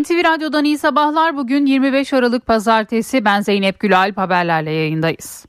NTV 0.00 0.24
Radyo'dan 0.24 0.64
iyi 0.64 0.78
sabahlar. 0.78 1.36
Bugün 1.36 1.66
25 1.66 2.12
Aralık 2.12 2.46
Pazartesi. 2.46 3.24
Ben 3.24 3.40
Zeynep 3.40 3.80
Gülalp 3.80 4.16
haberlerle 4.16 4.70
yayındayız. 4.70 5.46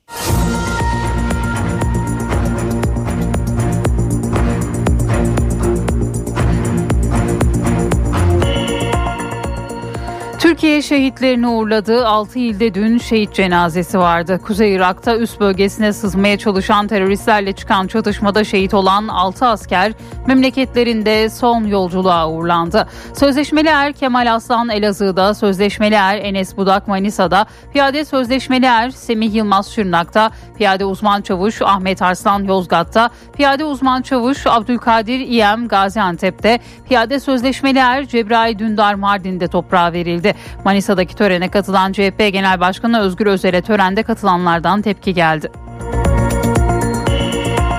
Türkiye 10.56 10.82
şehitlerini 10.82 11.48
uğurladığı 11.48 12.08
6 12.08 12.40
ilde 12.40 12.74
dün 12.74 12.98
şehit 12.98 13.34
cenazesi 13.34 14.00
vardı. 14.00 14.40
Kuzey 14.48 14.76
Irak'ta 14.76 15.18
üst 15.18 15.40
bölgesine 15.40 15.94
sızmaya 15.94 16.38
çalışan 16.38 16.88
teröristlerle 16.88 17.54
çıkan 17.54 17.88
çatışmada 17.88 18.44
şehit 18.44 18.74
olan 18.74 19.08
6 19.08 19.46
asker 19.46 19.94
memleketlerinde 20.28 21.30
son 21.30 21.64
yolculuğa 21.64 22.30
uğurlandı. 22.30 22.88
Sözleşmeli 23.14 23.68
er 23.68 23.94
Kemal 23.94 24.34
Aslan 24.34 24.70
Elazığ'da, 24.70 25.34
sözleşmeli 25.34 25.96
er 25.96 26.18
Enes 26.18 26.58
Budak 26.58 26.88
Manisa'da, 26.88 27.46
piyade 27.74 28.06
sözleşmeli 28.06 28.66
er 28.66 28.90
Semih 28.90 29.34
Yılmaz 29.34 29.72
Şırnak'ta, 29.72 30.32
piyade 30.58 30.86
uzman 30.86 31.22
çavuş 31.22 31.62
Ahmet 31.62 32.02
Arslan 32.02 32.44
Yozgat'ta, 32.44 33.10
piyade 33.34 33.66
uzman 33.66 34.02
çavuş 34.02 34.48
Abdülkadir 34.48 35.20
İyem 35.20 35.68
Gaziantep'te, 35.68 36.60
piyade 36.88 37.20
sözleşmeli 37.20 37.80
er 37.80 38.08
Cebrail 38.08 38.60
Dündar 38.60 38.94
Mardin'de 38.94 39.48
toprağa 39.48 39.94
verildi. 39.94 40.36
Manisa'daki 40.66 41.16
törene 41.16 41.50
katılan 41.50 41.92
CHP 41.92 42.20
Genel 42.34 42.60
Başkanı 42.60 43.00
Özgür 43.00 43.26
Özel'e 43.26 43.62
törende 43.62 44.04
katılanlardan 44.04 44.82
tepki 44.82 45.14
geldi. 45.14 45.52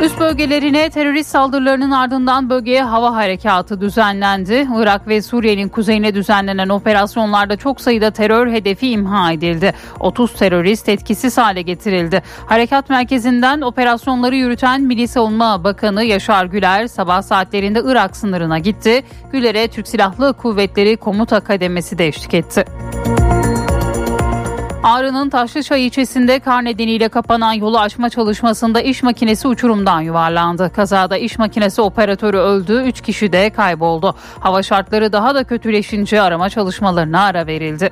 Üst 0.02 0.20
bölgelerine 0.20 0.90
terörist 0.90 1.30
saldırılarının 1.30 1.90
ardından 1.90 2.50
bölgeye 2.50 2.82
hava 2.82 3.14
harekatı 3.14 3.80
düzenlendi. 3.80 4.68
Irak 4.76 5.08
ve 5.08 5.22
Suriye'nin 5.22 5.68
kuzeyine 5.68 6.14
düzenlenen 6.14 6.68
operasyonlarda 6.68 7.56
çok 7.56 7.80
sayıda 7.80 8.10
terör 8.10 8.50
hedefi 8.50 8.90
imha 8.90 9.32
edildi. 9.32 9.74
30 10.00 10.32
terörist 10.32 10.88
etkisiz 10.88 11.38
hale 11.38 11.62
getirildi. 11.62 12.22
Harekat 12.46 12.90
merkezinden 12.90 13.60
operasyonları 13.60 14.36
yürüten 14.36 14.82
Milli 14.82 15.08
Savunma 15.08 15.64
Bakanı 15.64 16.04
Yaşar 16.04 16.44
Güler 16.44 16.86
sabah 16.86 17.22
saatlerinde 17.22 17.82
Irak 17.84 18.16
sınırına 18.16 18.58
gitti. 18.58 19.04
Güler'e 19.32 19.68
Türk 19.68 19.88
Silahlı 19.88 20.32
Kuvvetleri 20.32 20.96
Komuta 20.96 21.40
Kademesi 21.40 21.98
de 21.98 22.06
eşlik 22.06 22.34
etti. 22.34 22.64
Ağrı'nın 24.86 25.30
Taşlıçay 25.30 25.86
ilçesinde 25.86 26.40
kar 26.40 26.64
nedeniyle 26.64 27.08
kapanan 27.08 27.52
yolu 27.52 27.78
açma 27.78 28.10
çalışmasında 28.10 28.80
iş 28.80 29.02
makinesi 29.02 29.48
uçurumdan 29.48 30.00
yuvarlandı. 30.00 30.70
Kazada 30.76 31.16
iş 31.16 31.38
makinesi 31.38 31.82
operatörü 31.82 32.36
öldü, 32.36 32.82
3 32.86 33.00
kişi 33.00 33.32
de 33.32 33.50
kayboldu. 33.50 34.14
Hava 34.40 34.62
şartları 34.62 35.12
daha 35.12 35.34
da 35.34 35.44
kötüleşince 35.44 36.22
arama 36.22 36.50
çalışmalarına 36.50 37.24
ara 37.24 37.46
verildi. 37.46 37.90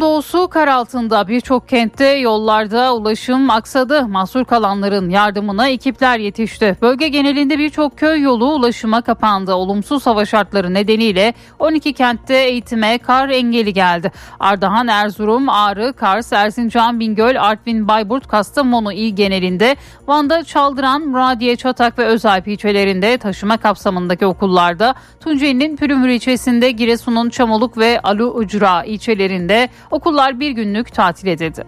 Doğusu 0.00 0.48
kar 0.48 0.68
altında 0.68 1.28
birçok 1.28 1.68
kentte 1.68 2.06
yollarda 2.06 2.94
ulaşım 2.94 3.50
aksadı. 3.50 4.08
Mahsur 4.08 4.44
kalanların 4.44 5.10
yardımına 5.10 5.68
ekipler 5.68 6.18
yetişti. 6.18 6.76
Bölge 6.82 7.08
genelinde 7.08 7.58
birçok 7.58 7.98
köy 7.98 8.22
yolu 8.22 8.52
ulaşıma 8.52 9.02
kapandı. 9.02 9.54
Olumsuz 9.54 10.06
hava 10.06 10.24
şartları 10.24 10.74
nedeniyle 10.74 11.34
12 11.58 11.92
kentte 11.92 12.36
eğitime 12.36 12.98
kar 12.98 13.28
engeli 13.28 13.72
geldi. 13.72 14.12
Ardahan, 14.40 14.88
Erzurum, 14.88 15.48
Ağrı, 15.48 15.92
Kars, 15.92 16.32
Erzincan, 16.32 17.00
Bingöl, 17.00 17.36
Artvin, 17.40 17.88
Bayburt, 17.88 18.28
Kastamonu 18.28 18.92
il 18.92 19.16
genelinde, 19.16 19.76
Van'da 20.06 20.44
Çaldıran, 20.44 21.02
Muradiye, 21.02 21.56
Çatak 21.56 21.98
ve 21.98 22.04
Özalp 22.04 22.48
ilçelerinde 22.48 23.18
taşıma 23.18 23.56
kapsamındaki 23.56 24.26
okullarda, 24.26 24.94
Tunceli'nin 25.20 25.76
Pürümür 25.76 26.08
ilçesinde, 26.08 26.70
Giresun'un 26.70 27.30
Çamoluk 27.30 27.78
ve 27.78 28.00
Alu 28.00 28.24
Ucra 28.24 28.84
ilçelerinde 28.84 29.68
okullar 29.90 30.40
bir 30.40 30.50
günlük 30.50 30.94
tatil 30.94 31.26
edildi. 31.26 31.64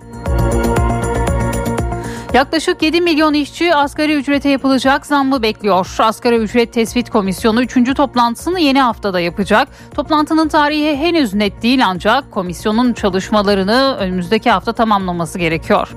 Yaklaşık 2.34 2.82
7 2.82 3.00
milyon 3.00 3.34
işçi 3.34 3.74
asgari 3.74 4.14
ücrete 4.14 4.48
yapılacak 4.48 5.06
zammı 5.06 5.42
bekliyor. 5.42 5.96
Asgari 5.98 6.36
ücret 6.36 6.72
tespit 6.72 7.10
komisyonu 7.10 7.62
3. 7.62 7.94
toplantısını 7.94 8.60
yeni 8.60 8.80
haftada 8.80 9.20
yapacak. 9.20 9.68
Toplantının 9.94 10.48
tarihi 10.48 10.96
henüz 10.96 11.34
net 11.34 11.62
değil 11.62 11.86
ancak 11.86 12.30
komisyonun 12.30 12.92
çalışmalarını 12.92 13.96
önümüzdeki 13.98 14.50
hafta 14.50 14.72
tamamlaması 14.72 15.38
gerekiyor. 15.38 15.88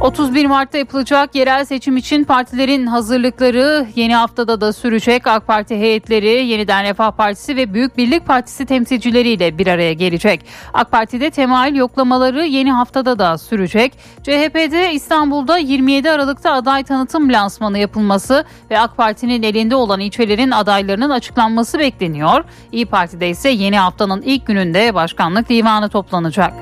31 0.00 0.46
Mart'ta 0.46 0.78
yapılacak 0.78 1.34
yerel 1.34 1.64
seçim 1.64 1.96
için 1.96 2.24
partilerin 2.24 2.86
hazırlıkları 2.86 3.86
yeni 3.96 4.14
haftada 4.14 4.60
da 4.60 4.72
sürecek. 4.72 5.26
AK 5.26 5.46
Parti 5.46 5.76
heyetleri 5.76 6.46
Yeniden 6.46 6.84
Refah 6.84 7.10
Partisi 7.10 7.56
ve 7.56 7.74
Büyük 7.74 7.96
Birlik 7.96 8.26
Partisi 8.26 8.66
temsilcileriyle 8.66 9.58
bir 9.58 9.66
araya 9.66 9.92
gelecek. 9.92 10.46
AK 10.74 10.90
Parti'de 10.90 11.30
temayül 11.30 11.76
yoklamaları 11.76 12.46
yeni 12.46 12.72
haftada 12.72 13.18
da 13.18 13.38
sürecek. 13.38 13.92
CHP'de 14.22 14.92
İstanbul'da 14.92 15.58
27 15.58 16.10
Aralık'ta 16.10 16.52
aday 16.52 16.84
tanıtım 16.84 17.32
lansmanı 17.32 17.78
yapılması 17.78 18.44
ve 18.70 18.78
AK 18.78 18.96
Parti'nin 18.96 19.42
elinde 19.42 19.76
olan 19.76 20.00
ilçelerin 20.00 20.50
adaylarının 20.50 21.10
açıklanması 21.10 21.78
bekleniyor. 21.78 22.44
İyi 22.72 22.86
Parti'de 22.86 23.28
ise 23.28 23.48
yeni 23.48 23.78
haftanın 23.78 24.22
ilk 24.22 24.46
gününde 24.46 24.94
başkanlık 24.94 25.48
divanı 25.48 25.88
toplanacak. 25.88 26.52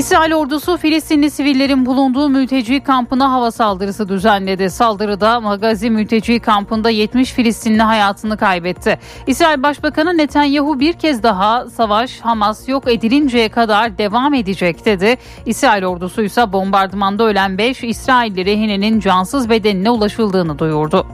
İsrail 0.00 0.32
ordusu 0.32 0.76
Filistinli 0.76 1.30
sivillerin 1.30 1.86
bulunduğu 1.86 2.28
mülteci 2.28 2.80
kampına 2.80 3.32
hava 3.32 3.50
saldırısı 3.50 4.08
düzenledi. 4.08 4.70
Saldırıda 4.70 5.40
Magazi 5.40 5.90
mülteci 5.90 6.40
kampında 6.40 6.90
70 6.90 7.32
Filistinli 7.32 7.82
hayatını 7.82 8.36
kaybetti. 8.36 8.98
İsrail 9.26 9.62
Başbakanı 9.62 10.16
Netanyahu 10.18 10.80
bir 10.80 10.92
kez 10.92 11.22
daha 11.22 11.66
savaş 11.66 12.20
Hamas 12.20 12.68
yok 12.68 12.92
edilinceye 12.92 13.48
kadar 13.48 13.98
devam 13.98 14.34
edecek 14.34 14.84
dedi. 14.84 15.16
İsrail 15.46 15.84
ordusu 15.84 16.22
ise 16.22 16.52
bombardımanda 16.52 17.24
ölen 17.24 17.58
5 17.58 17.84
İsrailli 17.84 18.44
rehinenin 18.44 19.00
cansız 19.00 19.50
bedenine 19.50 19.90
ulaşıldığını 19.90 20.58
duyurdu. 20.58 21.06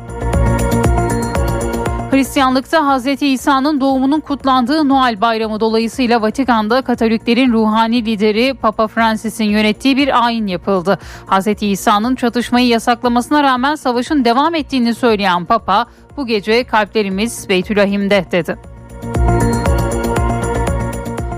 Hristiyanlıkta 2.16 2.99
Hz. 2.99 3.22
İsa'nın 3.22 3.81
doğumunun 3.81 4.21
kutlandığı 4.21 4.88
Noel 4.88 5.21
Bayramı 5.21 5.60
dolayısıyla 5.60 6.22
Vatikan'da 6.22 6.82
Katoliklerin 6.82 7.53
ruhani 7.53 8.04
lideri 8.04 8.54
Papa 8.54 8.87
Francis'in 8.87 9.44
yönettiği 9.44 9.97
bir 9.97 10.25
ayin 10.25 10.47
yapıldı. 10.47 10.99
Hz. 11.27 11.47
İsa'nın 11.60 12.15
çatışmayı 12.15 12.69
yasaklamasına 12.69 13.43
rağmen 13.43 13.75
savaşın 13.75 14.25
devam 14.25 14.54
ettiğini 14.54 14.94
söyleyen 14.94 15.44
Papa 15.44 15.87
bu 16.16 16.27
gece 16.27 16.65
kalplerimiz 16.65 17.49
Beytülahim'de 17.49 18.25
dedi. 18.33 18.75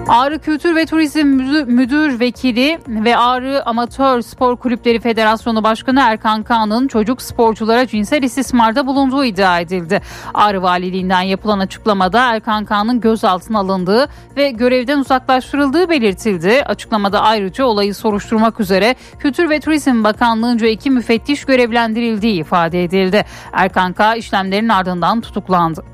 Ağrı 0.08 0.38
Kültür 0.38 0.76
ve 0.76 0.86
Turizm 0.86 1.26
Müdür 1.66 2.20
Vekili 2.20 2.78
ve 2.88 3.16
Ağrı 3.16 3.66
Amatör 3.66 4.20
Spor 4.20 4.56
Kulüpleri 4.56 5.00
Federasyonu 5.00 5.64
Başkanı 5.64 6.00
Erkan 6.00 6.42
Kağan'ın 6.42 6.88
çocuk 6.88 7.22
sporculara 7.22 7.86
cinsel 7.86 8.22
istismarda 8.22 8.86
bulunduğu 8.86 9.24
iddia 9.24 9.60
edildi. 9.60 10.00
Ağrı 10.34 10.62
Valiliğinden 10.62 11.20
yapılan 11.20 11.58
açıklamada 11.58 12.32
Erkan 12.32 12.64
Kağan'ın 12.64 13.00
gözaltına 13.00 13.58
alındığı 13.58 14.08
ve 14.36 14.50
görevden 14.50 14.98
uzaklaştırıldığı 14.98 15.91
belirtildi. 15.91 16.62
Açıklamada 16.66 17.20
ayrıca 17.20 17.64
olayı 17.64 17.94
soruşturmak 17.94 18.60
üzere 18.60 18.94
Kültür 19.18 19.50
ve 19.50 19.60
Turizm 19.60 20.04
Bakanlığı'nca 20.04 20.66
iki 20.66 20.91
müfettiş 20.91 21.44
görevlendirildiği 21.44 22.41
ifade 22.41 22.84
edildi. 22.84 23.24
Erkan 23.52 23.92
Kağan 23.92 24.16
işlemlerin 24.16 24.68
ardından 24.68 25.20
tutuklandı. 25.20 25.84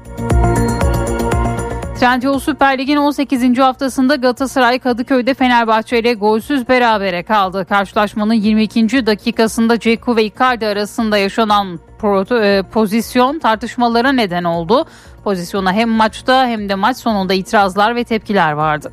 Trendyol 2.04 2.38
Süper 2.38 2.78
Lig'in 2.78 2.96
18. 2.96 3.58
haftasında 3.58 4.16
Galatasaray 4.16 4.78
Kadıköy'de 4.78 5.34
Fenerbahçe 5.34 5.98
ile 5.98 6.14
golsüz 6.14 6.68
berabere 6.68 7.22
kaldı. 7.22 7.66
Karşılaşmanın 7.68 8.34
22. 8.34 9.06
dakikasında 9.06 9.80
Ceku 9.80 10.16
ve 10.16 10.24
Icardi 10.24 10.66
arasında 10.66 11.18
yaşanan 11.18 11.80
e, 12.42 12.62
pozisyon 12.72 13.38
tartışmalara 13.38 14.12
neden 14.12 14.44
oldu. 14.44 14.84
Pozisyona 15.24 15.72
hem 15.72 15.88
maçta 15.88 16.46
hem 16.46 16.68
de 16.68 16.74
maç 16.74 16.96
sonunda 16.96 17.34
itirazlar 17.34 17.96
ve 17.96 18.04
tepkiler 18.04 18.52
vardı. 18.52 18.92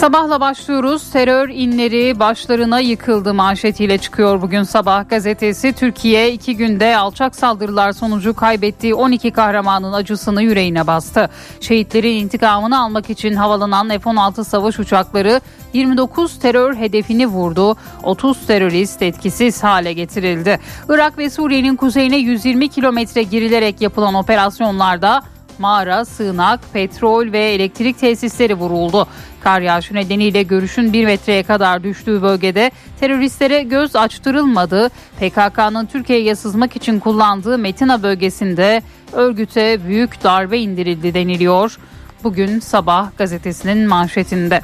Sabahla 0.00 0.40
başlıyoruz. 0.40 1.10
Terör 1.10 1.48
inleri 1.48 2.18
başlarına 2.18 2.80
yıkıldı 2.80 3.34
manşetiyle 3.34 3.98
çıkıyor 3.98 4.42
bugün 4.42 4.62
sabah 4.62 5.08
gazetesi. 5.08 5.72
Türkiye 5.72 6.32
iki 6.32 6.56
günde 6.56 6.96
alçak 6.96 7.36
saldırılar 7.36 7.92
sonucu 7.92 8.34
kaybettiği 8.34 8.94
12 8.94 9.30
kahramanın 9.30 9.92
acısını 9.92 10.42
yüreğine 10.42 10.86
bastı. 10.86 11.28
Şehitlerin 11.60 12.14
intikamını 12.14 12.82
almak 12.82 13.10
için 13.10 13.34
havalanan 13.34 13.88
F-16 13.88 14.44
savaş 14.44 14.78
uçakları 14.78 15.40
29 15.72 16.38
terör 16.38 16.74
hedefini 16.74 17.26
vurdu. 17.26 17.76
30 18.02 18.46
terörist 18.46 19.02
etkisiz 19.02 19.62
hale 19.62 19.92
getirildi. 19.92 20.58
Irak 20.88 21.18
ve 21.18 21.30
Suriye'nin 21.30 21.76
kuzeyine 21.76 22.16
120 22.16 22.68
kilometre 22.68 23.22
girilerek 23.22 23.80
yapılan 23.80 24.14
operasyonlarda 24.14 25.22
mağara, 25.60 26.04
sığınak, 26.04 26.60
petrol 26.72 27.32
ve 27.32 27.38
elektrik 27.38 27.98
tesisleri 27.98 28.54
vuruldu. 28.54 29.06
Kar 29.40 29.60
yağışı 29.60 29.94
nedeniyle 29.94 30.42
görüşün 30.42 30.92
bir 30.92 31.04
metreye 31.04 31.42
kadar 31.42 31.82
düştüğü 31.82 32.22
bölgede 32.22 32.70
teröristlere 33.00 33.62
göz 33.62 33.96
açtırılmadı. 33.96 34.90
PKK'nın 35.20 35.86
Türkiye'ye 35.86 36.34
sızmak 36.34 36.76
için 36.76 37.00
kullandığı 37.00 37.58
Metina 37.58 38.02
bölgesinde 38.02 38.82
örgüte 39.12 39.86
büyük 39.86 40.24
darbe 40.24 40.58
indirildi 40.58 41.14
deniliyor. 41.14 41.78
Bugün 42.24 42.60
sabah 42.60 43.16
gazetesinin 43.18 43.88
manşetinde. 43.88 44.60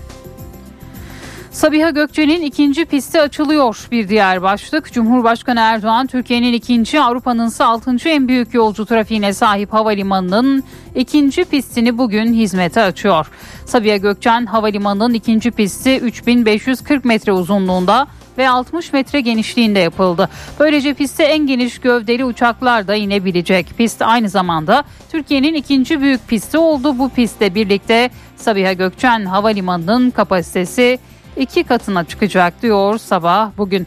Sabiha 1.57 1.91
Gökçe'nin 1.91 2.43
ikinci 2.43 2.85
pisti 2.85 3.21
açılıyor 3.21 3.89
bir 3.91 4.09
diğer 4.09 4.43
başlık. 4.43 4.93
Cumhurbaşkanı 4.93 5.61
Erdoğan 5.61 6.07
Türkiye'nin 6.07 6.53
ikinci 6.53 7.01
Avrupa'nın 7.01 7.49
ise 7.49 7.65
altıncı 7.65 8.09
en 8.09 8.29
büyük 8.29 8.55
yolcu 8.55 8.87
trafiğine 8.87 9.33
sahip 9.33 9.73
havalimanının 9.73 10.65
ikinci 10.95 11.45
pistini 11.45 11.99
bugün 11.99 12.33
hizmete 12.35 12.83
açıyor. 12.83 13.27
Sabiha 13.67 13.97
Gökçen 13.97 14.47
Havalimanı'nın 14.47 15.15
ikinci 15.15 15.51
pisti 15.51 15.99
3540 15.99 17.05
metre 17.05 17.33
uzunluğunda 17.33 18.07
ve 18.39 18.49
60 18.49 18.93
metre 18.93 19.21
genişliğinde 19.21 19.79
yapıldı. 19.79 20.29
Böylece 20.61 20.95
piste 20.95 21.25
en 21.25 21.47
geniş 21.47 21.79
gövdeli 21.79 22.25
uçaklar 22.25 22.89
da 22.89 22.95
inebilecek. 22.95 23.67
Pist 23.79 24.03
aynı 24.03 24.29
zamanda 24.29 24.85
Türkiye'nin 25.13 25.55
ikinci 25.55 26.01
büyük 26.01 26.29
pisti 26.29 26.59
oldu. 26.59 26.99
Bu 26.99 27.09
pistle 27.09 27.55
birlikte 27.55 28.11
Sabiha 28.37 28.73
Gökçen 28.73 29.25
Havalimanı'nın 29.25 30.11
kapasitesi 30.11 30.99
iki 31.37 31.65
katına 31.65 32.05
çıkacak 32.05 32.63
diyor 32.63 32.99
sabah 32.99 33.51
bugün. 33.59 33.87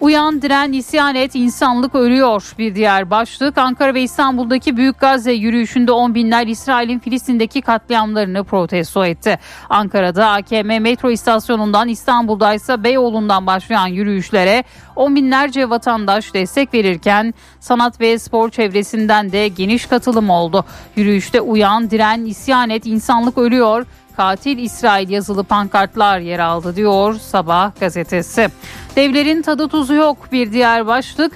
Uyan, 0.00 0.42
diren, 0.42 0.72
isyan 0.72 1.14
et, 1.14 1.34
insanlık 1.34 1.94
ölüyor. 1.94 2.54
Bir 2.58 2.74
diğer 2.74 3.10
başlık 3.10 3.58
Ankara 3.58 3.94
ve 3.94 4.02
İstanbul'daki 4.02 4.76
Büyük 4.76 4.98
Gazze 5.00 5.32
yürüyüşünde 5.32 5.92
on 5.92 6.14
binler 6.14 6.46
İsrail'in 6.46 6.98
Filistin'deki 6.98 7.60
katliamlarını 7.60 8.44
protesto 8.44 9.04
etti. 9.04 9.38
Ankara'da 9.70 10.30
AKM 10.30 10.82
metro 10.82 11.10
istasyonundan 11.10 11.88
İstanbul'da 11.88 12.54
ise 12.54 12.84
Beyoğlu'ndan 12.84 13.46
başlayan 13.46 13.86
yürüyüşlere 13.86 14.64
on 14.96 15.16
binlerce 15.16 15.70
vatandaş 15.70 16.34
destek 16.34 16.74
verirken 16.74 17.34
sanat 17.60 18.00
ve 18.00 18.18
spor 18.18 18.50
çevresinden 18.50 19.32
de 19.32 19.48
geniş 19.48 19.86
katılım 19.86 20.30
oldu. 20.30 20.64
Yürüyüşte 20.96 21.40
uyan, 21.40 21.90
diren, 21.90 22.24
isyan 22.24 22.70
et, 22.70 22.86
insanlık 22.86 23.38
ölüyor 23.38 23.86
katil 24.16 24.58
İsrail 24.58 25.10
yazılı 25.10 25.44
pankartlar 25.44 26.18
yer 26.18 26.38
aldı 26.38 26.76
diyor 26.76 27.14
Sabah 27.14 27.80
gazetesi. 27.80 28.48
Devlerin 28.96 29.42
tadı 29.42 29.68
tuzu 29.68 29.94
yok 29.94 30.16
bir 30.32 30.52
diğer 30.52 30.86
başlık. 30.86 31.32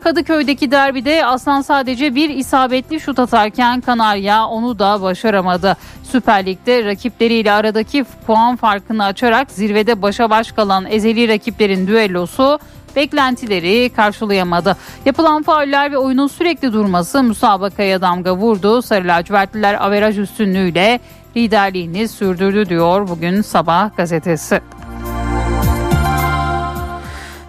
Kadıköy'deki 0.00 0.70
derbide 0.70 1.26
Aslan 1.26 1.62
sadece 1.62 2.14
bir 2.14 2.28
isabetli 2.30 3.00
şut 3.00 3.18
atarken 3.18 3.80
Kanarya 3.80 4.46
onu 4.46 4.78
da 4.78 5.02
başaramadı. 5.02 5.76
Süper 6.02 6.46
Lig'de 6.46 6.84
rakipleriyle 6.84 7.52
aradaki 7.52 8.04
puan 8.26 8.56
farkını 8.56 9.04
açarak 9.04 9.50
zirvede 9.50 10.02
başa 10.02 10.30
baş 10.30 10.52
kalan 10.52 10.86
ezeli 10.86 11.28
rakiplerin 11.28 11.86
düellosu 11.86 12.58
beklentileri 12.96 13.90
karşılayamadı. 13.96 14.76
Yapılan 15.04 15.42
fauller 15.42 15.92
ve 15.92 15.98
oyunun 15.98 16.26
sürekli 16.26 16.72
durması 16.72 17.22
müsabakaya 17.22 18.00
damga 18.00 18.36
vurdu. 18.36 18.82
Sarı 18.82 19.08
lacivertliler 19.08 19.74
averaj 19.74 20.18
üstünlüğüyle 20.18 21.00
liderliğini 21.36 22.08
sürdürdü 22.08 22.68
diyor 22.68 23.08
bugün 23.08 23.42
Sabah 23.42 23.96
gazetesi. 23.96 24.60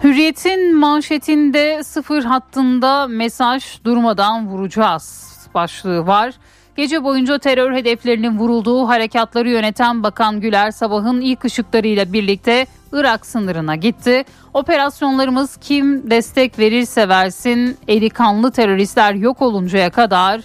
Hürriyet'in 0.04 0.76
manşetinde 0.76 1.84
sıfır 1.84 2.24
hattında 2.24 3.06
mesaj 3.06 3.84
durmadan 3.84 4.48
vuracağız 4.48 5.32
başlığı 5.54 6.06
var. 6.06 6.34
Gece 6.76 7.04
boyunca 7.04 7.38
terör 7.38 7.74
hedeflerinin 7.74 8.38
vurulduğu 8.38 8.88
harekatları 8.88 9.50
yöneten 9.50 10.02
Bakan 10.02 10.40
Güler 10.40 10.70
sabahın 10.70 11.20
ilk 11.20 11.44
ışıklarıyla 11.44 12.12
birlikte 12.12 12.66
Irak 12.92 13.26
sınırına 13.26 13.76
gitti. 13.76 14.24
Operasyonlarımız 14.54 15.56
kim 15.56 16.10
destek 16.10 16.58
verirse 16.58 17.08
versin 17.08 17.78
eli 17.88 18.10
kanlı 18.10 18.52
teröristler 18.52 19.14
yok 19.14 19.42
oluncaya 19.42 19.90
kadar 19.90 20.40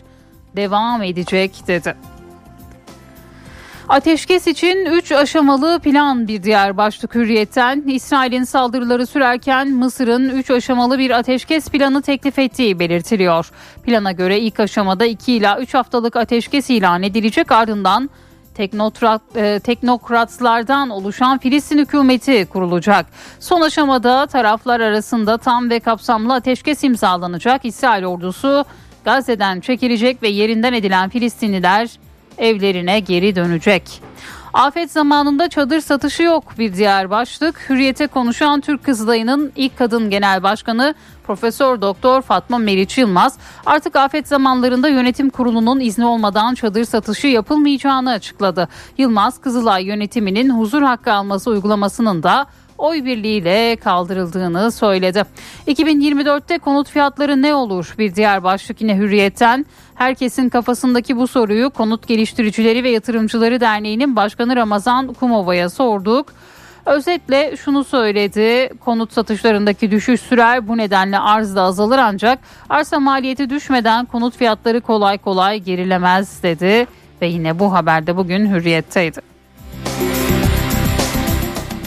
devam 0.56 1.04
edecek 1.04 1.51
dedi. 1.68 1.95
Ateşkes 3.89 4.48
için 4.48 4.86
3 4.86 5.12
aşamalı 5.12 5.80
plan 5.80 6.28
bir 6.28 6.44
diğer 6.44 6.78
başlık 6.78 7.16
hürriyetten. 7.16 7.84
İsrail'in 7.88 8.44
saldırıları 8.44 9.07
sürerken 9.07 9.68
Mısır'ın 9.72 10.30
3 10.30 10.51
aşamalı 10.51 11.00
bir 11.00 11.12
ateşkes 11.12 11.69
planı 11.69 12.01
teklif 12.01 12.39
ettiği 12.39 12.80
belirtiliyor. 12.80 13.51
Plana 13.84 14.12
göre 14.12 14.39
ilk 14.39 14.60
aşamada 14.60 15.06
2 15.06 15.34
ila 15.34 15.60
3 15.60 15.74
haftalık 15.74 16.16
ateşkes 16.16 16.69
ilan 16.69 17.04
edilecek 17.04 17.51
ardından 17.51 18.10
teknokrat, 18.56 19.22
e, 19.36 19.60
teknokratlardan 19.60 20.90
oluşan 20.90 21.38
Filistin 21.38 21.78
hükümeti 21.78 22.45
kurulacak. 22.45 23.06
Son 23.40 23.62
aşamada 23.62 24.25
taraflar 24.25 24.80
arasında 24.80 25.38
tam 25.38 25.69
ve 25.69 25.80
kapsamlı 25.80 26.33
ateşkes 26.33 26.83
imzalanacak. 26.83 27.66
İsrail 27.66 28.06
ordusu 28.06 28.66
Gazze'den 29.06 29.60
çekilecek 29.60 30.24
ve 30.24 30.28
yerinden 30.28 30.74
edilen 30.74 31.10
Filistinliler 31.10 31.90
evlerine 32.38 33.00
geri 33.00 33.36
dönecek. 33.36 34.01
Afet 34.54 34.92
zamanında 34.92 35.50
çadır 35.50 35.81
satışı 35.81 36.24
yok 36.24 36.44
bir 36.60 36.74
diğer 36.74 37.10
başlık. 37.10 37.69
Hürriyete 37.69 38.07
konuşan 38.07 38.62
Türk 38.62 38.84
Kızılayı'nın 38.84 39.51
ilk 39.56 39.78
kadın 39.78 40.10
genel 40.10 40.44
başkanı 40.44 40.95
Profesör 41.28 41.81
Doktor 41.81 42.22
Fatma 42.22 42.57
Meriç 42.57 42.98
Yılmaz 42.98 43.38
artık 43.66 43.95
afet 43.95 44.28
zamanlarında 44.28 44.88
yönetim 44.88 45.30
kurulunun 45.30 45.80
izni 45.80 46.06
olmadan 46.06 46.54
çadır 46.54 46.86
satışı 46.86 47.28
yapılmayacağını 47.28 48.12
açıkladı. 48.12 48.68
Yılmaz 48.98 49.42
Kızılay 49.42 49.86
yönetiminin 49.86 50.50
huzur 50.50 50.81
hakkı 50.81 51.13
alması 51.13 51.50
uygulamasının 51.50 52.24
da 52.24 52.48
oy 52.78 53.06
birliğiyle 53.06 53.76
kaldırıldığını 53.76 54.72
söyledi. 54.72 55.24
2024'te 55.68 56.58
konut 56.58 56.90
fiyatları 56.90 57.42
ne 57.42 57.56
olur? 57.56 57.96
Bir 57.98 58.16
diğer 58.16 58.44
başlık 58.44 58.82
yine 58.82 58.98
Hürriyet'ten. 58.98 59.66
Herkesin 59.96 60.50
kafasındaki 60.50 61.18
bu 61.18 61.28
soruyu 61.28 61.69
Konut 61.69 62.07
Geliştiricileri 62.07 62.84
ve 62.84 62.90
Yatırımcıları 62.90 63.60
Derneği'nin 63.60 64.16
Başkanı 64.16 64.56
Ramazan 64.56 65.14
Kumova'ya 65.14 65.69
sorduk. 65.69 66.34
Özetle 66.86 67.57
şunu 67.57 67.84
söyledi. 67.84 68.69
Konut 68.86 69.14
satışlarındaki 69.14 69.92
düşüş 69.92 70.22
sürer. 70.22 70.68
Bu 70.68 70.78
nedenle 70.78 71.19
arz 71.19 71.56
da 71.56 71.62
azalır 71.62 71.98
ancak 71.98 72.40
arsa 72.69 73.00
maliyeti 73.00 73.50
düşmeden 73.50 74.06
konut 74.06 74.38
fiyatları 74.38 74.81
kolay 74.81 75.18
kolay 75.18 75.60
gerilemez 75.60 76.44
dedi. 76.44 76.88
Ve 77.22 77.28
yine 77.28 77.60
bu 77.60 77.74
haberde 77.74 78.18
bugün 78.18 78.54
hürriyetteydi. 78.54 79.27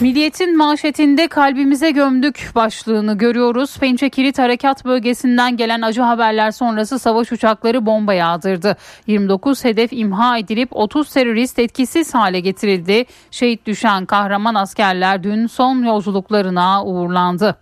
Milliyetin 0.00 0.56
manşetinde 0.56 1.28
kalbimize 1.28 1.90
gömdük 1.90 2.50
başlığını 2.54 3.18
görüyoruz. 3.18 3.78
Pençe 3.78 4.10
Kilit 4.10 4.38
Harekat 4.38 4.84
Bölgesi'nden 4.84 5.56
gelen 5.56 5.82
acı 5.82 6.02
haberler 6.02 6.50
sonrası 6.50 6.98
savaş 6.98 7.32
uçakları 7.32 7.86
bomba 7.86 8.14
yağdırdı. 8.14 8.76
29 9.06 9.64
hedef 9.64 9.92
imha 9.92 10.38
edilip 10.38 10.68
30 10.72 11.12
terörist 11.12 11.58
etkisiz 11.58 12.14
hale 12.14 12.40
getirildi. 12.40 13.04
Şehit 13.30 13.66
düşen 13.66 14.06
kahraman 14.06 14.54
askerler 14.54 15.22
dün 15.22 15.46
son 15.46 15.82
yolculuklarına 15.82 16.84
uğurlandı. 16.84 17.56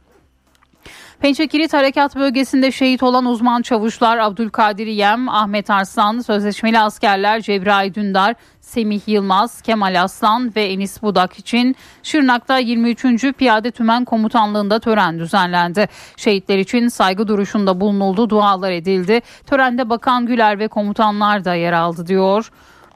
Pençekilit 1.21 1.73
Harekat 1.73 2.17
Bölgesi'nde 2.17 2.73
şehit 2.73 3.03
olan 3.03 3.25
uzman 3.25 3.63
çavuşlar 3.63 4.19
Abdülkadir 4.19 4.87
Yem, 4.87 5.29
Ahmet 5.29 5.71
Arslan, 5.71 6.21
sözleşmeli 6.21 6.79
askerler 6.79 7.41
Cebrail 7.41 7.95
Dündar, 7.95 8.35
Semih 8.61 9.01
Yılmaz, 9.07 9.63
Kemal 9.63 10.03
Aslan 10.03 10.53
ve 10.57 10.65
Enis 10.65 11.03
Budak 11.03 11.39
için 11.39 11.77
Şırnak'ta 12.03 12.59
23. 12.59 13.33
Piyade 13.39 13.71
Tümen 13.71 14.05
Komutanlığı'nda 14.05 14.79
tören 14.81 15.19
düzenlendi. 15.19 15.89
Şehitler 16.17 16.59
için 16.59 16.89
saygı 16.89 17.29
duruşunda 17.29 17.81
bulunuldu, 17.81 18.31
dualar 18.31 18.73
edildi. 18.73 19.21
Törende 19.47 19.91
Bakan 19.91 20.27
Güler 20.27 20.59
ve 20.59 20.69
komutanlar 20.69 21.45
da 21.45 21.55
yer 21.55 21.73
aldı 21.73 22.07
diyor. 22.07 22.51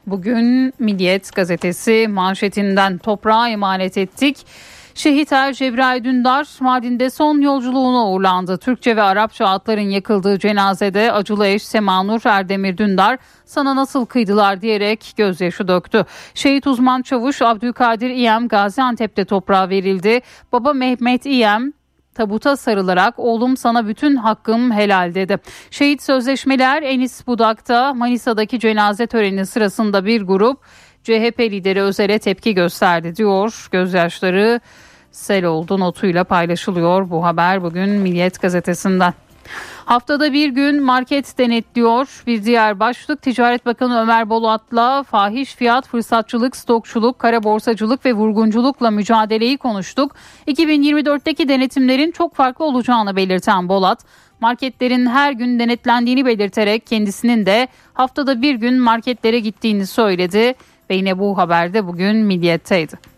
Bugün 0.07 0.73
Milliyet 0.79 1.35
gazetesi 1.35 2.07
manşetinden 2.09 2.97
toprağa 2.97 3.49
emanet 3.49 3.97
ettik. 3.97 4.37
Şehit 4.95 5.31
Er 5.31 5.53
Cebrail 5.53 6.03
Dündar 6.03 6.47
Mardin'de 6.59 7.09
son 7.09 7.41
yolculuğuna 7.41 8.11
uğurlandı. 8.11 8.57
Türkçe 8.57 8.95
ve 8.95 9.01
Arapça 9.01 9.47
adların 9.47 9.89
yakıldığı 9.89 10.39
cenazede 10.39 11.11
acılı 11.11 11.47
eş 11.47 11.63
Semanur 11.63 12.21
Erdemir 12.25 12.77
Dündar 12.77 13.17
sana 13.45 13.75
nasıl 13.75 14.05
kıydılar 14.05 14.61
diyerek 14.61 15.13
gözyaşı 15.17 15.67
döktü. 15.67 16.05
Şehit 16.33 16.67
uzman 16.67 17.01
çavuş 17.01 17.41
Abdülkadir 17.41 18.09
İyem 18.09 18.47
Gaziantep'te 18.47 19.25
toprağa 19.25 19.69
verildi. 19.69 20.21
Baba 20.51 20.73
Mehmet 20.73 21.25
İyem 21.25 21.73
tabuta 22.15 22.57
sarılarak 22.57 23.19
oğlum 23.19 23.57
sana 23.57 23.87
bütün 23.87 24.15
hakkım 24.15 24.71
helal 24.71 25.13
dedi. 25.13 25.37
Şehit 25.71 26.03
sözleşmeler 26.03 26.81
Enis 26.81 27.27
Budak'ta 27.27 27.93
Manisa'daki 27.93 28.59
cenaze 28.59 29.07
töreni 29.07 29.45
sırasında 29.45 30.05
bir 30.05 30.21
grup 30.21 30.59
CHP 31.03 31.39
lideri 31.39 31.81
Özel'e 31.81 32.19
tepki 32.19 32.53
gösterdi 32.53 33.15
diyor. 33.15 33.67
Gözyaşları 33.71 34.59
sel 35.11 35.45
oldu 35.45 35.79
notuyla 35.79 36.23
paylaşılıyor 36.23 37.09
bu 37.09 37.23
haber 37.23 37.63
bugün 37.63 37.89
Milliyet 37.89 38.41
gazetesinden. 38.41 39.13
Haftada 39.85 40.33
bir 40.33 40.49
gün 40.49 40.83
market 40.83 41.37
denetliyor. 41.37 42.23
Bir 42.27 42.43
diğer 42.43 42.79
başlık 42.79 43.21
Ticaret 43.21 43.65
Bakanı 43.65 44.01
Ömer 44.01 44.29
Bolat'la 44.29 45.03
fahiş 45.03 45.55
fiyat, 45.55 45.87
fırsatçılık, 45.87 46.55
stokçuluk, 46.55 47.19
kara 47.19 47.43
borsacılık 47.43 48.05
ve 48.05 48.13
vurgunculukla 48.13 48.91
mücadeleyi 48.91 49.57
konuştuk. 49.57 50.15
2024'teki 50.47 51.47
denetimlerin 51.47 52.11
çok 52.11 52.35
farklı 52.35 52.65
olacağını 52.65 53.15
belirten 53.15 53.69
Bolat, 53.69 54.05
marketlerin 54.39 55.05
her 55.05 55.31
gün 55.31 55.59
denetlendiğini 55.59 56.25
belirterek 56.25 56.87
kendisinin 56.87 57.45
de 57.45 57.67
haftada 57.93 58.41
bir 58.41 58.55
gün 58.55 58.79
marketlere 58.79 59.39
gittiğini 59.39 59.87
söyledi 59.87 60.55
ve 60.89 60.95
yine 60.95 61.19
bu 61.19 61.37
haberde 61.37 61.87
bugün 61.87 62.15
Milliyet'teydi. 62.15 63.13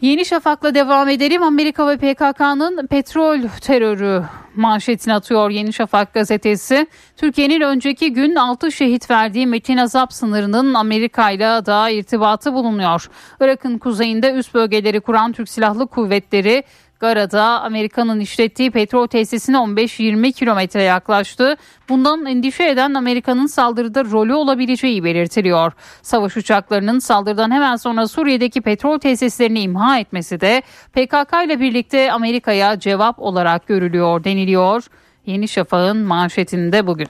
Yeni 0.00 0.24
Şafak'la 0.24 0.74
devam 0.74 1.08
edelim. 1.08 1.42
Amerika 1.42 1.88
ve 1.88 1.96
PKK'nın 1.96 2.86
petrol 2.86 3.40
terörü 3.60 4.22
manşetini 4.54 5.14
atıyor 5.14 5.50
Yeni 5.50 5.72
Şafak 5.72 6.14
gazetesi. 6.14 6.86
Türkiye'nin 7.16 7.60
önceki 7.60 8.12
gün 8.12 8.34
6 8.34 8.72
şehit 8.72 9.10
verdiği 9.10 9.46
Metin 9.46 9.76
Azap 9.76 10.12
sınırının 10.12 10.74
Amerika 10.74 11.30
ile 11.30 11.66
da 11.66 11.90
irtibatı 11.90 12.52
bulunuyor. 12.52 13.10
Irak'ın 13.40 13.78
kuzeyinde 13.78 14.32
üst 14.32 14.54
bölgeleri 14.54 15.00
kuran 15.00 15.32
Türk 15.32 15.48
Silahlı 15.48 15.86
Kuvvetleri 15.86 16.64
Gara'da 17.00 17.44
Amerika'nın 17.44 18.20
işlettiği 18.20 18.70
petrol 18.70 19.06
tesisine 19.06 19.56
15-20 19.56 20.32
kilometre 20.32 20.82
yaklaştı. 20.82 21.56
Bundan 21.88 22.26
endişe 22.26 22.64
eden 22.64 22.94
Amerika'nın 22.94 23.46
saldırıda 23.46 24.04
rolü 24.04 24.34
olabileceği 24.34 25.04
belirtiliyor. 25.04 25.72
Savaş 26.02 26.36
uçaklarının 26.36 26.98
saldırıdan 26.98 27.50
hemen 27.50 27.76
sonra 27.76 28.08
Suriye'deki 28.08 28.60
petrol 28.60 28.98
tesislerini 28.98 29.60
imha 29.60 29.98
etmesi 29.98 30.40
de 30.40 30.62
PKK 30.92 31.32
ile 31.46 31.60
birlikte 31.60 32.12
Amerika'ya 32.12 32.78
cevap 32.78 33.18
olarak 33.18 33.66
görülüyor 33.66 34.24
deniliyor. 34.24 34.84
Yeni 35.26 35.48
Şafak'ın 35.48 35.96
manşetinde 35.96 36.86
bugün. 36.86 37.08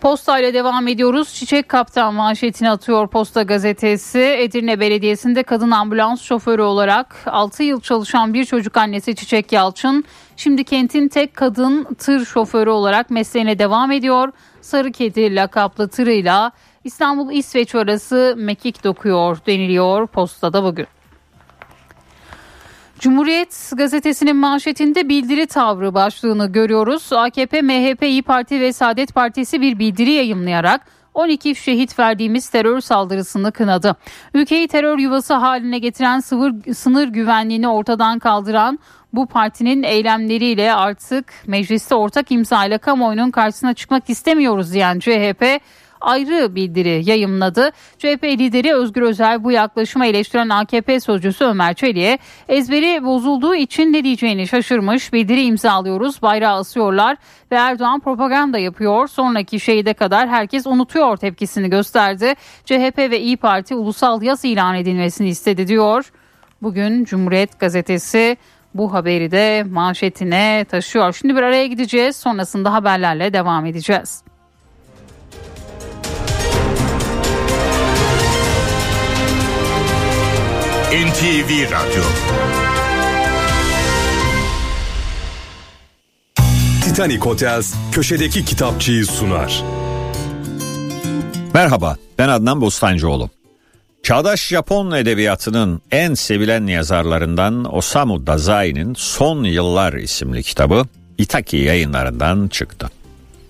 Posta 0.00 0.38
ile 0.38 0.54
devam 0.54 0.88
ediyoruz. 0.88 1.34
Çiçek 1.34 1.68
Kaptan 1.68 2.14
manşetini 2.14 2.70
atıyor 2.70 3.08
Posta 3.08 3.42
gazetesi. 3.42 4.18
Edirne 4.18 4.80
Belediyesi'nde 4.80 5.42
kadın 5.42 5.70
ambulans 5.70 6.22
şoförü 6.22 6.62
olarak 6.62 7.16
6 7.26 7.62
yıl 7.62 7.80
çalışan 7.80 8.34
bir 8.34 8.44
çocuk 8.44 8.76
annesi 8.76 9.14
Çiçek 9.14 9.52
Yalçın 9.52 10.04
şimdi 10.36 10.64
kentin 10.64 11.08
tek 11.08 11.34
kadın 11.34 11.84
tır 11.94 12.24
şoförü 12.24 12.70
olarak 12.70 13.10
mesleğine 13.10 13.58
devam 13.58 13.92
ediyor. 13.92 14.32
Sarı 14.60 14.92
Kedi 14.92 15.36
lakaplı 15.36 15.88
tırıyla 15.88 16.52
İstanbul 16.84 17.32
İsveç 17.32 17.74
arası 17.74 18.34
mekik 18.38 18.84
dokuyor 18.84 19.38
deniliyor 19.46 20.06
postada 20.06 20.64
bugün. 20.64 20.86
Cumhuriyet 23.00 23.72
gazetesinin 23.76 24.36
manşetinde 24.36 25.08
bildiri 25.08 25.46
tavrı 25.46 25.94
başlığını 25.94 26.52
görüyoruz. 26.52 27.12
AKP, 27.12 27.62
MHP, 27.62 28.02
İyi 28.02 28.22
Parti 28.22 28.60
ve 28.60 28.72
Saadet 28.72 29.14
Partisi 29.14 29.60
bir 29.60 29.78
bildiri 29.78 30.10
yayımlayarak 30.10 30.80
12 31.14 31.54
şehit 31.54 31.98
verdiğimiz 31.98 32.48
terör 32.48 32.80
saldırısını 32.80 33.52
kınadı. 33.52 33.96
Ülkeyi 34.34 34.68
terör 34.68 34.98
yuvası 34.98 35.34
haline 35.34 35.78
getiren 35.78 36.20
sıvır, 36.20 36.74
sınır 36.74 37.08
güvenliğini 37.08 37.68
ortadan 37.68 38.18
kaldıran 38.18 38.78
bu 39.12 39.26
partinin 39.26 39.82
eylemleriyle 39.82 40.74
artık 40.74 41.32
mecliste 41.46 41.94
ortak 41.94 42.32
imza 42.32 42.64
ile 42.64 42.78
kamuoyunun 42.78 43.30
karşısına 43.30 43.74
çıkmak 43.74 44.10
istemiyoruz 44.10 44.72
diyen 44.72 44.98
CHP 44.98 45.60
ayrı 46.00 46.54
bildiri 46.54 47.02
yayımladı. 47.10 47.70
CHP 47.98 48.24
lideri 48.24 48.74
Özgür 48.74 49.02
Özel 49.02 49.44
bu 49.44 49.52
yaklaşıma 49.52 50.06
eleştiren 50.06 50.48
AKP 50.48 51.00
sözcüsü 51.00 51.44
Ömer 51.44 51.74
Çelik'e 51.74 52.18
ezberi 52.48 53.04
bozulduğu 53.04 53.54
için 53.54 53.92
ne 53.92 54.04
diyeceğini 54.04 54.48
şaşırmış. 54.48 55.12
Bildiri 55.12 55.42
imzalıyoruz, 55.42 56.22
bayrağı 56.22 56.56
asıyorlar 56.56 57.16
ve 57.52 57.56
Erdoğan 57.56 58.00
propaganda 58.00 58.58
yapıyor. 58.58 59.08
Sonraki 59.08 59.60
şeyde 59.60 59.94
kadar 59.94 60.28
herkes 60.28 60.66
unutuyor 60.66 61.16
tepkisini 61.16 61.70
gösterdi. 61.70 62.34
CHP 62.64 62.98
ve 62.98 63.20
İyi 63.20 63.36
Parti 63.36 63.74
ulusal 63.74 64.22
yas 64.22 64.44
ilan 64.44 64.74
edilmesini 64.74 65.28
istedi 65.28 65.66
diyor. 65.68 66.10
Bugün 66.62 67.04
Cumhuriyet 67.04 67.60
Gazetesi 67.60 68.36
bu 68.74 68.92
haberi 68.92 69.30
de 69.30 69.64
manşetine 69.70 70.66
taşıyor. 70.70 71.12
Şimdi 71.12 71.36
bir 71.36 71.42
araya 71.42 71.66
gideceğiz. 71.66 72.16
Sonrasında 72.16 72.72
haberlerle 72.72 73.32
devam 73.32 73.66
edeceğiz. 73.66 74.29
NTV 80.90 81.50
Radyo 81.70 82.02
Titanic 86.84 87.18
Hotels 87.18 87.74
köşedeki 87.92 88.44
kitapçıyı 88.44 89.06
sunar. 89.06 89.64
Merhaba 91.54 91.96
ben 92.18 92.28
Adnan 92.28 92.60
Bostancıoğlu. 92.60 93.30
Çağdaş 94.02 94.46
Japon 94.48 94.92
edebiyatının 94.92 95.82
en 95.90 96.14
sevilen 96.14 96.66
yazarlarından 96.66 97.74
Osamu 97.74 98.26
Dazai'nin 98.26 98.94
Son 98.94 99.44
Yıllar 99.44 99.92
isimli 99.92 100.42
kitabı 100.42 100.84
Itaki 101.18 101.56
yayınlarından 101.56 102.48
çıktı. 102.48 102.90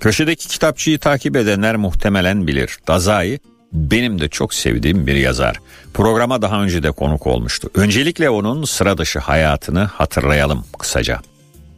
Köşedeki 0.01 0.49
kitapçıyı 0.49 0.99
takip 0.99 1.37
edenler 1.37 1.77
muhtemelen 1.77 2.47
bilir. 2.47 2.79
Dazai 2.89 3.39
benim 3.73 4.21
de 4.21 4.29
çok 4.29 4.55
sevdiğim 4.55 5.07
bir 5.07 5.15
yazar. 5.15 5.57
Programa 5.95 6.43
daha 6.43 6.63
önce 6.63 6.83
de 6.83 6.91
konuk 6.91 7.27
olmuştu. 7.27 7.71
Öncelikle 7.75 8.31
onun 8.31 8.65
sıra 8.65 8.99
dışı 8.99 9.19
hayatını 9.19 9.85
hatırlayalım 9.85 10.65
kısaca. 10.79 11.21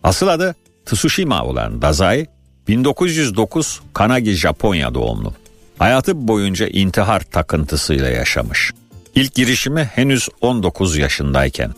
Asıl 0.03 0.27
adı 0.27 0.55
Tsushima 0.87 1.45
olan 1.45 1.83
Dazai 1.83 2.27
1909 2.69 3.81
Kanagi 3.95 4.33
Japonya 4.33 4.95
doğumlu. 4.95 5.35
Hayatı 5.79 6.29
boyunca 6.29 6.67
intihar 6.67 7.21
takıntısıyla 7.21 8.09
yaşamış. 8.09 8.73
İlk 9.15 9.35
girişimi 9.35 9.85
henüz 9.85 10.29
19 10.41 10.97
yaşındayken. 10.97 11.75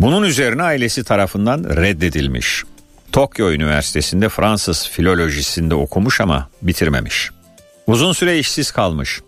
Bunun 0.00 0.22
üzerine 0.22 0.62
ailesi 0.62 1.04
tarafından 1.04 1.64
reddedilmiş. 1.64 2.62
Tokyo 3.12 3.50
Üniversitesi'nde 3.50 4.28
Fransız 4.28 4.88
filolojisinde 4.88 5.74
okumuş 5.74 6.20
ama 6.20 6.48
bitirmemiş. 6.62 7.30
Uzun 7.86 8.12
süre 8.12 8.38
işsiz 8.38 8.70
kalmış. 8.70 9.20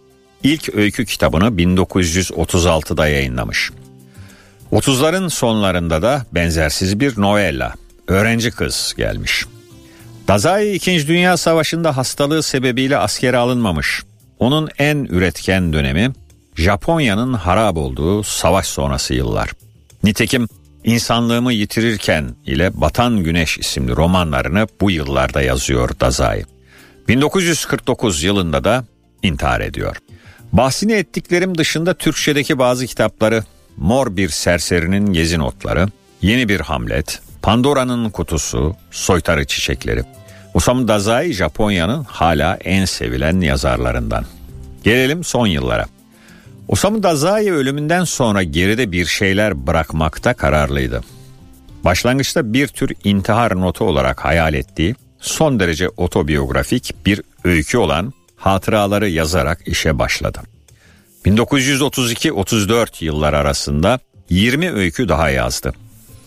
İlk 0.43 0.75
öykü 0.75 1.07
kitabını 1.07 1.45
1936'da 1.45 3.09
yayınlamış. 3.09 3.71
30'ların 4.73 5.31
sonlarında 5.31 6.03
da 6.03 6.27
benzersiz 6.33 7.01
bir 7.01 7.21
novella, 7.21 7.75
Öğrenci 8.09 8.51
Kız 8.51 8.95
gelmiş. 8.97 9.45
Dazai 10.29 10.73
2. 10.73 11.09
Dünya 11.09 11.37
Savaşı'nda 11.37 11.97
hastalığı 11.97 12.43
sebebiyle 12.43 12.97
askere 12.97 13.37
alınmamış. 13.37 14.03
Onun 14.39 14.69
en 14.79 15.05
üretken 15.11 15.73
dönemi 15.73 16.13
Japonya'nın 16.57 17.33
harap 17.33 17.77
olduğu 17.77 18.23
savaş 18.23 18.67
sonrası 18.67 19.15
yıllar. 19.15 19.51
Nitekim 20.03 20.49
İnsanlığımı 20.87 21.53
Yitirirken 21.53 22.35
ile 22.47 22.81
Batan 22.81 23.25
Güneş 23.25 23.59
isimli 23.59 23.97
romanlarını 23.97 24.67
bu 24.81 24.91
yıllarda 24.91 25.43
yazıyor 25.43 25.91
Dazai. 26.01 26.45
1949 27.09 28.23
yılında 28.23 28.65
da 28.65 28.85
intihar 29.23 29.61
ediyor. 29.61 29.97
Bahsini 30.57 30.93
ettiklerim 30.93 31.59
dışında 31.59 31.95
Türkçedeki 31.95 32.59
bazı 32.59 32.87
kitapları 32.87 33.45
Mor 33.77 34.17
Bir 34.17 34.29
Serserinin 34.29 35.13
Gezi 35.13 35.39
Notları, 35.39 35.87
Yeni 36.23 36.49
Bir 36.49 36.61
Hamlet, 36.61 37.21
Pandora'nın 37.43 38.11
Kutusu, 38.11 38.77
Soytarı 38.91 39.47
Çiçekleri. 39.47 40.05
Osamu 40.55 40.89
Dazai 40.89 41.33
Japonya'nın 41.33 42.05
hala 42.05 42.59
en 42.65 42.85
sevilen 42.85 43.41
yazarlarından. 43.41 44.25
Gelelim 44.85 45.25
son 45.25 45.47
yıllara. 45.47 45.87
Osamu 46.69 47.03
Dazai 47.03 47.53
ölümünden 47.53 48.05
sonra 48.05 48.43
geride 48.43 48.93
bir 48.93 49.07
şeyler 49.07 49.67
bırakmakta 49.67 50.35
kararlıydı. 50.35 51.01
Başlangıçta 51.85 52.53
bir 52.53 52.69
tür 52.69 52.93
intihar 53.05 53.61
notu 53.61 53.85
olarak 53.85 54.25
hayal 54.25 54.55
ettiği 54.55 54.95
son 55.21 55.61
derece 55.61 55.89
otobiyografik 55.89 56.95
bir 57.07 57.23
öykü 57.45 57.79
olan 57.79 58.13
hatıraları 58.37 59.09
yazarak 59.09 59.69
işe 59.69 59.99
başladı. 59.99 60.41
1932-34 61.25 63.05
yıllar 63.05 63.33
arasında 63.33 63.99
20 64.31 64.73
öykü 64.73 65.09
daha 65.09 65.31
yazdı. 65.31 65.73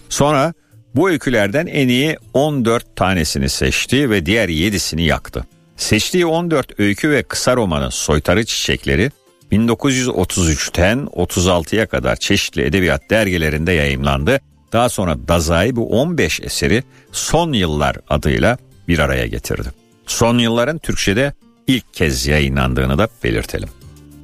Sonra 0.10 0.54
bu 0.96 1.10
öykülerden 1.10 1.66
en 1.66 1.88
iyi 1.88 2.18
14 2.34 2.96
tanesini 2.96 3.50
seçti 3.50 4.10
ve 4.10 4.26
diğer 4.26 4.50
7'sini 4.50 5.02
yaktı. 5.02 5.46
Seçtiği 5.78 6.26
14 6.26 6.80
öykü 6.80 7.10
ve 7.10 7.24
kısa 7.24 7.56
romanın 7.56 7.90
Soytarı 7.90 8.46
Çiçekleri 8.46 9.12
1933'ten 9.52 11.00
36'ya 11.00 11.88
kadar 11.88 12.16
çeşitli 12.16 12.62
edebiyat 12.62 13.10
dergilerinde 13.10 13.72
yayımlandı. 13.72 14.40
Daha 14.74 14.90
sonra 14.90 15.28
Dazai 15.28 15.76
bu 15.76 16.02
15 16.02 16.40
eseri 16.40 16.84
Son 17.12 17.54
Yıllar 17.54 17.96
adıyla 18.10 18.58
bir 18.88 19.00
araya 19.00 19.28
getirdi. 19.28 19.70
Son 20.08 20.38
yılların 20.38 20.78
Türkçe'de 20.78 21.34
ilk 21.70 21.94
kez 21.94 22.28
yayınlandığını 22.28 22.98
da 22.98 23.08
belirtelim. 23.24 23.70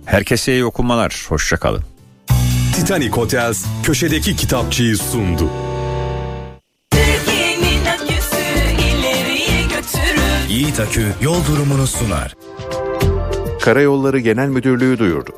Herkese 0.06 0.54
iyi 0.54 0.66
okumalar, 0.66 1.25
hoşçakalın. 1.30 1.84
Titanic 2.75 3.10
Hotels 3.10 3.66
köşedeki 3.84 4.36
kitapçıyı 4.36 4.98
sundu. 4.98 5.50
Yiğit 10.50 10.80
Akü 10.80 11.06
yol 11.22 11.46
durumunu 11.46 11.88
sunar. 11.88 12.34
Karayolları 13.62 14.20
Genel 14.20 14.48
Müdürlüğü 14.48 15.00
duyurdu. 15.00 15.32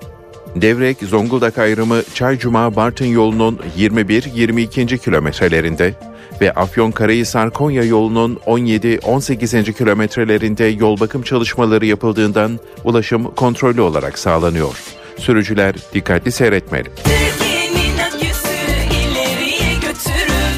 Devrek 0.55 0.97
Zonguldak 0.97 1.57
ayrımı 1.57 2.01
Çaycuma 2.13 2.75
Bartın 2.75 3.05
yolunun 3.05 3.59
21-22. 3.77 4.97
kilometrelerinde 4.97 5.93
ve 6.41 6.51
Afyonkarahisar 6.51 7.51
Konya 7.51 7.83
yolunun 7.83 8.35
17-18. 8.35 9.73
kilometrelerinde 9.73 10.65
yol 10.65 10.99
bakım 10.99 11.21
çalışmaları 11.21 11.85
yapıldığından 11.85 12.59
ulaşım 12.83 13.23
kontrollü 13.35 13.81
olarak 13.81 14.19
sağlanıyor. 14.19 14.77
Sürücüler 15.17 15.75
dikkatli 15.93 16.31
seyretmeli. 16.31 16.89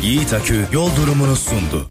Yiğit 0.03 0.33
Akü 0.33 0.65
yol 0.74 0.89
durumunu 0.95 1.36
sundu. 1.36 1.89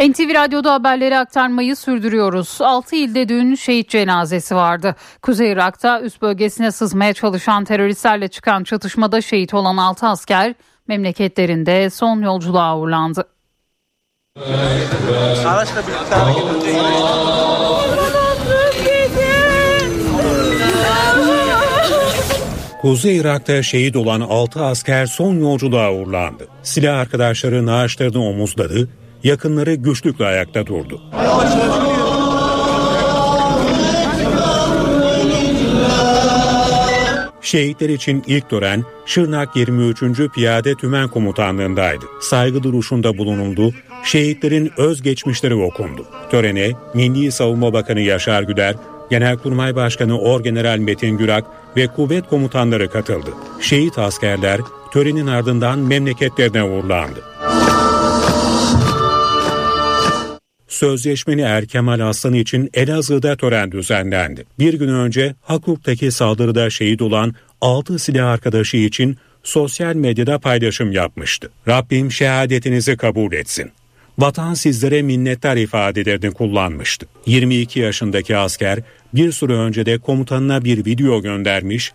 NTV 0.00 0.34
Radyo'da 0.34 0.72
haberleri 0.74 1.18
aktarmayı 1.18 1.76
sürdürüyoruz. 1.76 2.58
6 2.60 2.96
ilde 2.96 3.28
dün 3.28 3.54
şehit 3.54 3.90
cenazesi 3.90 4.54
vardı. 4.54 4.96
Kuzey 5.22 5.52
Irak'ta 5.52 6.00
üst 6.00 6.22
bölgesine 6.22 6.72
sızmaya 6.72 7.14
çalışan 7.14 7.64
teröristlerle 7.64 8.28
çıkan 8.28 8.64
çatışmada 8.64 9.20
şehit 9.20 9.54
olan 9.54 9.76
6 9.76 10.06
asker 10.06 10.54
memleketlerinde 10.88 11.90
son 11.90 12.22
yolculuğa 12.22 12.78
uğurlandı. 12.78 13.24
Araçla 15.46 15.82
birlikte 15.86 16.14
hareket 16.14 16.44
Kuzey 22.80 23.16
Irak'ta 23.16 23.62
şehit 23.62 23.96
olan 23.96 24.20
6 24.20 24.64
asker 24.64 25.06
son 25.06 25.34
yolculuğa 25.34 25.92
uğurlandı. 25.92 26.48
Silah 26.62 26.98
arkadaşları 26.98 27.66
naaşlarını 27.66 28.24
omuzladı, 28.24 28.88
yakınları 29.24 29.74
güçlükle 29.74 30.26
ayakta 30.26 30.66
durdu. 30.66 31.00
Şehitler 37.42 37.88
için 37.88 38.24
ilk 38.26 38.50
tören 38.50 38.84
Şırnak 39.06 39.56
23. 39.56 40.02
Piyade 40.34 40.74
Tümen 40.74 41.08
Komutanlığındaydı. 41.08 42.04
Saygı 42.20 42.62
duruşunda 42.62 43.18
bulunuldu, 43.18 43.72
şehitlerin 44.04 44.72
özgeçmişleri 44.76 45.54
okundu. 45.54 46.06
Törene 46.30 46.72
Milli 46.94 47.32
Savunma 47.32 47.72
Bakanı 47.72 48.00
Yaşar 48.00 48.42
Güder, 48.42 48.74
Genelkurmay 49.10 49.76
Başkanı 49.76 50.20
Orgeneral 50.20 50.78
Metin 50.78 51.18
Gürak 51.18 51.44
ve 51.76 51.86
kuvvet 51.86 52.28
komutanları 52.28 52.90
katıldı. 52.90 53.30
Şehit 53.60 53.98
askerler 53.98 54.60
törenin 54.92 55.26
ardından 55.26 55.78
memleketlerine 55.78 56.62
uğurlandı. 56.62 57.20
Sözleşmeli 60.80 61.40
Er 61.40 61.66
Kemal 61.66 62.00
Aslan 62.00 62.34
için 62.34 62.70
Elazığ'da 62.74 63.36
tören 63.36 63.72
düzenlendi. 63.72 64.44
Bir 64.58 64.74
gün 64.74 64.88
önce 64.88 65.34
Hakuk'taki 65.42 66.10
saldırıda 66.10 66.70
şehit 66.70 67.02
olan 67.02 67.34
6 67.60 67.98
silah 67.98 68.30
arkadaşı 68.30 68.76
için 68.76 69.16
sosyal 69.42 69.94
medyada 69.94 70.38
paylaşım 70.38 70.92
yapmıştı. 70.92 71.50
Rabbim 71.68 72.12
şehadetinizi 72.12 72.96
kabul 72.96 73.32
etsin. 73.32 73.70
Vatan 74.18 74.54
sizlere 74.54 75.02
minnettar 75.02 75.56
ifadelerini 75.56 76.30
kullanmıştı. 76.30 77.06
22 77.26 77.80
yaşındaki 77.80 78.36
asker 78.36 78.78
bir 79.14 79.32
süre 79.32 79.52
önce 79.52 79.86
de 79.86 79.98
komutanına 79.98 80.64
bir 80.64 80.84
video 80.84 81.22
göndermiş, 81.22 81.92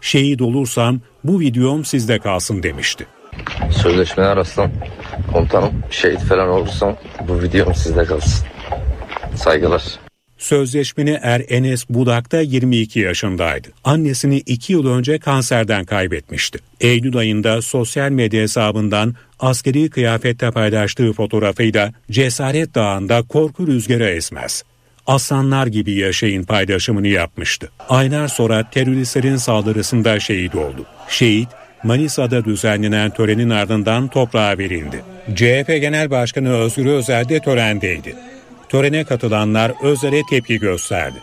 şehit 0.00 0.42
olursam 0.42 1.00
bu 1.24 1.40
videom 1.40 1.84
sizde 1.84 2.18
kalsın 2.18 2.62
demişti. 2.62 3.06
Sözleşmeler 3.70 4.28
arasında 4.28 4.70
komutanım 5.32 5.72
şehit 5.90 6.20
falan 6.20 6.48
olursam 6.48 6.96
bu 7.28 7.42
videom 7.42 7.74
sizde 7.74 8.04
kalsın. 8.04 8.46
Saygılar. 9.34 9.82
Sözleşmeni 10.38 11.18
Er 11.22 11.42
Enes 11.48 11.88
Budak 11.88 12.32
da 12.32 12.40
22 12.40 13.00
yaşındaydı. 13.00 13.68
Annesini 13.84 14.36
2 14.36 14.72
yıl 14.72 14.86
önce 14.86 15.18
kanserden 15.18 15.84
kaybetmişti. 15.84 16.58
Eylül 16.80 17.16
ayında 17.16 17.62
sosyal 17.62 18.10
medya 18.10 18.42
hesabından 18.42 19.14
askeri 19.40 19.90
kıyafette 19.90 20.50
paylaştığı 20.50 21.12
fotoğrafıyla 21.12 21.92
Cesaret 22.10 22.74
Dağı'nda 22.74 23.22
korku 23.22 23.66
rüzgarı 23.66 24.08
esmez. 24.08 24.62
Aslanlar 25.06 25.66
gibi 25.66 25.92
yaşayın 25.92 26.44
paylaşımını 26.44 27.08
yapmıştı. 27.08 27.70
Aylar 27.88 28.28
sonra 28.28 28.70
teröristlerin 28.70 29.36
saldırısında 29.36 30.20
şehit 30.20 30.54
oldu. 30.54 30.86
Şehit 31.08 31.48
Manisa'da 31.82 32.44
düzenlenen 32.44 33.10
törenin 33.10 33.50
ardından 33.50 34.08
toprağa 34.08 34.58
verildi. 34.58 35.04
CHP 35.34 35.68
Genel 35.80 36.10
Başkanı 36.10 36.52
Özgür 36.52 36.86
Özel 36.86 37.28
de 37.28 37.40
törendeydi. 37.40 38.14
Törene 38.68 39.04
katılanlar 39.04 39.72
Özel'e 39.82 40.20
tepki 40.30 40.58
gösterdi. 40.58 41.16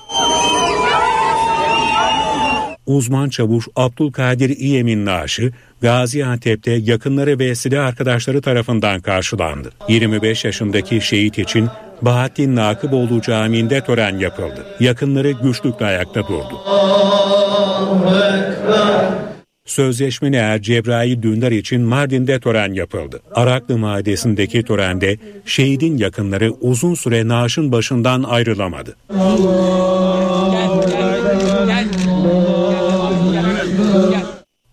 Uzman 2.85 3.29
çavuş 3.29 3.67
Abdülkadir 3.75 4.49
İyem'in 4.49 5.05
naaşı 5.05 5.51
Gaziantep'te 5.81 6.71
yakınları 6.71 7.39
ve 7.39 7.55
silah 7.55 7.85
arkadaşları 7.85 8.41
tarafından 8.41 9.01
karşılandı. 9.01 9.71
25 9.89 10.45
yaşındaki 10.45 11.01
şehit 11.01 11.39
için 11.39 11.69
Bahattin 12.01 12.55
Nakıboğlu 12.55 13.21
Camii'nde 13.21 13.81
tören 13.81 14.17
yapıldı. 14.17 14.65
Yakınları 14.79 15.31
güçlükle 15.31 15.85
ayakta 15.85 16.21
durdu. 16.27 16.61
Sözleşmeli 19.65 20.35
er 20.35 20.61
Cebrail 20.61 21.21
Dündar 21.21 21.51
için 21.51 21.81
Mardin'de 21.81 22.39
tören 22.39 22.73
yapıldı. 22.73 23.21
Araklı 23.35 23.77
Mahallesi'ndeki 23.77 24.63
törende 24.63 25.17
şehidin 25.45 25.97
yakınları 25.97 26.51
uzun 26.51 26.93
süre 26.93 27.27
naaşın 27.27 27.71
başından 27.71 28.23
ayrılamadı. 28.23 28.95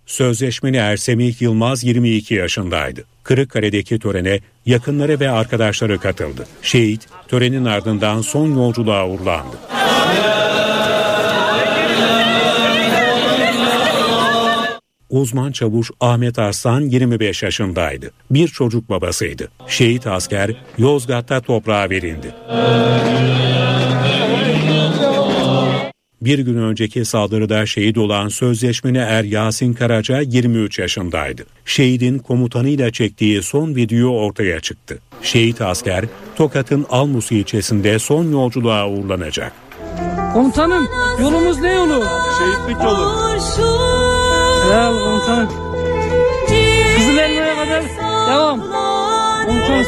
Sözleşmeli 0.06 0.76
er 0.76 0.96
Semih 0.96 1.42
Yılmaz 1.42 1.84
22 1.84 2.34
yaşındaydı. 2.34 3.04
Kırıkkale'deki 3.22 3.98
törene 3.98 4.40
yakınları 4.66 5.20
ve 5.20 5.30
arkadaşları 5.30 5.98
katıldı. 5.98 6.46
Şehit 6.62 7.06
törenin 7.28 7.64
ardından 7.64 8.20
son 8.20 8.54
yolculuğa 8.54 9.08
uğurlandı. 9.08 9.56
Uzman 15.10 15.52
çavuş 15.52 15.90
Ahmet 16.00 16.38
Arslan 16.38 16.80
25 16.80 17.42
yaşındaydı. 17.42 18.10
Bir 18.30 18.48
çocuk 18.48 18.90
babasıydı. 18.90 19.48
Şehit 19.66 20.06
asker 20.06 20.50
Yozgat'ta 20.78 21.40
toprağa 21.40 21.90
verildi. 21.90 22.34
Bir 26.22 26.38
gün 26.38 26.56
önceki 26.56 27.04
saldırıda 27.04 27.66
şehit 27.66 27.98
olan 27.98 28.28
sözleşmeli 28.28 28.98
er 28.98 29.24
Yasin 29.24 29.72
Karaca 29.72 30.20
23 30.20 30.78
yaşındaydı. 30.78 31.42
Şehidin 31.64 32.18
komutanıyla 32.18 32.90
çektiği 32.90 33.42
son 33.42 33.76
video 33.76 34.10
ortaya 34.10 34.60
çıktı. 34.60 34.98
Şehit 35.22 35.60
asker 35.60 36.04
Tokat'ın 36.36 36.86
Almus 36.90 37.32
ilçesinde 37.32 37.98
son 37.98 38.32
yolculuğa 38.32 38.88
uğurlanacak. 38.88 39.52
Komutanım 40.32 40.88
yolumuz 41.20 41.58
ne 41.60 41.72
yolu? 41.72 42.04
Şehitlik 42.38 42.84
yolu. 42.84 44.09
Ya 44.70 44.92
komutanım. 44.92 45.48
Kızılelma'ya 46.96 47.54
kadar 47.54 47.84
devam. 48.30 48.60
Komutanım. 49.46 49.86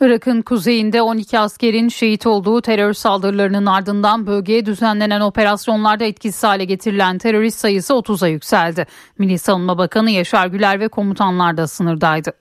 Irak'ın 0.00 0.42
kuzeyinde 0.42 1.02
12 1.02 1.38
askerin 1.38 1.88
şehit 1.88 2.26
olduğu 2.26 2.62
terör 2.62 2.92
saldırılarının 2.92 3.66
ardından 3.66 4.26
bölgeye 4.26 4.66
düzenlenen 4.66 5.20
operasyonlarda 5.20 6.04
etkisiz 6.04 6.44
hale 6.44 6.64
getirilen 6.64 7.18
terörist 7.18 7.58
sayısı 7.58 7.92
30'a 7.92 8.28
yükseldi. 8.28 8.86
Milli 9.18 9.38
Savunma 9.38 9.78
Bakanı 9.78 10.10
Yaşar 10.10 10.46
Güler 10.46 10.80
ve 10.80 10.88
komutanlar 10.88 11.56
da 11.56 11.66
sınırdaydı. 11.66 12.32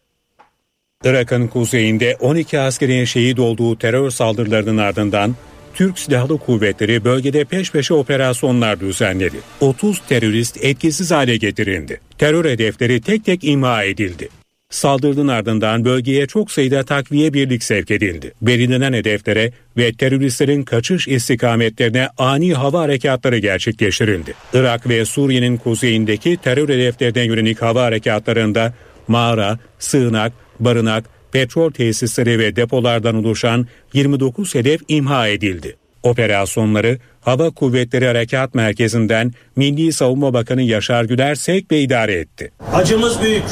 Irak'ın 1.03 1.47
kuzeyinde 1.47 2.17
12 2.19 2.59
askerin 2.59 3.05
şehit 3.05 3.39
olduğu 3.39 3.77
terör 3.77 4.09
saldırılarının 4.09 4.77
ardından 4.77 5.35
Türk 5.77 5.99
Silahlı 5.99 6.37
Kuvvetleri 6.37 7.03
bölgede 7.03 7.45
peş 7.45 7.71
peşe 7.71 7.93
operasyonlar 7.93 8.79
düzenledi. 8.79 9.37
30 9.59 10.01
terörist 10.09 10.57
etkisiz 10.63 11.11
hale 11.11 11.37
getirildi. 11.37 12.01
Terör 12.17 12.45
hedefleri 12.45 13.01
tek 13.01 13.25
tek 13.25 13.43
imha 13.43 13.83
edildi. 13.83 14.29
Saldırının 14.69 15.27
ardından 15.27 15.85
bölgeye 15.85 16.27
çok 16.27 16.51
sayıda 16.51 16.83
takviye 16.83 17.33
birlik 17.33 17.63
sevk 17.63 17.91
edildi. 17.91 18.33
Belirlenen 18.41 18.93
hedeflere 18.93 19.51
ve 19.77 19.93
teröristlerin 19.93 20.63
kaçış 20.63 21.07
istikametlerine 21.07 22.09
ani 22.17 22.53
hava 22.53 22.81
harekatları 22.81 23.37
gerçekleştirildi. 23.37 24.33
Irak 24.53 24.89
ve 24.89 25.05
Suriye'nin 25.05 25.57
kuzeyindeki 25.57 26.37
terör 26.37 26.69
hedeflerine 26.69 27.25
yönelik 27.25 27.61
hava 27.61 27.83
harekatlarında 27.83 28.73
mağara, 29.07 29.59
sığınak, 29.79 30.33
barınak, 30.59 31.16
petrol 31.31 31.71
tesisleri 31.71 32.39
ve 32.39 32.55
depolardan 32.55 33.15
oluşan 33.15 33.67
29 33.93 34.55
hedef 34.55 34.81
imha 34.87 35.27
edildi. 35.27 35.75
Operasyonları 36.03 36.99
Hava 37.21 37.49
Kuvvetleri 37.49 38.05
Harekat 38.05 38.55
Merkezi'nden 38.55 39.33
Milli 39.55 39.93
Savunma 39.93 40.33
Bakanı 40.33 40.61
Yaşar 40.61 41.03
Güler 41.03 41.35
sevk 41.35 41.71
ve 41.71 41.79
idare 41.79 42.13
etti. 42.13 42.51
Acımız 42.73 43.21
büyük. 43.21 43.43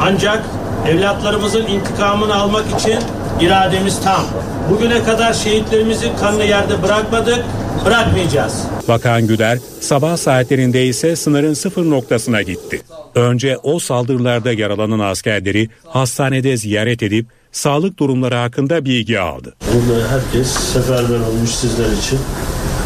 Ancak 0.00 0.44
evlatlarımızın 0.88 1.66
intikamını 1.66 2.34
almak 2.34 2.80
için 2.80 2.98
irademiz 3.40 4.00
tam. 4.00 4.24
Bugüne 4.70 5.04
kadar 5.04 5.32
şehitlerimizin 5.32 6.16
kanını 6.16 6.44
yerde 6.44 6.82
bırakmadık, 6.82 7.44
bırakmayacağız. 7.86 8.64
Bakan 8.88 9.26
Güler 9.26 9.58
sabah 9.80 10.16
saatlerinde 10.16 10.86
ise 10.86 11.16
sınırın 11.16 11.54
sıfır 11.54 11.90
noktasına 11.90 12.42
gitti. 12.42 12.82
Önce 13.14 13.56
o 13.62 13.78
saldırılarda 13.78 14.52
yaralanan 14.52 14.98
askerleri 14.98 15.68
hastanede 15.86 16.56
ziyaret 16.56 17.02
edip 17.02 17.26
sağlık 17.52 17.98
durumları 17.98 18.34
hakkında 18.34 18.84
bilgi 18.84 19.20
aldı. 19.20 19.54
Burada 19.74 20.08
herkes 20.08 20.48
seferber 20.48 21.20
olmuş 21.20 21.50
sizler 21.50 21.92
için. 21.92 22.18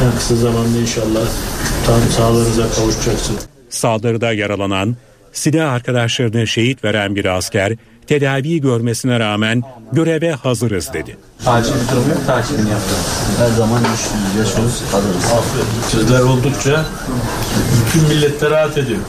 En 0.04 0.18
kısa 0.18 0.36
zamanda 0.36 0.78
inşallah 0.78 1.26
tam 1.86 2.00
sağlığınıza 2.16 2.70
kavuşacaksınız. 2.70 3.46
Saldırıda 3.70 4.32
yaralanan, 4.32 4.96
silah 5.32 5.72
arkadaşlarını 5.72 6.46
şehit 6.46 6.84
veren 6.84 7.16
bir 7.16 7.24
asker 7.24 7.76
tedavi 8.06 8.60
görmesine 8.60 9.20
rağmen 9.20 9.62
göreve 9.92 10.32
hazırız 10.32 10.90
dedi. 10.92 11.16
Acil 11.46 11.72
bir 11.72 11.92
durum 11.92 12.08
yok, 12.08 12.26
takibini 12.26 12.70
yapıyoruz. 12.70 13.06
Her 13.38 13.48
zaman 13.48 13.80
yaşıyoruz, 14.38 14.82
hazırız. 14.92 15.24
Sizler 15.90 16.20
oldukça 16.20 16.84
bütün 17.86 18.08
millette 18.08 18.50
rahat 18.50 18.78
ediyor. 18.78 19.00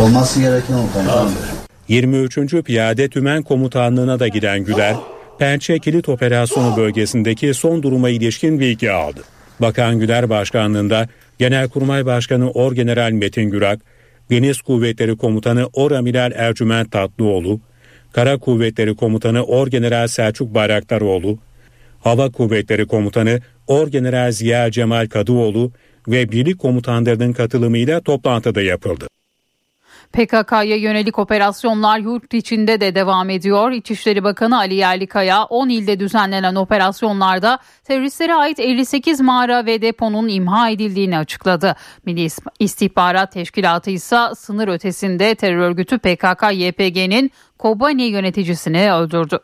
Olması 0.00 0.40
gereken 0.40 0.74
o 0.74 0.92
komutanım. 0.92 1.32
23. 1.88 2.38
Piyade 2.64 3.08
Tümen 3.08 3.42
Komutanlığı'na 3.42 4.20
da 4.20 4.28
giden 4.28 4.64
Güler, 4.64 4.94
Pençe 5.38 5.78
Kilit 5.78 6.08
Operasyonu 6.08 6.76
bölgesindeki 6.76 7.54
son 7.54 7.82
duruma 7.82 8.08
ilişkin 8.08 8.60
bilgi 8.60 8.92
aldı. 8.92 9.20
Bakan 9.60 9.98
Güler 9.98 10.30
Başkanlığında 10.30 11.08
Genelkurmay 11.38 12.06
Başkanı 12.06 12.50
Orgeneral 12.50 13.10
Metin 13.10 13.50
Gürak, 13.50 13.80
Deniz 14.30 14.60
Kuvvetleri 14.60 15.16
Komutanı 15.16 15.66
Oramiral 15.72 16.32
Ercüment 16.34 16.92
Tatlıoğlu, 16.92 17.60
Kara 18.16 18.38
Kuvvetleri 18.38 18.96
Komutanı 18.96 19.44
Orgeneral 19.44 20.06
Selçuk 20.06 20.54
Bayraktaroğlu, 20.54 21.38
Hava 22.00 22.30
Kuvvetleri 22.30 22.86
Komutanı 22.86 23.40
Orgeneral 23.66 24.32
Ziya 24.32 24.70
Cemal 24.70 25.06
Kadıoğlu 25.06 25.72
ve 26.08 26.32
birlik 26.32 26.58
komutanlarının 26.58 27.32
katılımıyla 27.32 28.00
toplantıda 28.00 28.62
yapıldı. 28.62 29.06
PKK'ya 30.16 30.76
yönelik 30.76 31.18
operasyonlar 31.18 31.98
yurt 31.98 32.34
içinde 32.34 32.80
de 32.80 32.94
devam 32.94 33.30
ediyor. 33.30 33.72
İçişleri 33.72 34.24
Bakanı 34.24 34.58
Ali 34.58 34.74
Yerlikaya 34.74 35.44
10 35.44 35.68
ilde 35.68 36.00
düzenlenen 36.00 36.54
operasyonlarda 36.54 37.58
teröristlere 37.84 38.34
ait 38.34 38.60
58 38.60 39.20
mağara 39.20 39.66
ve 39.66 39.82
deponun 39.82 40.28
imha 40.28 40.70
edildiğini 40.70 41.18
açıkladı. 41.18 41.76
Milli 42.06 42.28
İstihbarat 42.58 43.32
Teşkilatı 43.32 43.90
ise 43.90 44.18
sınır 44.36 44.68
ötesinde 44.68 45.34
terör 45.34 45.58
örgütü 45.58 45.96
PKK-YPG'nin 45.96 47.30
Kobani 47.58 48.02
yöneticisini 48.02 48.92
öldürdü. 48.92 49.38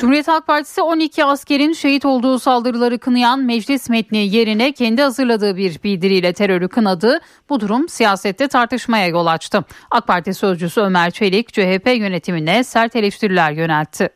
Cumhuriyet 0.00 0.28
Halk 0.28 0.46
Partisi 0.46 0.82
12 0.82 1.24
askerin 1.24 1.72
şehit 1.72 2.04
olduğu 2.04 2.38
saldırıları 2.38 2.98
kınayan 2.98 3.40
meclis 3.40 3.88
metni 3.88 4.18
yerine 4.36 4.72
kendi 4.72 5.02
hazırladığı 5.02 5.56
bir 5.56 5.82
bildiriyle 5.84 6.32
terörü 6.32 6.68
kınadı. 6.68 7.20
Bu 7.48 7.60
durum 7.60 7.88
siyasette 7.88 8.48
tartışmaya 8.48 9.06
yol 9.06 9.26
açtı. 9.26 9.64
AK 9.90 10.06
Parti 10.06 10.34
sözcüsü 10.34 10.80
Ömer 10.80 11.10
Çelik 11.10 11.48
CHP 11.48 11.86
yönetimine 11.86 12.64
sert 12.64 12.96
eleştiriler 12.96 13.52
yöneltti. 13.52 14.08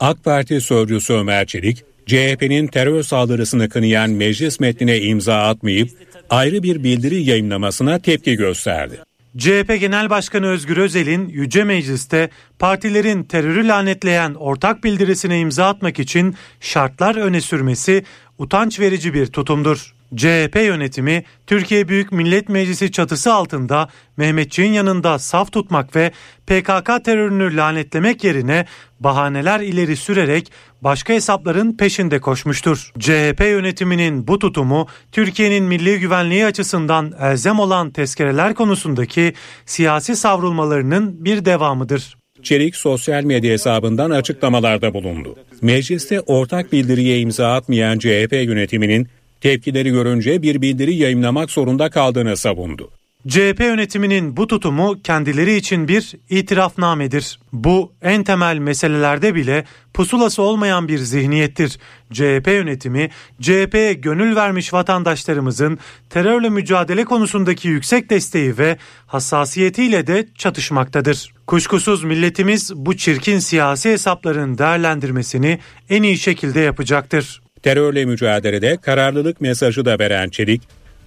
AK 0.00 0.24
Parti 0.24 0.60
sözcüsü 0.60 1.12
Ömer 1.12 1.46
Çelik, 1.46 1.84
CHP'nin 2.06 2.66
terör 2.66 3.02
saldırısını 3.02 3.68
kınayan 3.68 4.10
meclis 4.10 4.60
metnine 4.60 5.00
imza 5.00 5.36
atmayıp 5.36 5.90
ayrı 6.30 6.62
bir 6.62 6.82
bildiri 6.82 7.22
yayınlamasına 7.22 7.98
tepki 7.98 8.34
gösterdi. 8.34 9.00
CHP 9.38 9.80
Genel 9.80 10.10
Başkanı 10.10 10.46
Özgür 10.46 10.76
Özel'in 10.76 11.28
Yüce 11.28 11.64
Meclis'te 11.64 12.30
partilerin 12.58 13.24
terörü 13.24 13.68
lanetleyen 13.68 14.34
ortak 14.34 14.84
bildirisine 14.84 15.40
imza 15.40 15.68
atmak 15.68 15.98
için 15.98 16.34
şartlar 16.60 17.16
öne 17.16 17.40
sürmesi 17.40 18.04
utanç 18.38 18.80
verici 18.80 19.14
bir 19.14 19.26
tutumdur. 19.26 19.94
CHP 20.16 20.56
yönetimi 20.56 21.24
Türkiye 21.46 21.88
Büyük 21.88 22.12
Millet 22.12 22.48
Meclisi 22.48 22.92
çatısı 22.92 23.34
altında 23.34 23.88
Mehmetçiğin 24.16 24.72
yanında 24.72 25.18
saf 25.18 25.52
tutmak 25.52 25.96
ve 25.96 26.12
PKK 26.46 27.04
terörünü 27.04 27.56
lanetlemek 27.56 28.24
yerine 28.24 28.66
bahaneler 29.00 29.60
ileri 29.60 29.96
sürerek 29.96 30.52
başka 30.82 31.12
hesapların 31.12 31.76
peşinde 31.76 32.20
koşmuştur. 32.20 32.92
CHP 32.98 33.40
yönetiminin 33.40 34.26
bu 34.26 34.38
tutumu 34.38 34.86
Türkiye'nin 35.12 35.64
milli 35.64 36.00
güvenliği 36.00 36.46
açısından 36.46 37.12
elzem 37.20 37.60
olan 37.60 37.90
tezkereler 37.90 38.54
konusundaki 38.54 39.32
siyasi 39.66 40.16
savrulmalarının 40.16 41.24
bir 41.24 41.44
devamıdır. 41.44 42.16
Çelik 42.42 42.76
sosyal 42.76 43.24
medya 43.24 43.52
hesabından 43.52 44.10
açıklamalarda 44.10 44.94
bulundu. 44.94 45.36
Mecliste 45.62 46.20
ortak 46.20 46.72
bildiriye 46.72 47.18
imza 47.18 47.52
atmayan 47.52 47.98
CHP 47.98 48.32
yönetiminin 48.32 49.08
tepkileri 49.40 49.90
görünce 49.90 50.42
bir 50.42 50.62
bildiri 50.62 50.94
yayınlamak 50.94 51.50
zorunda 51.50 51.90
kaldığını 51.90 52.36
savundu. 52.36 52.90
CHP 53.28 53.60
yönetiminin 53.60 54.36
bu 54.36 54.46
tutumu 54.46 55.02
kendileri 55.02 55.54
için 55.56 55.88
bir 55.88 56.14
itirafnamedir. 56.30 57.38
Bu 57.52 57.92
en 58.02 58.24
temel 58.24 58.58
meselelerde 58.58 59.34
bile 59.34 59.64
pusulası 59.94 60.42
olmayan 60.42 60.88
bir 60.88 60.98
zihniyettir. 60.98 61.78
CHP 62.12 62.46
yönetimi, 62.46 63.10
CHP'ye 63.40 63.92
gönül 63.92 64.36
vermiş 64.36 64.72
vatandaşlarımızın 64.72 65.78
terörle 66.10 66.48
mücadele 66.48 67.04
konusundaki 67.04 67.68
yüksek 67.68 68.10
desteği 68.10 68.58
ve 68.58 68.76
hassasiyetiyle 69.06 70.06
de 70.06 70.28
çatışmaktadır. 70.34 71.32
Kuşkusuz 71.46 72.04
milletimiz 72.04 72.72
bu 72.76 72.96
çirkin 72.96 73.38
siyasi 73.38 73.90
hesapların 73.90 74.58
değerlendirmesini 74.58 75.58
en 75.90 76.02
iyi 76.02 76.18
şekilde 76.18 76.60
yapacaktır. 76.60 77.40
Terörle 77.62 78.04
mücadelede 78.04 78.76
kararlılık 78.76 79.40
mesajı 79.40 79.84
da 79.84 79.98
veren 79.98 80.28
Çelik, 80.28 80.62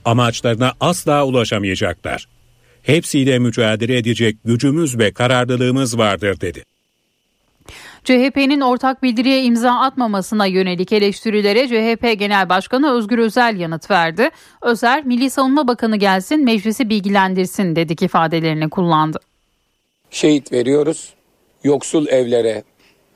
amaçlarına 0.06 0.74
asla 0.80 1.26
ulaşamayacaklar. 1.26 2.28
Hepsiyle 2.84 3.40
mücadele 3.40 3.98
edecek 3.98 4.38
gücümüz 4.46 5.00
ve 5.00 5.12
kararlılığımız 5.12 5.98
vardır 5.98 6.42
dedi. 6.42 6.64
CHP'nin 8.04 8.62
ortak 8.62 9.04
bildiriye 9.04 9.44
imza 9.44 9.72
atmamasına 9.72 10.46
yönelik 10.46 10.92
eleştirilere 10.92 11.68
CHP 11.68 12.20
Genel 12.20 12.50
Başkanı 12.50 12.98
Özgür 12.98 13.18
Özel 13.18 13.60
yanıt 13.60 13.92
verdi. 13.92 14.30
Özel, 14.62 15.06
Milli 15.06 15.30
Savunma 15.30 15.68
Bakanı 15.68 15.98
gelsin 15.98 16.44
meclisi 16.44 16.90
bilgilendirsin 16.90 17.76
dedik 17.76 18.02
ifadelerini 18.02 18.70
kullandı. 18.70 19.20
Şehit 20.10 20.52
veriyoruz, 20.52 21.14
yoksul 21.64 22.08
evlere, 22.08 22.64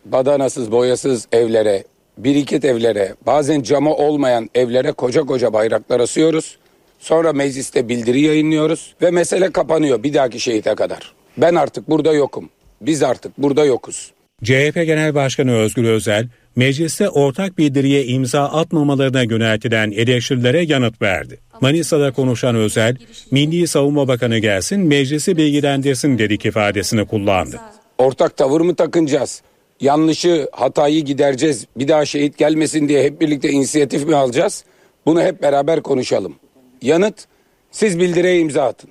badanasız 0.06 0.72
boyasız 0.72 1.28
evlere, 1.32 1.84
biriket 2.18 2.66
evlere, 2.66 3.16
bazen 3.26 3.62
camı 3.62 3.96
olmayan 3.96 4.50
evlere 4.56 4.92
koca 4.92 5.22
koca 5.22 5.54
bayraklar 5.54 6.00
asıyoruz. 6.00 6.58
Sonra 7.00 7.34
mecliste 7.34 7.90
bildiri 7.90 8.22
yayınlıyoruz 8.22 8.96
ve 9.02 9.12
mesele 9.12 9.52
kapanıyor 9.52 10.04
bir 10.04 10.14
dahaki 10.14 10.40
şehite 10.40 10.76
kadar. 10.76 11.14
Ben 11.38 11.56
artık 11.56 11.90
burada 11.90 12.14
yokum. 12.14 12.50
Biz 12.82 13.04
artık 13.04 13.38
burada 13.38 13.66
yokuz. 13.66 14.12
CHP 14.44 14.74
Genel 14.76 15.16
Başkanı 15.16 15.56
Özgür 15.56 15.84
Özel, 15.84 16.28
mecliste 16.56 17.10
ortak 17.10 17.58
bildiriye 17.58 18.06
imza 18.06 18.44
atmamalarına 18.44 19.22
yöneltilen 19.22 19.92
eleştirilere 19.92 20.64
yanıt 20.64 21.02
verdi. 21.02 21.40
Manisa'da 21.62 22.12
konuşan 22.12 22.56
Özel, 22.56 22.96
Milli 23.32 23.68
Savunma 23.68 24.08
Bakanı 24.08 24.38
gelsin 24.38 24.80
meclisi 24.80 25.38
bilgilendirsin 25.38 26.18
dedik 26.18 26.46
ifadesini 26.46 27.08
kullandı. 27.08 27.60
Ortak 27.98 28.38
tavır 28.38 28.62
mı 28.62 28.76
takınacağız? 28.76 29.42
Yanlışı, 29.82 30.50
hatayı 30.52 31.06
gidereceğiz. 31.06 31.66
Bir 31.78 31.88
daha 31.88 32.06
şehit 32.06 32.38
gelmesin 32.38 32.90
diye 32.90 33.04
hep 33.04 33.22
birlikte 33.22 33.50
inisiyatif 33.50 34.08
mi 34.08 34.16
alacağız? 34.16 34.64
Bunu 35.06 35.22
hep 35.22 35.42
beraber 35.42 35.82
konuşalım. 35.82 36.36
Yanıt, 36.82 37.26
siz 37.72 38.00
bildiriye 38.00 38.40
imza 38.40 38.64
atın. 38.64 38.90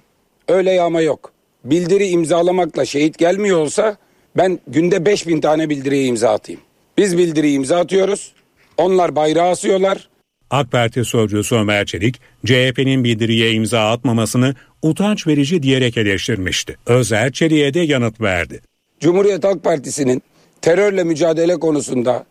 Öyle 0.48 0.72
yağma 0.72 1.00
yok. 1.00 1.32
Bildiri 1.64 2.06
imzalamakla 2.06 2.84
şehit 2.84 3.18
gelmiyor 3.18 3.58
olsa 3.58 3.96
ben 4.36 4.58
günde 4.68 5.06
5000 5.06 5.40
tane 5.40 5.70
bildiriye 5.70 6.04
imza 6.04 6.30
atayım. 6.30 6.60
Biz 6.98 7.18
bildiriyi 7.18 7.56
imza 7.56 7.78
atıyoruz. 7.78 8.32
Onlar 8.76 9.16
bayrağı 9.16 9.48
asıyorlar. 9.48 10.08
AK 10.50 10.72
Parti 10.72 11.04
sözcüsü 11.04 11.54
Ömer 11.54 11.86
Çelik, 11.86 12.20
CHP'nin 12.44 13.04
bildiriye 13.04 13.52
imza 13.52 13.90
atmamasını 13.90 14.54
utanç 14.82 15.26
verici 15.26 15.62
diyerek 15.62 15.96
eleştirmişti. 15.96 16.76
Özer 16.86 17.32
Çelik'e 17.32 17.74
de 17.74 17.80
yanıt 17.80 18.20
verdi. 18.20 18.60
Cumhuriyet 19.00 19.44
Halk 19.44 19.64
Partisi'nin 19.64 20.22
terörle 20.62 21.04
mücadele 21.04 21.56
konusunda 21.56 22.24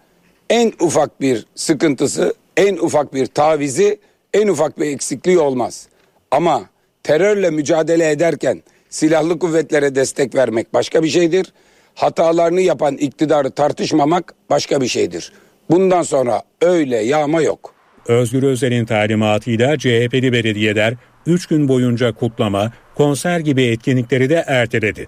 en 0.50 0.74
ufak 0.80 1.22
bir 1.22 1.46
sıkıntısı, 1.56 2.34
en 2.58 2.78
ufak 2.78 3.14
bir 3.14 3.26
tavizi, 3.26 4.00
en 4.34 4.48
ufak 4.48 4.80
bir 4.80 4.86
eksikliği 4.86 5.40
olmaz. 5.40 5.88
Ama 6.32 6.62
terörle 7.04 7.50
mücadele 7.50 8.12
ederken 8.12 8.64
silahlı 8.90 9.40
kuvvetlere 9.40 9.96
destek 9.96 10.36
vermek 10.36 10.74
başka 10.74 11.04
bir 11.04 11.10
şeydir. 11.10 11.54
Hatalarını 11.96 12.62
yapan 12.62 12.98
iktidarı 12.98 13.52
tartışmamak 13.52 14.34
başka 14.50 14.82
bir 14.82 14.88
şeydir. 14.88 15.32
Bundan 15.70 16.02
sonra 16.02 16.42
öyle 16.62 16.98
yağma 16.98 17.42
yok. 17.42 17.74
Özgür 18.08 18.44
Özel'in 18.44 18.86
talimatıyla 18.86 19.78
CHP'li 19.78 20.34
belediyeler 20.34 20.94
3 21.26 21.46
gün 21.46 21.68
boyunca 21.68 22.12
kutlama, 22.12 22.72
konser 22.96 23.40
gibi 23.40 23.64
etkinlikleri 23.64 24.30
de 24.30 24.44
erteledi. 24.48 25.08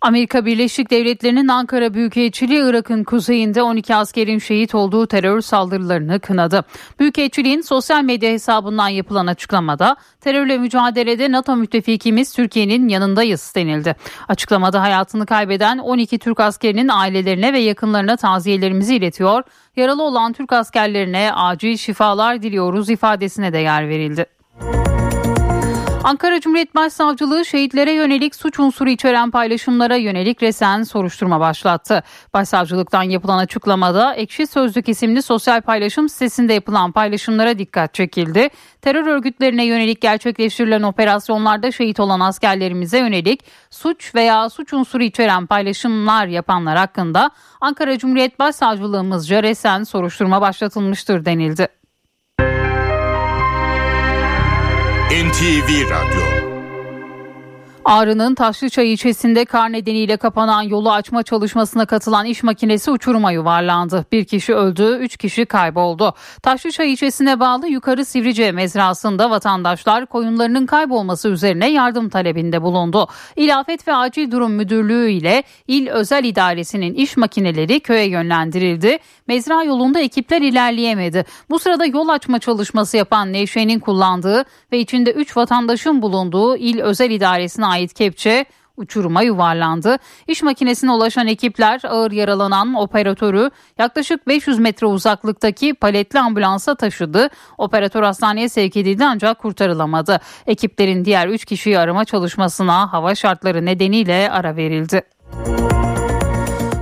Amerika 0.00 0.46
Birleşik 0.46 0.90
Devletleri'nin 0.90 1.48
Ankara 1.48 1.94
Büyükelçiliği 1.94 2.62
Irak'ın 2.64 3.04
kuzeyinde 3.04 3.62
12 3.62 3.94
askerin 3.94 4.38
şehit 4.38 4.74
olduğu 4.74 5.06
terör 5.06 5.40
saldırılarını 5.40 6.20
kınadı. 6.20 6.64
Büyükelçiliğin 7.00 7.60
sosyal 7.60 8.02
medya 8.02 8.30
hesabından 8.30 8.88
yapılan 8.88 9.26
açıklamada 9.26 9.96
terörle 10.20 10.58
mücadelede 10.58 11.32
NATO 11.32 11.56
müttefikimiz 11.56 12.34
Türkiye'nin 12.34 12.88
yanındayız 12.88 13.52
denildi. 13.56 13.96
Açıklamada 14.28 14.82
hayatını 14.82 15.26
kaybeden 15.26 15.78
12 15.78 16.18
Türk 16.18 16.40
askerinin 16.40 16.88
ailelerine 16.88 17.52
ve 17.52 17.58
yakınlarına 17.58 18.16
taziyelerimizi 18.16 18.96
iletiyor. 18.96 19.42
Yaralı 19.76 20.02
olan 20.02 20.32
Türk 20.32 20.52
askerlerine 20.52 21.32
acil 21.34 21.76
şifalar 21.76 22.42
diliyoruz 22.42 22.90
ifadesine 22.90 23.52
de 23.52 23.58
yer 23.58 23.88
verildi. 23.88 24.37
Ankara 26.04 26.40
Cumhuriyet 26.40 26.74
Başsavcılığı 26.74 27.44
şehitlere 27.44 27.92
yönelik 27.92 28.34
suç 28.34 28.60
unsuru 28.60 28.90
içeren 28.90 29.30
paylaşımlara 29.30 29.96
yönelik 29.96 30.42
resen 30.42 30.82
soruşturma 30.82 31.40
başlattı. 31.40 32.02
Başsavcılıktan 32.34 33.02
yapılan 33.02 33.38
açıklamada 33.38 34.14
Ekşi 34.14 34.46
Sözlük 34.46 34.88
isimli 34.88 35.22
sosyal 35.22 35.60
paylaşım 35.60 36.08
sitesinde 36.08 36.52
yapılan 36.52 36.92
paylaşımlara 36.92 37.58
dikkat 37.58 37.94
çekildi. 37.94 38.48
Terör 38.82 39.06
örgütlerine 39.06 39.64
yönelik 39.64 40.00
gerçekleştirilen 40.00 40.82
operasyonlarda 40.82 41.72
şehit 41.72 42.00
olan 42.00 42.20
askerlerimize 42.20 42.98
yönelik 42.98 43.44
suç 43.70 44.14
veya 44.14 44.50
suç 44.50 44.72
unsuru 44.72 45.02
içeren 45.02 45.46
paylaşımlar 45.46 46.26
yapanlar 46.26 46.78
hakkında 46.78 47.30
Ankara 47.60 47.98
Cumhuriyet 47.98 48.38
Başsavcılığımızca 48.38 49.42
resen 49.42 49.82
soruşturma 49.82 50.40
başlatılmıştır 50.40 51.24
denildi. 51.24 51.68
NTV 55.10 55.88
Radyo 55.88 56.37
Ağrı'nın 57.88 58.34
Taşlıçay 58.34 58.92
ilçesinde 58.92 59.44
kar 59.44 59.72
nedeniyle 59.72 60.16
kapanan 60.16 60.62
yolu 60.62 60.92
açma 60.92 61.22
çalışmasına 61.22 61.86
katılan 61.86 62.26
iş 62.26 62.42
makinesi 62.42 62.90
uçuruma 62.90 63.32
yuvarlandı. 63.32 64.06
Bir 64.12 64.24
kişi 64.24 64.54
öldü, 64.54 64.98
üç 65.00 65.16
kişi 65.16 65.46
kayboldu. 65.46 66.14
Taşlıçay 66.42 66.92
ilçesine 66.92 67.40
bağlı 67.40 67.68
Yukarı 67.68 68.04
Sivrice 68.04 68.52
mezrasında 68.52 69.30
vatandaşlar 69.30 70.06
koyunlarının 70.06 70.66
kaybolması 70.66 71.28
üzerine 71.28 71.70
yardım 71.70 72.08
talebinde 72.08 72.62
bulundu. 72.62 73.08
İlafet 73.36 73.88
ve 73.88 73.94
Acil 73.94 74.30
Durum 74.30 74.52
Müdürlüğü 74.52 75.10
ile 75.10 75.42
İl 75.68 75.88
Özel 75.88 76.24
İdaresi'nin 76.24 76.94
iş 76.94 77.16
makineleri 77.16 77.80
köye 77.80 78.08
yönlendirildi. 78.08 78.98
Mezra 79.26 79.62
yolunda 79.62 80.00
ekipler 80.00 80.42
ilerleyemedi. 80.42 81.24
Bu 81.50 81.58
sırada 81.58 81.86
yol 81.86 82.08
açma 82.08 82.38
çalışması 82.38 82.96
yapan 82.96 83.32
Nevşehir'in 83.32 83.78
kullandığı 83.78 84.44
ve 84.72 84.78
içinde 84.78 85.12
3 85.12 85.36
vatandaşın 85.36 86.02
bulunduğu 86.02 86.56
İl 86.56 86.80
Özel 86.80 87.10
İdaresi'ne 87.10 87.66
ait 87.66 87.77
kepçe 87.86 88.46
uçuruma 88.78 89.22
yuvarlandı. 89.22 89.96
İş 90.26 90.42
makinesine 90.42 90.90
ulaşan 90.90 91.26
ekipler 91.26 91.80
ağır 91.84 92.10
yaralanan 92.10 92.74
operatörü 92.74 93.50
yaklaşık 93.78 94.26
500 94.26 94.58
metre 94.58 94.86
uzaklıktaki 94.86 95.74
paletli 95.74 96.20
ambulansa 96.20 96.74
taşıdı. 96.74 97.28
Operatör 97.58 98.02
hastaneye 98.02 98.48
sevk 98.48 98.76
edildi 98.76 99.04
ancak 99.04 99.38
kurtarılamadı. 99.38 100.20
Ekiplerin 100.46 101.04
diğer 101.04 101.28
3 101.28 101.44
kişiyi 101.44 101.78
arama 101.78 102.04
çalışmasına 102.04 102.92
hava 102.92 103.14
şartları 103.14 103.64
nedeniyle 103.64 104.30
ara 104.30 104.56
verildi. 104.56 105.02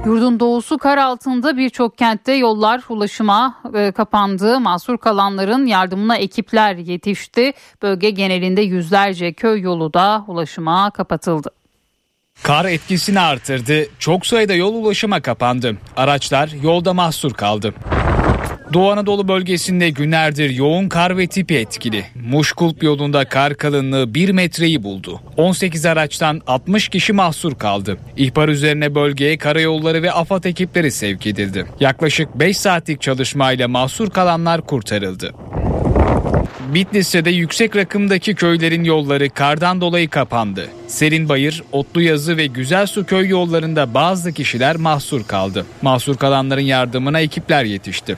Yurdun 0.07 0.41
doğusu 0.41 0.79
kar 0.79 0.99
altında 0.99 1.57
birçok 1.57 1.99
kentte 1.99 2.33
yollar 2.33 2.83
ulaşıma 2.89 3.55
e, 3.75 3.93
kapandı. 3.93 4.61
Mahsur 4.61 4.99
kalanların 4.99 5.67
yardımına 5.67 6.17
ekipler 6.17 6.77
yetişti. 6.77 7.53
Bölge 7.83 8.11
genelinde 8.11 8.61
yüzlerce 8.63 9.33
köy 9.33 9.61
yolu 9.61 9.95
da 9.95 10.25
ulaşıma 10.27 10.91
kapatıldı. 10.91 11.51
Kar 12.43 12.65
etkisini 12.65 13.21
artırdı. 13.21 13.87
Çok 13.99 14.27
sayıda 14.27 14.55
yol 14.55 14.75
ulaşıma 14.75 15.21
kapandı. 15.21 15.77
Araçlar 15.97 16.49
yolda 16.63 16.95
mahsur 16.95 17.33
kaldı. 17.33 17.75
Doğu 18.73 18.91
Anadolu 18.91 19.29
bölgesinde 19.29 19.91
günlerdir 19.91 20.51
yoğun 20.51 20.89
kar 20.89 21.19
ve 21.19 21.27
tipi 21.27 21.55
etkili. 21.55 22.05
Muşkulp 22.31 22.83
yolunda 22.83 23.25
kar 23.25 23.55
kalınlığı 23.55 24.15
1 24.15 24.31
metreyi 24.31 24.83
buldu. 24.83 25.21
18 25.37 25.87
araçtan 25.87 26.41
60 26.47 26.89
kişi 26.89 27.13
mahsur 27.13 27.55
kaldı. 27.55 27.99
İhbar 28.17 28.49
üzerine 28.49 28.95
bölgeye 28.95 29.39
karayolları 29.39 30.03
ve 30.03 30.13
AFAD 30.13 30.45
ekipleri 30.45 30.91
sevk 30.91 31.27
edildi. 31.27 31.67
Yaklaşık 31.81 32.35
5 32.35 32.57
saatlik 32.57 33.01
çalışmayla 33.01 33.69
mahsur 33.69 34.11
kalanlar 34.11 34.67
kurtarıldı. 34.67 35.35
Bitlis'te 36.75 37.25
de 37.25 37.31
yüksek 37.31 37.77
rakımdaki 37.77 38.35
köylerin 38.35 38.85
yolları 38.85 39.31
kardan 39.31 39.81
dolayı 39.81 40.09
kapandı. 40.09 40.69
Serinbayır, 40.87 41.63
Otluyazı 41.73 42.37
ve 42.37 42.47
Güzelsu 42.47 43.07
köy 43.07 43.29
yollarında 43.29 43.95
bazı 43.95 44.33
kişiler 44.33 44.77
mahsur 44.77 45.25
kaldı. 45.25 45.67
Mahsur 45.83 46.17
kalanların 46.17 46.61
yardımına 46.61 47.21
ekipler 47.21 47.65
yetişti. 47.65 48.17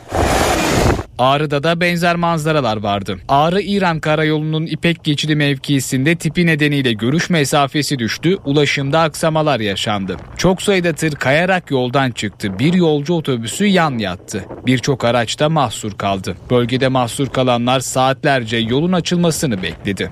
Ağrı'da 1.18 1.62
da 1.62 1.80
benzer 1.80 2.16
manzaralar 2.16 2.76
vardı. 2.76 3.18
Ağrı-İran 3.28 4.00
karayolunun 4.00 4.66
İpek 4.66 5.04
geçidi 5.04 5.36
mevkisinde 5.36 6.16
tipi 6.16 6.46
nedeniyle 6.46 6.92
görüş 6.92 7.30
mesafesi 7.30 7.98
düştü, 7.98 8.36
ulaşımda 8.44 9.00
aksamalar 9.00 9.60
yaşandı. 9.60 10.16
Çok 10.36 10.62
sayıda 10.62 10.92
tır 10.92 11.12
kayarak 11.12 11.70
yoldan 11.70 12.10
çıktı. 12.10 12.58
Bir 12.58 12.72
yolcu 12.72 13.14
otobüsü 13.14 13.64
yan 13.64 13.98
yattı. 13.98 14.44
Birçok 14.66 15.04
araç 15.04 15.38
da 15.40 15.48
mahsur 15.48 15.92
kaldı. 15.92 16.36
Bölgede 16.50 16.88
mahsur 16.88 17.28
kalanlar 17.28 17.80
saatlerce 17.80 18.56
yolun 18.56 18.92
açılmasını 18.92 19.62
bekledi. 19.62 20.10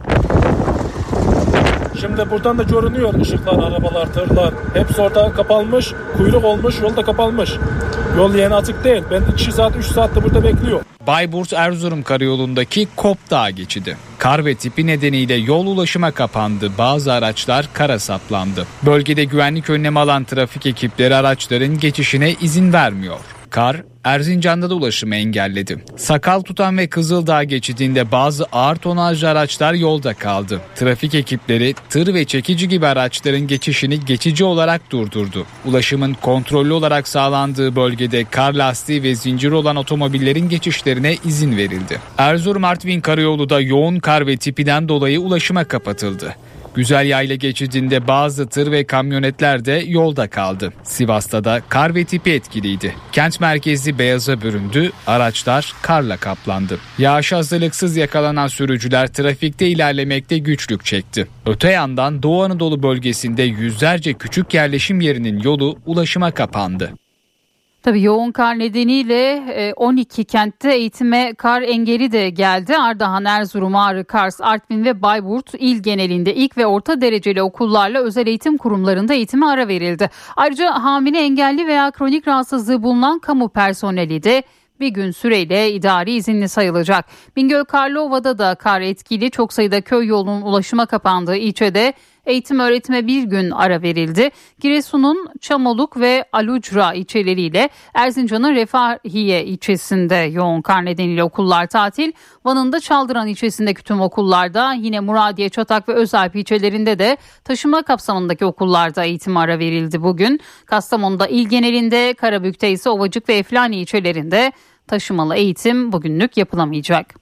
Şimdi 2.00 2.30
buradan 2.30 2.58
da 2.58 2.62
görünüyor 2.62 3.14
ışıklar, 3.20 3.52
arabalar, 3.52 4.12
tırlar. 4.12 4.54
Hepsi 4.74 5.00
orada 5.00 5.32
kapanmış, 5.32 5.92
kuyruk 6.16 6.44
olmuş, 6.44 6.74
yolda 6.82 7.02
kapanmış. 7.02 7.50
Yol 8.16 8.34
yeni 8.34 8.54
açık 8.54 8.84
değil. 8.84 9.02
Ben 9.10 9.22
2 9.32 9.52
saat, 9.52 9.76
3 9.76 9.86
saatte 9.86 10.22
burada 10.22 10.44
bekliyor. 10.44 10.80
Bayburt 11.06 11.52
Erzurum 11.52 12.02
karayolundaki 12.02 12.88
Kop 12.96 13.18
Dağı 13.30 13.50
geçidi. 13.50 13.96
Kar 14.18 14.44
ve 14.44 14.54
tipi 14.54 14.86
nedeniyle 14.86 15.34
yol 15.34 15.66
ulaşıma 15.66 16.10
kapandı. 16.10 16.70
Bazı 16.78 17.12
araçlar 17.12 17.68
kara 17.72 17.98
saplandı. 17.98 18.66
Bölgede 18.82 19.24
güvenlik 19.24 19.70
önlemi 19.70 19.98
alan 19.98 20.24
trafik 20.24 20.66
ekipleri 20.66 21.14
araçların 21.14 21.78
geçişine 21.78 22.32
izin 22.40 22.72
vermiyor. 22.72 23.18
Kar 23.50 23.82
Erzincan'da 24.04 24.70
da 24.70 24.74
ulaşımı 24.74 25.16
engelledi. 25.16 25.84
Sakal 25.96 26.40
tutan 26.40 26.78
ve 26.78 26.86
Kızıldağ 26.86 27.44
geçidinde 27.44 28.12
bazı 28.12 28.44
ağır 28.44 28.76
tonajlı 28.76 29.28
araçlar 29.28 29.74
yolda 29.74 30.14
kaldı. 30.14 30.60
Trafik 30.74 31.14
ekipleri 31.14 31.74
tır 31.90 32.14
ve 32.14 32.24
çekici 32.24 32.68
gibi 32.68 32.86
araçların 32.86 33.46
geçişini 33.46 34.04
geçici 34.04 34.44
olarak 34.44 34.90
durdurdu. 34.90 35.46
Ulaşımın 35.64 36.14
kontrollü 36.14 36.72
olarak 36.72 37.08
sağlandığı 37.08 37.76
bölgede 37.76 38.24
kar 38.24 38.52
lastiği 38.52 39.02
ve 39.02 39.14
zincir 39.14 39.50
olan 39.50 39.76
otomobillerin 39.76 40.48
geçişlerine 40.48 41.16
izin 41.24 41.56
verildi. 41.56 42.00
Erzurum 42.18 42.64
Artvin 42.64 43.00
karayolu 43.00 43.50
da 43.50 43.60
yoğun 43.60 43.98
kar 43.98 44.26
ve 44.26 44.36
tipiden 44.36 44.88
dolayı 44.88 45.20
ulaşıma 45.20 45.64
kapatıldı. 45.64 46.36
Güzel 46.76 47.06
Yayla 47.06 47.34
geçidinde 47.34 48.08
bazı 48.08 48.48
tır 48.48 48.72
ve 48.72 48.84
kamyonetler 48.84 49.64
de 49.64 49.84
yolda 49.86 50.30
kaldı. 50.30 50.72
Sivas'ta 50.82 51.44
da 51.44 51.62
kar 51.68 51.94
ve 51.94 52.04
tipi 52.04 52.30
etkiliydi. 52.30 52.94
Kent 53.12 53.40
merkezi 53.40 53.98
beyaza 53.98 54.40
büründü, 54.40 54.92
araçlar 55.06 55.74
karla 55.82 56.16
kaplandı. 56.16 56.78
Yağış 56.98 57.32
hazırlıksız 57.32 57.96
yakalanan 57.96 58.46
sürücüler 58.46 59.06
trafikte 59.06 59.68
ilerlemekte 59.68 60.38
güçlük 60.38 60.84
çekti. 60.84 61.28
Öte 61.46 61.70
yandan 61.70 62.22
Doğu 62.22 62.42
Anadolu 62.42 62.82
bölgesinde 62.82 63.42
yüzlerce 63.42 64.14
küçük 64.14 64.54
yerleşim 64.54 65.00
yerinin 65.00 65.40
yolu 65.40 65.78
ulaşıma 65.86 66.30
kapandı. 66.30 66.92
Tabii 67.86 68.02
yoğun 68.02 68.32
kar 68.32 68.58
nedeniyle 68.58 69.72
12 69.76 70.24
kentte 70.24 70.74
eğitime 70.74 71.34
kar 71.34 71.62
engeli 71.62 72.12
de 72.12 72.30
geldi. 72.30 72.76
Ardahan, 72.76 73.24
Erzurum, 73.24 73.76
Ağrı, 73.76 74.04
Kars, 74.04 74.40
Artvin 74.40 74.84
ve 74.84 75.02
Bayburt 75.02 75.54
il 75.58 75.82
genelinde 75.82 76.34
ilk 76.34 76.58
ve 76.58 76.66
orta 76.66 77.00
dereceli 77.00 77.42
okullarla 77.42 78.02
özel 78.02 78.26
eğitim 78.26 78.56
kurumlarında 78.56 79.14
eğitime 79.14 79.46
ara 79.46 79.68
verildi. 79.68 80.10
Ayrıca 80.36 80.72
hamile 80.72 81.18
engelli 81.18 81.66
veya 81.66 81.90
kronik 81.90 82.28
rahatsızlığı 82.28 82.82
bulunan 82.82 83.18
kamu 83.18 83.48
personeli 83.48 84.22
de 84.22 84.42
bir 84.80 84.88
gün 84.88 85.10
süreyle 85.10 85.72
idari 85.72 86.12
izinli 86.12 86.48
sayılacak. 86.48 87.04
Bingöl 87.36 87.64
Karlova'da 87.64 88.38
da 88.38 88.54
kar 88.54 88.80
etkili 88.80 89.30
çok 89.30 89.52
sayıda 89.52 89.80
köy 89.80 90.06
yolunun 90.06 90.42
ulaşıma 90.42 90.86
kapandığı 90.86 91.36
ilçede 91.36 91.92
eğitim 92.26 92.60
öğretime 92.60 93.06
bir 93.06 93.22
gün 93.22 93.50
ara 93.50 93.82
verildi. 93.82 94.30
Giresun'un 94.60 95.28
Çamoluk 95.40 96.00
ve 96.00 96.24
Alucra 96.32 96.94
ilçeleriyle 96.94 97.68
Erzincan'ın 97.94 98.54
Refahiye 98.54 99.44
ilçesinde 99.44 100.14
yoğun 100.14 100.62
kar 100.62 100.84
nedeniyle 100.84 101.24
okullar 101.24 101.66
tatil. 101.66 102.12
Van'ın 102.44 102.72
da 102.72 102.80
Çaldıran 102.80 103.28
ilçesindeki 103.28 103.82
tüm 103.82 104.00
okullarda 104.00 104.72
yine 104.72 105.00
Muradiye, 105.00 105.48
Çatak 105.48 105.88
ve 105.88 105.92
Özalp 105.92 106.36
ilçelerinde 106.36 106.98
de 106.98 107.16
taşıma 107.44 107.82
kapsamındaki 107.82 108.44
okullarda 108.44 109.04
eğitim 109.04 109.36
ara 109.36 109.58
verildi 109.58 110.02
bugün. 110.02 110.40
Kastamonu'da 110.66 111.26
il 111.26 111.48
genelinde, 111.48 112.14
Karabük'te 112.14 112.70
ise 112.70 112.90
Ovacık 112.90 113.28
ve 113.28 113.34
Eflani 113.34 113.76
ilçelerinde 113.76 114.52
taşımalı 114.86 115.36
eğitim 115.36 115.92
bugünlük 115.92 116.36
yapılamayacak. 116.36 117.14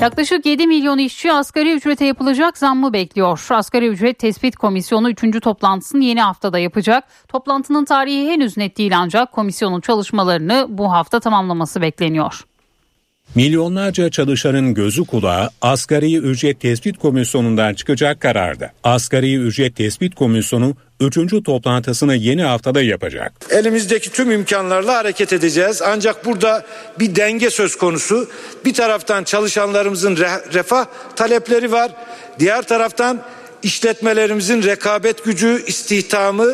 Yaklaşık 0.00 0.46
7 0.46 0.66
milyon 0.66 0.98
işçi 0.98 1.32
asgari 1.32 1.72
ücrete 1.72 2.04
yapılacak 2.04 2.58
zammı 2.58 2.92
bekliyor. 2.92 3.46
Asgari 3.50 3.88
ücret 3.88 4.18
tespit 4.18 4.56
komisyonu 4.56 5.10
3. 5.10 5.40
toplantısını 5.42 6.04
yeni 6.04 6.22
haftada 6.22 6.58
yapacak. 6.58 7.04
Toplantının 7.28 7.84
tarihi 7.84 8.30
henüz 8.30 8.56
net 8.56 8.78
değil 8.78 8.98
ancak 8.98 9.32
komisyonun 9.32 9.80
çalışmalarını 9.80 10.66
bu 10.68 10.92
hafta 10.92 11.20
tamamlaması 11.20 11.80
bekleniyor. 11.80 12.44
Milyonlarca 13.34 14.10
çalışanın 14.10 14.74
gözü 14.74 15.04
kulağı 15.04 15.50
asgari 15.62 16.16
ücret 16.16 16.60
tespit 16.60 16.98
komisyonundan 16.98 17.74
çıkacak 17.74 18.20
kararda. 18.20 18.72
Asgari 18.84 19.36
ücret 19.36 19.76
tespit 19.76 20.14
komisyonu 20.14 20.74
3. 21.00 21.44
toplantısını 21.44 22.14
yeni 22.14 22.42
haftada 22.42 22.82
yapacak. 22.82 23.32
Elimizdeki 23.50 24.12
tüm 24.12 24.30
imkanlarla 24.30 24.94
hareket 24.94 25.32
edeceğiz. 25.32 25.82
Ancak 25.82 26.24
burada 26.24 26.66
bir 26.98 27.16
denge 27.16 27.50
söz 27.50 27.76
konusu. 27.76 28.28
Bir 28.64 28.74
taraftan 28.74 29.24
çalışanlarımızın 29.24 30.16
refah 30.52 30.86
talepleri 31.16 31.72
var. 31.72 31.90
Diğer 32.38 32.62
taraftan 32.62 33.22
işletmelerimizin 33.66 34.62
rekabet 34.62 35.24
gücü, 35.24 35.62
istihdamı 35.66 36.46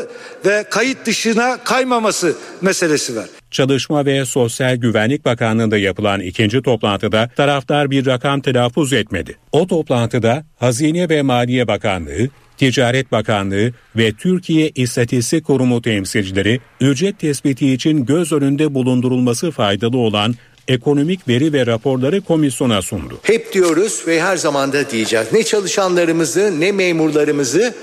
ve 0.47 0.65
kayıt 0.71 1.07
dışına 1.07 1.59
kaymaması 1.65 2.37
meselesi 2.61 3.17
var. 3.17 3.27
Çalışma 3.51 4.07
ve 4.07 4.25
Sosyal 4.25 4.77
Güvenlik 4.77 5.25
Bakanlığı'nda 5.25 5.79
yapılan 5.79 6.21
ikinci 6.21 6.63
toplantıda 6.63 7.31
taraftar 7.37 7.91
bir 7.91 8.07
rakam 8.07 8.41
telaffuz 8.41 8.93
etmedi. 8.93 9.37
O 9.53 9.67
toplantıda 9.67 10.45
Hazine 10.57 11.09
ve 11.09 11.23
Maliye 11.23 11.69
Bakanlığı, 11.69 12.29
Ticaret 12.57 13.13
Bakanlığı 13.13 13.73
ve 13.97 14.13
Türkiye 14.13 14.71
İstatistik 14.75 15.45
Kurumu 15.45 15.83
temsilcileri 15.83 16.61
ücret 16.81 17.19
tespiti 17.19 17.73
için 17.73 18.07
göz 18.07 18.33
önünde 18.33 18.75
bulundurulması 18.75 19.51
faydalı 19.51 19.99
olan 19.99 20.35
ekonomik 20.69 21.29
veri 21.29 21.53
ve 21.53 21.67
raporları 21.67 22.21
komisyona 22.21 22.83
sundu. 22.83 23.19
Hep 23.23 23.53
diyoruz 23.53 24.03
ve 24.07 24.23
her 24.23 24.37
zaman 24.37 24.73
da 24.73 24.91
diyeceğiz. 24.91 25.27
Ne 25.33 25.43
çalışanlarımızı, 25.43 26.61
ne 26.61 26.73
memurlarımızı, 26.73 27.75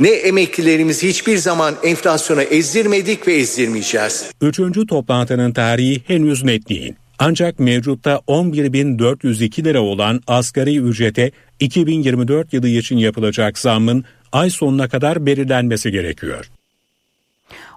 ne 0.00 0.08
emeklilerimizi 0.08 1.08
hiçbir 1.08 1.36
zaman 1.36 1.74
enflasyona 1.82 2.42
ezdirmedik 2.42 3.28
ve 3.28 3.34
ezdirmeyeceğiz. 3.34 4.24
Üçüncü 4.40 4.86
toplantının 4.86 5.52
tarihi 5.52 6.02
henüz 6.06 6.44
net 6.44 6.68
değil. 6.68 6.94
Ancak 7.18 7.58
mevcutta 7.58 8.20
11.402 8.28 9.64
lira 9.64 9.80
olan 9.80 10.20
asgari 10.26 10.78
ücrete 10.78 11.30
2024 11.60 12.52
yılı 12.52 12.68
için 12.68 12.96
yapılacak 12.96 13.58
zammın 13.58 14.04
ay 14.32 14.50
sonuna 14.50 14.88
kadar 14.88 15.26
belirlenmesi 15.26 15.90
gerekiyor. 15.90 16.50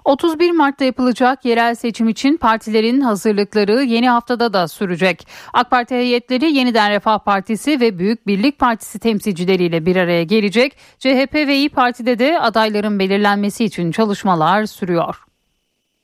31 0.04 0.50
Mart'ta 0.50 0.84
yapılacak 0.84 1.44
yerel 1.44 1.74
seçim 1.74 2.08
için 2.08 2.36
partilerin 2.36 3.00
hazırlıkları 3.00 3.82
yeni 3.82 4.08
haftada 4.08 4.52
da 4.52 4.68
sürecek. 4.68 5.26
AK 5.52 5.70
Parti 5.70 5.94
heyetleri 5.94 6.52
Yeniden 6.52 6.90
Refah 6.90 7.18
Partisi 7.18 7.80
ve 7.80 7.98
Büyük 7.98 8.26
Birlik 8.26 8.58
Partisi 8.58 8.98
temsilcileriyle 8.98 9.86
bir 9.86 9.96
araya 9.96 10.22
gelecek. 10.22 10.76
CHP 10.98 11.34
ve 11.34 11.56
İyi 11.56 11.68
Parti'de 11.68 12.18
de 12.18 12.38
adayların 12.38 12.98
belirlenmesi 12.98 13.64
için 13.64 13.92
çalışmalar 13.92 14.66
sürüyor. 14.66 15.16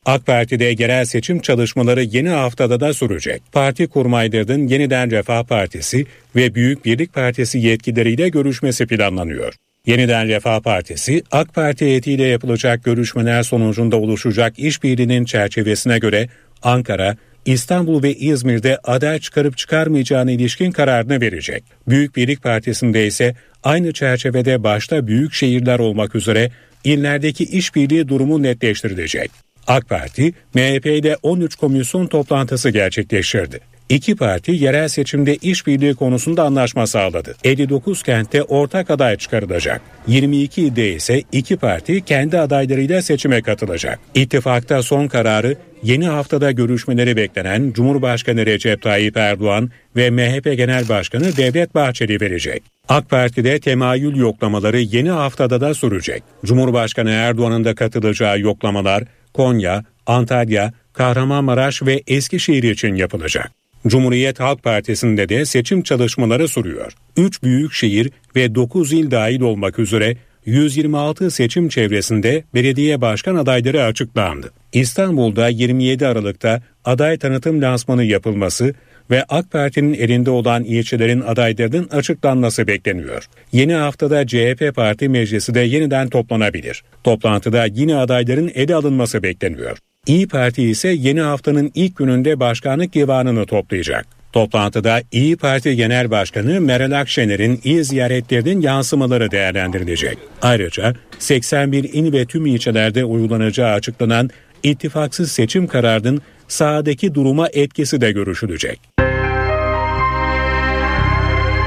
AK 0.07 0.27
Parti'de 0.27 0.65
yerel 0.65 1.05
seçim 1.05 1.41
çalışmaları 1.41 2.03
yeni 2.03 2.29
haftada 2.29 2.81
da 2.81 2.95
sürecek. 2.95 3.43
Parti 3.53 3.87
kurmaylarının 3.87 4.67
Yeniden 4.69 5.11
Refah 5.11 5.45
Partisi 5.45 6.07
ve 6.37 6.55
Büyük 6.55 6.85
Birlik 6.85 7.15
Partisi 7.15 7.59
yetkilileriyle 7.59 8.29
görüşmesi 8.29 8.87
planlanıyor. 8.87 9.55
Yeniden 9.89 10.29
Refah 10.29 10.61
Partisi, 10.61 11.23
AK 11.31 11.55
Parti 11.55 11.85
heyetiyle 11.85 12.25
yapılacak 12.25 12.85
görüşmeler 12.85 13.43
sonucunda 13.43 13.97
oluşacak 13.97 14.59
işbirliğinin 14.59 15.25
çerçevesine 15.25 15.99
göre 15.99 16.29
Ankara, 16.63 17.17
İstanbul 17.47 18.03
ve 18.03 18.15
İzmir'de 18.15 18.79
aday 18.85 19.19
çıkarıp 19.19 19.57
çıkarmayacağına 19.57 20.31
ilişkin 20.31 20.73
kararını 20.73 21.21
verecek. 21.21 21.65
Büyük 21.89 22.17
Birlik 22.17 22.43
Partisi'nde 22.43 23.07
ise 23.07 23.35
aynı 23.63 23.93
çerçevede 23.93 24.63
başta 24.63 25.07
büyük 25.07 25.35
şehirler 25.35 25.79
olmak 25.79 26.15
üzere 26.15 26.51
illerdeki 26.85 27.45
işbirliği 27.45 28.09
durumu 28.09 28.43
netleştirilecek. 28.43 29.31
AK 29.67 29.89
Parti, 29.89 30.33
MHP 30.55 30.87
ile 30.87 31.17
13 31.23 31.55
komisyon 31.55 32.07
toplantısı 32.07 32.71
gerçekleştirdi. 32.71 33.61
İki 33.89 34.17
parti 34.17 34.53
yerel 34.53 34.89
seçimde 34.89 35.37
işbirliği 35.37 35.95
konusunda 35.95 36.43
anlaşma 36.43 36.87
sağladı. 36.87 37.35
59 37.45 38.03
kentte 38.03 38.43
ortak 38.43 38.91
aday 38.91 39.17
çıkarılacak. 39.17 39.81
22 40.07 40.63
ilde 40.63 40.93
ise 40.93 41.23
iki 41.33 41.57
parti 41.57 42.05
kendi 42.05 42.39
adaylarıyla 42.39 43.03
seçime 43.03 43.43
katılacak. 43.43 43.99
İttifakta 44.15 44.83
son 44.83 45.09
kararı 45.09 45.57
yeni 45.83 46.07
haftada 46.07 46.51
görüşmeleri 46.51 47.17
beklenen 47.17 47.73
Cumhurbaşkanı 47.73 48.47
Recep 48.47 48.83
Tayyip 48.83 49.17
Erdoğan 49.17 49.71
ve 49.97 50.11
MHP 50.11 50.45
Genel 50.57 50.89
Başkanı 50.89 51.37
Devlet 51.37 51.75
Bahçeli 51.75 52.21
verecek. 52.21 52.63
AK 52.89 53.11
Parti'de 53.11 53.61
temayül 53.61 54.17
yoklamaları 54.17 54.79
yeni 54.79 55.11
haftada 55.11 55.61
da 55.61 55.75
sürecek. 55.75 56.23
Cumhurbaşkanı 56.45 57.11
Erdoğan'ın 57.11 57.65
da 57.65 57.75
katılacağı 57.75 58.41
yoklamalar 58.41 59.05
Konya, 59.35 59.85
Antalya, 60.07 60.73
Kahramanmaraş 60.93 61.83
ve 61.83 62.03
Eskişehir 62.07 62.63
için 62.63 62.95
yapılacak. 62.95 63.53
Cumhuriyet 63.87 64.41
Halk 64.41 64.63
Partisi'nde 64.63 65.29
de 65.29 65.45
seçim 65.45 65.83
çalışmaları 65.83 66.49
sürüyor. 66.49 66.93
3 67.17 67.43
büyük 67.43 67.73
şehir 67.73 68.11
ve 68.37 68.55
9 68.55 68.93
il 68.93 69.11
dahil 69.11 69.41
olmak 69.41 69.79
üzere 69.79 70.17
126 70.47 71.31
seçim 71.31 71.69
çevresinde 71.69 72.45
belediye 72.55 73.01
başkan 73.01 73.37
adayları 73.37 73.85
açıklandı. 73.85 74.53
İstanbul'da 74.73 75.49
27 75.49 76.07
Aralık'ta 76.07 76.63
aday 76.85 77.19
tanıtım 77.19 77.63
lansmanı 77.63 78.05
yapılması 78.05 78.75
ve 79.11 79.25
AK 79.29 79.51
Parti'nin 79.51 79.95
elinde 79.95 80.31
olan 80.31 80.65
ilçelerin 80.65 81.21
adaylarının 81.21 81.89
açıklanması 81.89 82.67
bekleniyor. 82.67 83.29
Yeni 83.53 83.75
haftada 83.75 84.27
CHP 84.27 84.73
Parti 84.75 85.09
Meclisi 85.09 85.55
de 85.55 85.61
yeniden 85.61 86.09
toplanabilir. 86.09 86.83
Toplantıda 87.05 87.65
yine 87.65 87.97
adayların 87.97 88.51
ele 88.55 88.75
alınması 88.75 89.23
bekleniyor. 89.23 89.79
İyi 90.09 90.29
Parti 90.29 90.63
ise 90.63 90.89
yeni 90.89 91.21
haftanın 91.21 91.71
ilk 91.75 91.97
gününde 91.97 92.41
başkanlık 92.41 92.95
divanını 92.95 93.47
toplayacak. 93.47 94.07
Toplantıda 94.33 95.01
İyi 95.13 95.37
Parti 95.37 95.77
Genel 95.77 96.11
Başkanı 96.11 96.61
Meral 96.61 97.01
Akşener'in 97.01 97.61
il 97.65 97.83
ziyaretlerinin 97.83 98.61
yansımaları 98.61 99.31
değerlendirilecek. 99.31 100.19
Ayrıca 100.43 100.95
81 101.19 101.85
il 101.85 102.13
ve 102.13 102.25
tüm 102.25 102.47
ilçelerde 102.47 103.05
uygulanacağı 103.05 103.73
açıklanan 103.73 104.31
ittifaksız 104.63 105.33
seçim 105.33 105.67
kararının 105.67 106.23
sahadaki 106.49 107.15
duruma 107.15 107.49
etkisi 107.53 108.01
de 108.01 108.13
görüşülecek. 108.13 108.81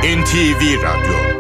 NTV 0.04 0.84
Radyo 0.84 1.31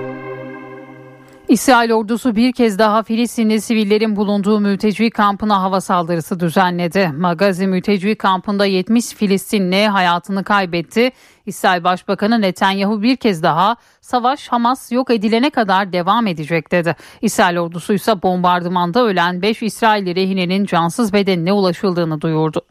İsrail 1.51 1.91
ordusu 1.91 2.35
bir 2.35 2.51
kez 2.51 2.79
daha 2.79 3.03
Filistinli 3.03 3.61
sivillerin 3.61 4.15
bulunduğu 4.15 4.59
mülteci 4.59 5.09
kampına 5.09 5.61
hava 5.61 5.81
saldırısı 5.81 6.39
düzenledi. 6.39 7.11
Magazi 7.17 7.67
mülteci 7.67 8.15
kampında 8.15 8.65
70 8.65 9.05
Filistinli 9.05 9.87
hayatını 9.87 10.43
kaybetti. 10.43 11.11
İsrail 11.45 11.83
Başbakanı 11.83 12.41
Netanyahu 12.41 13.01
bir 13.01 13.15
kez 13.15 13.43
daha 13.43 13.75
savaş 14.01 14.47
Hamas 14.47 14.91
yok 14.91 15.11
edilene 15.11 15.49
kadar 15.49 15.93
devam 15.93 16.27
edecek 16.27 16.71
dedi. 16.71 16.95
İsrail 17.21 17.57
ordusu 17.57 17.93
ise 17.93 18.21
bombardımanda 18.21 19.05
ölen 19.05 19.41
5 19.41 19.63
İsrailli 19.63 20.15
rehinenin 20.15 20.65
cansız 20.65 21.13
bedenine 21.13 21.53
ulaşıldığını 21.53 22.21
duyurdu. 22.21 22.61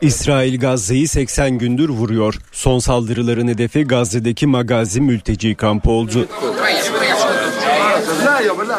İsrail 0.00 0.60
Gazze'yi 0.60 1.08
80 1.08 1.58
gündür 1.58 1.88
vuruyor. 1.88 2.38
Son 2.52 2.78
saldırıların 2.78 3.48
hedefi 3.48 3.84
Gazze'deki 3.84 4.46
Magazi 4.46 5.00
mülteci 5.00 5.54
kampı 5.54 5.90
oldu. 5.90 6.28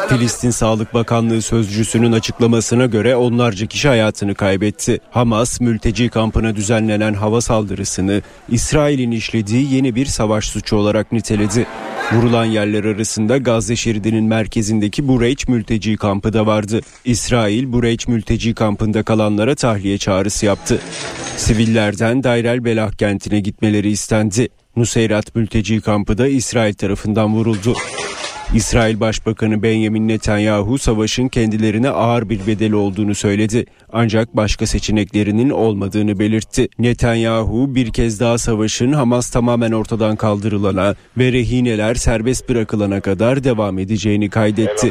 Filistin 0.08 0.50
Sağlık 0.50 0.94
Bakanlığı 0.94 1.42
sözcüsünün 1.42 2.12
açıklamasına 2.12 2.86
göre 2.86 3.16
onlarca 3.16 3.66
kişi 3.66 3.88
hayatını 3.88 4.34
kaybetti. 4.34 5.00
Hamas 5.10 5.60
mülteci 5.60 6.08
kampına 6.08 6.56
düzenlenen 6.56 7.14
hava 7.14 7.40
saldırısını 7.40 8.22
İsrail'in 8.48 9.10
işlediği 9.10 9.74
yeni 9.74 9.94
bir 9.94 10.06
savaş 10.06 10.44
suçu 10.44 10.76
olarak 10.76 11.12
niteledi. 11.12 11.66
Vurulan 12.12 12.44
yerler 12.44 12.84
arasında 12.84 13.38
Gazze 13.38 13.76
şeridinin 13.76 14.24
merkezindeki 14.24 15.08
Bureyç 15.08 15.48
mülteci 15.48 15.96
kampı 15.96 16.32
da 16.32 16.46
vardı. 16.46 16.80
İsrail 17.04 17.72
Bureyç 17.72 18.08
mülteci 18.08 18.54
kampında 18.54 19.02
kalanlara 19.02 19.54
tahliye 19.54 19.98
çağrısı 19.98 20.46
yaptı. 20.46 20.80
Sivillerden 21.36 22.22
Dairel 22.22 22.64
Belah 22.64 22.92
kentine 22.92 23.40
gitmeleri 23.40 23.90
istendi. 23.90 24.48
Nuseyrat 24.76 25.34
mülteci 25.34 25.80
kampı 25.80 26.18
da 26.18 26.28
İsrail 26.28 26.74
tarafından 26.74 27.34
vuruldu. 27.34 27.74
İsrail 28.54 29.00
Başbakanı 29.00 29.62
Benjamin 29.62 30.08
Netanyahu 30.08 30.78
savaşın 30.78 31.28
kendilerine 31.28 31.90
ağır 31.90 32.28
bir 32.28 32.46
bedeli 32.46 32.74
olduğunu 32.74 33.14
söyledi. 33.14 33.66
Ancak 33.92 34.36
başka 34.36 34.66
seçeneklerinin 34.66 35.50
olmadığını 35.50 36.18
belirtti. 36.18 36.68
Netanyahu 36.78 37.74
bir 37.74 37.92
kez 37.92 38.20
daha 38.20 38.38
savaşın 38.38 38.92
Hamas 38.92 39.30
tamamen 39.30 39.72
ortadan 39.72 40.16
kaldırılana 40.16 40.94
ve 41.18 41.32
rehineler 41.32 41.94
serbest 41.94 42.48
bırakılana 42.48 43.00
kadar 43.00 43.44
devam 43.44 43.78
edeceğini 43.78 44.30
kaydetti. 44.30 44.90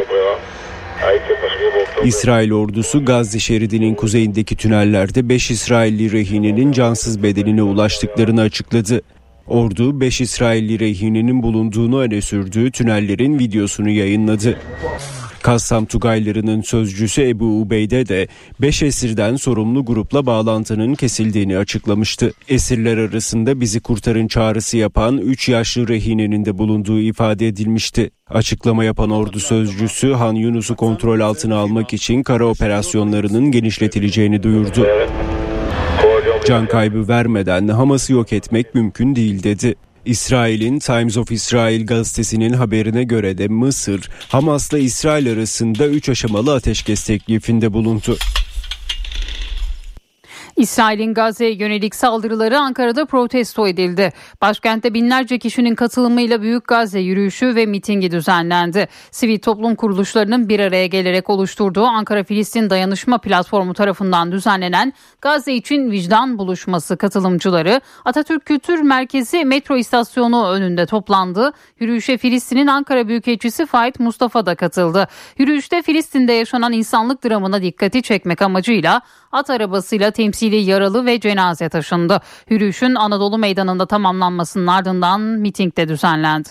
İsrail 2.04 2.52
ordusu 2.52 3.06
Gazze 3.06 3.40
şeridinin 3.40 3.96
kuzeyindeki 3.96 4.56
tünellerde 4.56 5.30
5 5.30 5.52
İsrailli 5.52 6.12
rehinenin 6.12 6.72
cansız 6.72 7.24
bedenine 7.24 7.64
ulaştıklarını 7.64 8.42
açıkladı. 8.42 9.02
Ordu 9.50 10.00
5 10.00 10.22
İsrailli 10.22 10.80
rehinenin 10.80 11.44
bulunduğunu 11.44 12.00
öne 12.00 12.22
sürdüğü 12.22 12.72
tünellerin 12.72 13.40
videosunu 13.40 13.90
yayınladı. 13.90 14.60
Kassam 15.42 15.86
Tugayları'nın 15.86 16.62
sözcüsü 16.62 17.22
Ebu 17.22 17.62
Ubeyde 17.62 18.08
de 18.08 18.28
5 18.62 18.84
esirden 18.84 19.36
sorumlu 19.36 19.86
grupla 19.86 20.26
bağlantının 20.26 20.96
kesildiğini 20.96 21.58
açıklamıştı. 21.58 22.34
Esirler 22.50 22.98
arasında 22.98 23.62
bizi 23.62 23.80
kurtarın 23.80 24.28
çağrısı 24.28 24.78
yapan 24.78 25.18
3 25.18 25.50
yaşlı 25.50 25.88
rehinenin 25.88 26.46
de 26.46 26.58
bulunduğu 26.58 27.00
ifade 27.00 27.48
edilmişti. 27.48 28.12
Açıklama 28.30 28.84
yapan 28.84 29.10
ordu 29.10 29.40
sözcüsü 29.40 30.14
Han 30.14 30.36
Yunus'u 30.36 30.76
kontrol 30.76 31.20
altına 31.20 31.56
almak 31.56 31.94
için 31.94 32.24
kara 32.24 32.46
operasyonlarının 32.46 33.52
genişletileceğini 33.52 34.44
duyurdu. 34.44 34.88
Can 36.46 36.68
kaybı 36.68 37.08
vermeden 37.08 37.68
Hamas'ı 37.68 38.14
yok 38.14 38.34
etmek 38.34 38.76
mümkün 38.76 39.16
değil 39.16 39.44
dedi. 39.44 39.76
İsrail'in 40.06 40.80
Times 40.80 41.18
of 41.18 41.32
Israel 41.32 41.86
gazetesinin 41.86 42.54
haberine 42.54 43.04
göre 43.04 43.38
de 43.38 43.48
Mısır, 43.48 44.10
Hamas'la 44.30 44.78
İsrail 44.78 45.32
arasında 45.32 45.88
3 45.88 46.10
aşamalı 46.10 46.54
ateşkes 46.54 47.04
teklifinde 47.04 47.74
bulundu. 47.74 48.18
İsrail'in 50.60 51.14
Gazze'ye 51.14 51.52
yönelik 51.52 51.96
saldırıları 51.96 52.60
Ankara'da 52.60 53.06
protesto 53.06 53.68
edildi. 53.68 54.14
Başkentte 54.42 54.94
binlerce 54.94 55.40
kişinin 55.40 55.76
katılımıyla 55.76 56.42
Büyük 56.42 56.68
Gazze 56.68 57.00
yürüyüşü 57.00 57.56
ve 57.56 57.66
mitingi 57.66 58.12
düzenlendi. 58.12 58.88
Sivil 59.12 59.40
toplum 59.40 59.76
kuruluşlarının 59.76 60.50
bir 60.50 60.60
araya 60.60 60.88
gelerek 60.88 61.30
oluşturduğu 61.30 61.84
Ankara 61.84 62.24
Filistin 62.24 62.70
Dayanışma 62.70 63.18
Platformu 63.18 63.74
tarafından 63.74 64.32
düzenlenen 64.32 64.94
Gazze 65.22 65.54
için 65.54 65.92
vicdan 65.92 66.38
buluşması 66.38 66.98
katılımcıları 66.98 67.82
Atatürk 68.06 68.46
Kültür 68.46 68.82
Merkezi 68.82 69.46
metro 69.46 69.78
istasyonu 69.78 70.50
önünde 70.50 70.86
toplandı. 70.86 71.52
Yürüyüşe 71.80 72.18
Filistin'in 72.18 72.68
Ankara 72.68 73.08
Büyükelçisi 73.08 73.66
Faik 73.66 74.00
Mustafa 74.00 74.46
da 74.46 74.56
katıldı. 74.56 75.08
Yürüyüşte 75.38 75.82
Filistin'de 75.82 76.34
yaşanan 76.34 76.74
insanlık 76.74 77.24
dramına 77.26 77.62
dikkati 77.62 78.02
çekmek 78.02 78.42
amacıyla 78.42 79.02
at 79.32 79.50
arabasıyla 79.50 80.12
temsili 80.12 80.56
yaralı 80.56 81.06
ve 81.06 81.20
cenaze 81.20 81.70
taşındı. 81.70 82.22
Yürüyüşün 82.50 82.96
Anadolu 82.96 83.38
Meydanı'nda 83.38 83.86
tamamlanmasının 83.86 84.68
ardından 84.68 85.22
miting 85.22 85.78
de 85.78 85.88
düzenlendi. 85.88 86.50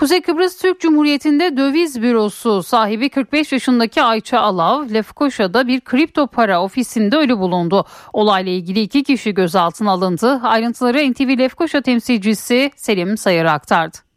Kuzey 0.00 0.22
Kıbrıs 0.22 0.58
Türk 0.58 0.80
Cumhuriyeti'nde 0.80 1.56
döviz 1.56 2.02
bürosu 2.02 2.62
sahibi 2.62 3.08
45 3.08 3.52
yaşındaki 3.52 4.02
Ayça 4.02 4.40
Alav, 4.40 4.88
Lefkoşa'da 4.94 5.66
bir 5.66 5.80
kripto 5.80 6.26
para 6.26 6.62
ofisinde 6.62 7.16
ölü 7.16 7.38
bulundu. 7.38 7.84
Olayla 8.12 8.52
ilgili 8.52 8.80
iki 8.80 9.02
kişi 9.02 9.34
gözaltına 9.34 9.90
alındı. 9.90 10.40
Ayrıntıları 10.42 11.12
NTV 11.12 11.38
Lefkoşa 11.38 11.80
temsilcisi 11.80 12.70
Selim 12.76 13.16
Sayır 13.16 13.44
aktardı 13.44 14.09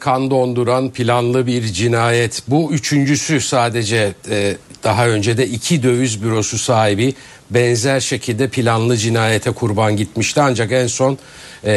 kan 0.00 0.30
donduran 0.30 0.90
planlı 0.90 1.46
bir 1.46 1.62
cinayet. 1.64 2.42
Bu 2.48 2.72
üçüncüsü 2.72 3.40
sadece 3.40 4.14
e, 4.30 4.56
daha 4.84 5.08
önce 5.08 5.38
de 5.38 5.46
iki 5.46 5.82
döviz 5.82 6.22
bürosu 6.22 6.58
sahibi 6.58 7.14
benzer 7.50 8.00
şekilde 8.00 8.48
planlı 8.48 8.96
cinayete 8.96 9.50
kurban 9.50 9.96
gitmişti. 9.96 10.40
Ancak 10.40 10.72
en 10.72 10.86
son 10.86 11.18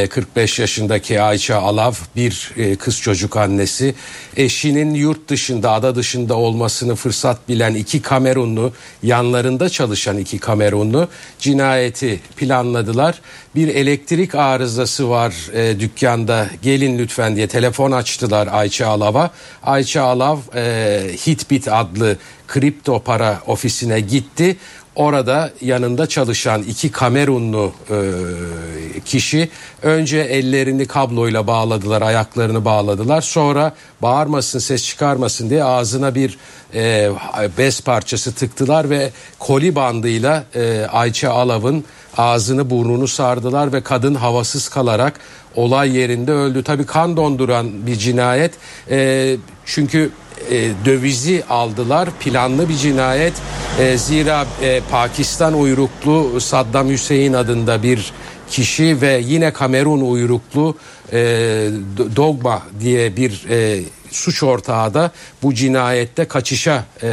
45 0.09 0.59
e, 0.59 0.61
yaşındaki 0.61 1.21
Ayça 1.21 1.57
Alav 1.57 1.93
bir 2.15 2.51
e, 2.57 2.75
kız 2.75 3.01
çocuk 3.01 3.37
annesi 3.37 3.95
eşinin 4.37 4.93
yurt 4.93 5.29
dışında 5.29 5.71
ada 5.71 5.95
dışında 5.95 6.35
olmasını 6.35 6.95
fırsat 6.95 7.49
bilen 7.49 7.73
iki 7.73 8.01
Kamerunlu 8.01 8.73
yanlarında 9.03 9.69
çalışan 9.69 10.17
iki 10.17 10.39
Kamerunlu 10.39 11.07
cinayeti 11.39 12.19
planladılar. 12.37 13.21
Bir 13.55 13.67
elektrik 13.67 14.35
arızası 14.35 15.09
var 15.09 15.33
e, 15.53 15.79
dükkanda 15.79 16.47
gelin 16.61 16.99
lütfen 16.99 17.35
diye 17.35 17.47
telefon 17.47 17.91
açtılar 17.91 18.47
Ayça 18.51 18.87
Alav'a. 18.87 19.31
Ayça 19.63 20.03
Alav 20.03 20.37
e, 20.55 21.11
Hitbit 21.27 21.67
adlı 21.67 22.17
kripto 22.47 22.99
para 22.99 23.41
ofisine 23.47 23.99
gitti 23.99 24.57
Orada 24.95 25.51
yanında 25.61 26.07
çalışan 26.07 26.63
iki 26.63 26.91
Kamerunlu 26.91 27.73
e, 27.89 28.99
kişi 28.99 29.49
önce 29.81 30.17
ellerini 30.17 30.85
kabloyla 30.85 31.47
bağladılar, 31.47 32.01
ayaklarını 32.01 32.65
bağladılar. 32.65 33.21
Sonra 33.21 33.73
bağırmasın, 34.01 34.59
ses 34.59 34.85
çıkarmasın 34.85 35.49
diye 35.49 35.63
ağzına 35.63 36.15
bir 36.15 36.37
e, 36.73 37.09
bez 37.57 37.81
parçası 37.81 38.33
tıktılar 38.35 38.89
ve 38.89 39.09
koli 39.39 39.75
bandıyla 39.75 40.43
e, 40.55 40.85
Ayça 40.91 41.31
Alav'ın 41.31 41.85
ağzını 42.19 42.69
burnunu 42.69 43.07
sardılar 43.07 43.73
ve 43.73 43.81
kadın 43.81 44.15
havasız 44.15 44.69
kalarak 44.69 45.19
olay 45.55 45.97
yerinde 45.97 46.31
öldü. 46.31 46.63
Tabii 46.63 46.85
kan 46.85 47.17
donduran 47.17 47.87
bir 47.87 47.95
cinayet. 47.95 48.53
E, 48.91 49.37
çünkü 49.65 50.11
e, 50.51 50.71
dövizi 50.85 51.43
aldılar. 51.49 52.09
Planlı 52.19 52.69
bir 52.69 52.75
cinayet. 52.75 53.33
E, 53.79 53.97
zira 53.97 54.45
e, 54.61 54.81
Pakistan 54.91 55.53
uyruklu 55.53 56.41
Saddam 56.41 56.89
Hüseyin 56.89 57.33
adında 57.33 57.83
bir 57.83 58.11
kişi 58.49 59.01
ve 59.01 59.21
yine 59.25 59.53
Kamerun 59.53 60.01
uyruklu 60.01 60.75
e, 61.13 61.69
Dogma 62.15 62.63
diye 62.79 63.15
bir 63.15 63.45
e, 63.49 63.83
suç 64.11 64.43
ortağı 64.43 64.93
da 64.93 65.11
bu 65.43 65.53
cinayette 65.53 66.25
kaçışa 66.25 66.85
e, 67.01 67.07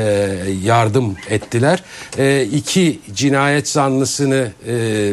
yardım 0.63 1.17
ettiler. 1.31 1.83
E, 2.19 2.43
iki 2.43 3.01
cinayet 3.15 3.69
zanlısını 3.69 4.53
e, 4.67 4.73
e, 4.73 5.13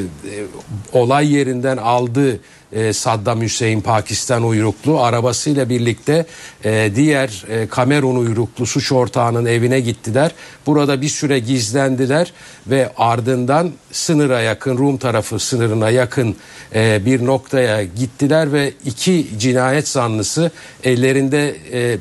olay 0.94 1.34
yerinden 1.34 1.78
aldı 1.78 2.40
e, 2.74 2.94
Saddam 2.94 3.42
Hüseyin 3.42 3.82
Pakistan 3.82 4.44
uyruklu 4.44 5.02
arabasıyla 5.02 5.70
birlikte 5.70 6.26
e, 6.66 6.92
diğer 6.96 7.46
e, 7.50 7.68
Kamerun 7.68 8.16
uyruklu 8.16 8.66
suç 8.66 8.92
ortağının 8.92 9.46
evine 9.46 9.80
gittiler. 9.80 10.32
Burada 10.66 11.02
bir 11.02 11.10
süre 11.10 11.40
gizlendiler 11.40 12.34
ve 12.68 12.92
ardından 12.98 13.72
sınıra 13.92 14.42
yakın 14.42 14.78
Rum 14.78 14.98
tarafı 14.98 15.40
sınırına 15.40 15.90
yakın 15.90 16.36
bir 16.76 17.26
noktaya 17.26 17.84
gittiler 17.84 18.54
ve 18.54 18.74
iki 18.86 19.28
cinayet 19.40 19.88
zanlısı 19.88 20.52
ellerinde 20.84 21.56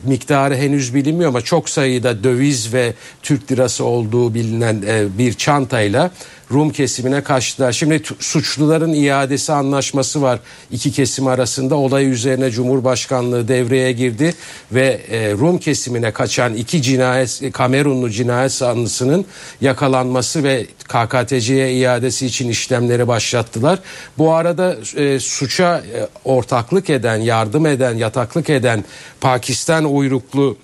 miktarı 0.05 0.57
henüz 0.57 0.95
bilinmiyor 0.95 1.29
ama 1.29 1.41
çok 1.41 1.69
sayıda 1.69 2.25
döviz 2.25 2.75
ve 2.75 2.93
Türk 3.23 3.53
lirası 3.53 3.85
olduğu 3.85 4.35
bilinen 4.35 4.83
bir 5.19 5.35
çantayla 5.35 6.11
Rum 6.53 6.71
kesimine 6.71 7.23
kaçtılar. 7.23 7.73
Şimdi 7.73 8.03
suçluların 8.19 8.93
iadesi 8.93 9.53
anlaşması 9.53 10.23
var 10.23 10.41
iki 10.71 10.93
kesim 10.93 11.27
arasında. 11.27 11.77
Olay 11.77 12.11
üzerine 12.11 12.51
Cumhurbaşkanlığı 12.51 13.49
devreye 13.49 13.93
girdi 13.93 14.35
ve 14.73 15.01
e, 15.11 15.33
Rum 15.33 15.59
kesimine 15.59 16.11
kaçan 16.11 16.55
iki 16.55 16.83
cinayet 16.83 17.53
Kamerunlu 17.53 18.11
cinayet 18.11 18.53
sanlısının 18.53 19.25
yakalanması 19.61 20.45
ve 20.45 20.67
KKTC'ye 20.89 21.73
iadesi 21.73 22.27
için 22.27 22.49
işlemleri 22.49 23.09
başlattılar. 23.09 23.79
Bu 24.19 24.33
arada 24.33 24.77
e, 24.97 25.21
suça 25.21 25.79
e, 25.79 26.09
ortaklık 26.25 26.91
eden, 26.91 27.17
yardım 27.17 27.67
eden, 27.67 27.95
yataklık 27.95 28.51
eden 28.51 28.85
Pakistan 29.21 29.85
uyruklu 29.85 30.57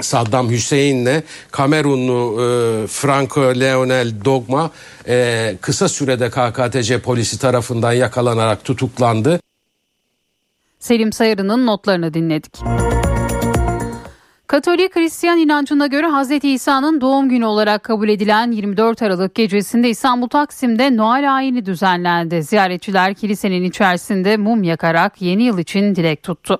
Saddam 0.00 0.50
Hüseyin'le 0.50 1.22
Kamerunlu 1.50 2.42
e, 2.42 2.86
Franco 2.86 3.40
Leonel 3.40 4.24
Dogma 4.24 4.70
e, 5.08 5.56
kısa 5.60 5.88
sürede 5.88 6.30
KKTC 6.30 6.98
polisi 6.98 7.38
tarafından 7.38 7.92
yakalanarak 7.92 8.64
tutuklandı. 8.64 9.40
Selim 10.78 11.12
Sayarı'nın 11.12 11.66
notlarını 11.66 12.14
dinledik. 12.14 12.54
Katolik 14.46 14.96
Hristiyan 14.96 15.38
inancına 15.38 15.86
göre 15.86 16.06
Hz. 16.06 16.44
İsa'nın 16.44 17.00
doğum 17.00 17.28
günü 17.28 17.44
olarak 17.44 17.82
kabul 17.82 18.08
edilen 18.08 18.52
24 18.52 19.02
Aralık 19.02 19.34
gecesinde 19.34 19.90
İstanbul 19.90 20.28
Taksim'de 20.28 20.96
Noel 20.96 21.36
ayini 21.36 21.66
düzenlendi. 21.66 22.42
Ziyaretçiler 22.42 23.14
kilisenin 23.14 23.62
içerisinde 23.64 24.36
mum 24.36 24.62
yakarak 24.62 25.22
yeni 25.22 25.42
yıl 25.42 25.58
için 25.58 25.94
dilek 25.94 26.22
tuttu. 26.22 26.58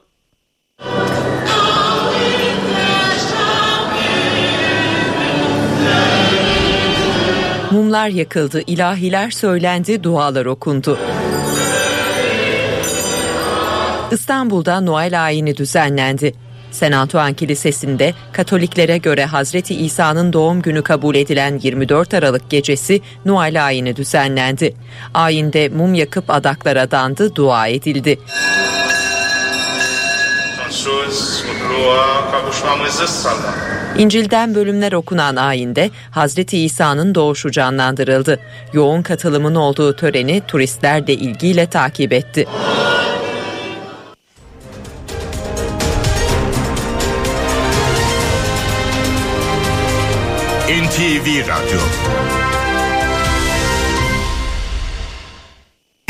Mumlar 7.75 8.09
yakıldı, 8.09 8.63
ilahiler 8.67 9.31
söylendi, 9.31 10.03
dualar 10.03 10.47
okundu. 10.47 10.99
İstanbul'da 14.11 14.81
Noel 14.81 15.25
ayini 15.25 15.57
düzenlendi. 15.57 16.35
St. 16.71 16.83
Antoine 16.83 17.35
Kilisesi'nde 17.35 18.15
Katoliklere 18.33 18.99
göre 18.99 19.25
Hazreti 19.25 19.75
İsa'nın 19.75 20.33
doğum 20.33 20.63
günü 20.63 20.83
kabul 20.83 21.15
edilen 21.15 21.61
24 21.63 22.15
Aralık 22.15 22.51
gecesi 22.51 23.01
Noel 23.25 23.67
ayini 23.67 23.97
düzenlendi. 23.97 24.75
Ayinde 25.15 25.69
mum 25.69 25.95
yakıp 25.95 26.31
adaklara 26.31 26.91
dandı, 26.91 27.35
dua 27.37 27.67
edildi. 27.67 28.19
İncil'den 33.99 34.55
bölümler 34.55 34.93
okunan 34.93 35.37
ayinde 35.37 35.91
Hazreti 36.11 36.59
İsa'nın 36.59 37.15
doğuşu 37.15 37.51
canlandırıldı. 37.51 38.41
Yoğun 38.73 39.03
katılımın 39.03 39.55
olduğu 39.55 39.97
töreni 39.97 40.43
turistler 40.49 41.07
de 41.07 41.13
ilgiyle 41.13 41.67
takip 41.67 42.13
etti. 42.13 42.47
NTV 50.69 51.49
Radyo 51.49 51.81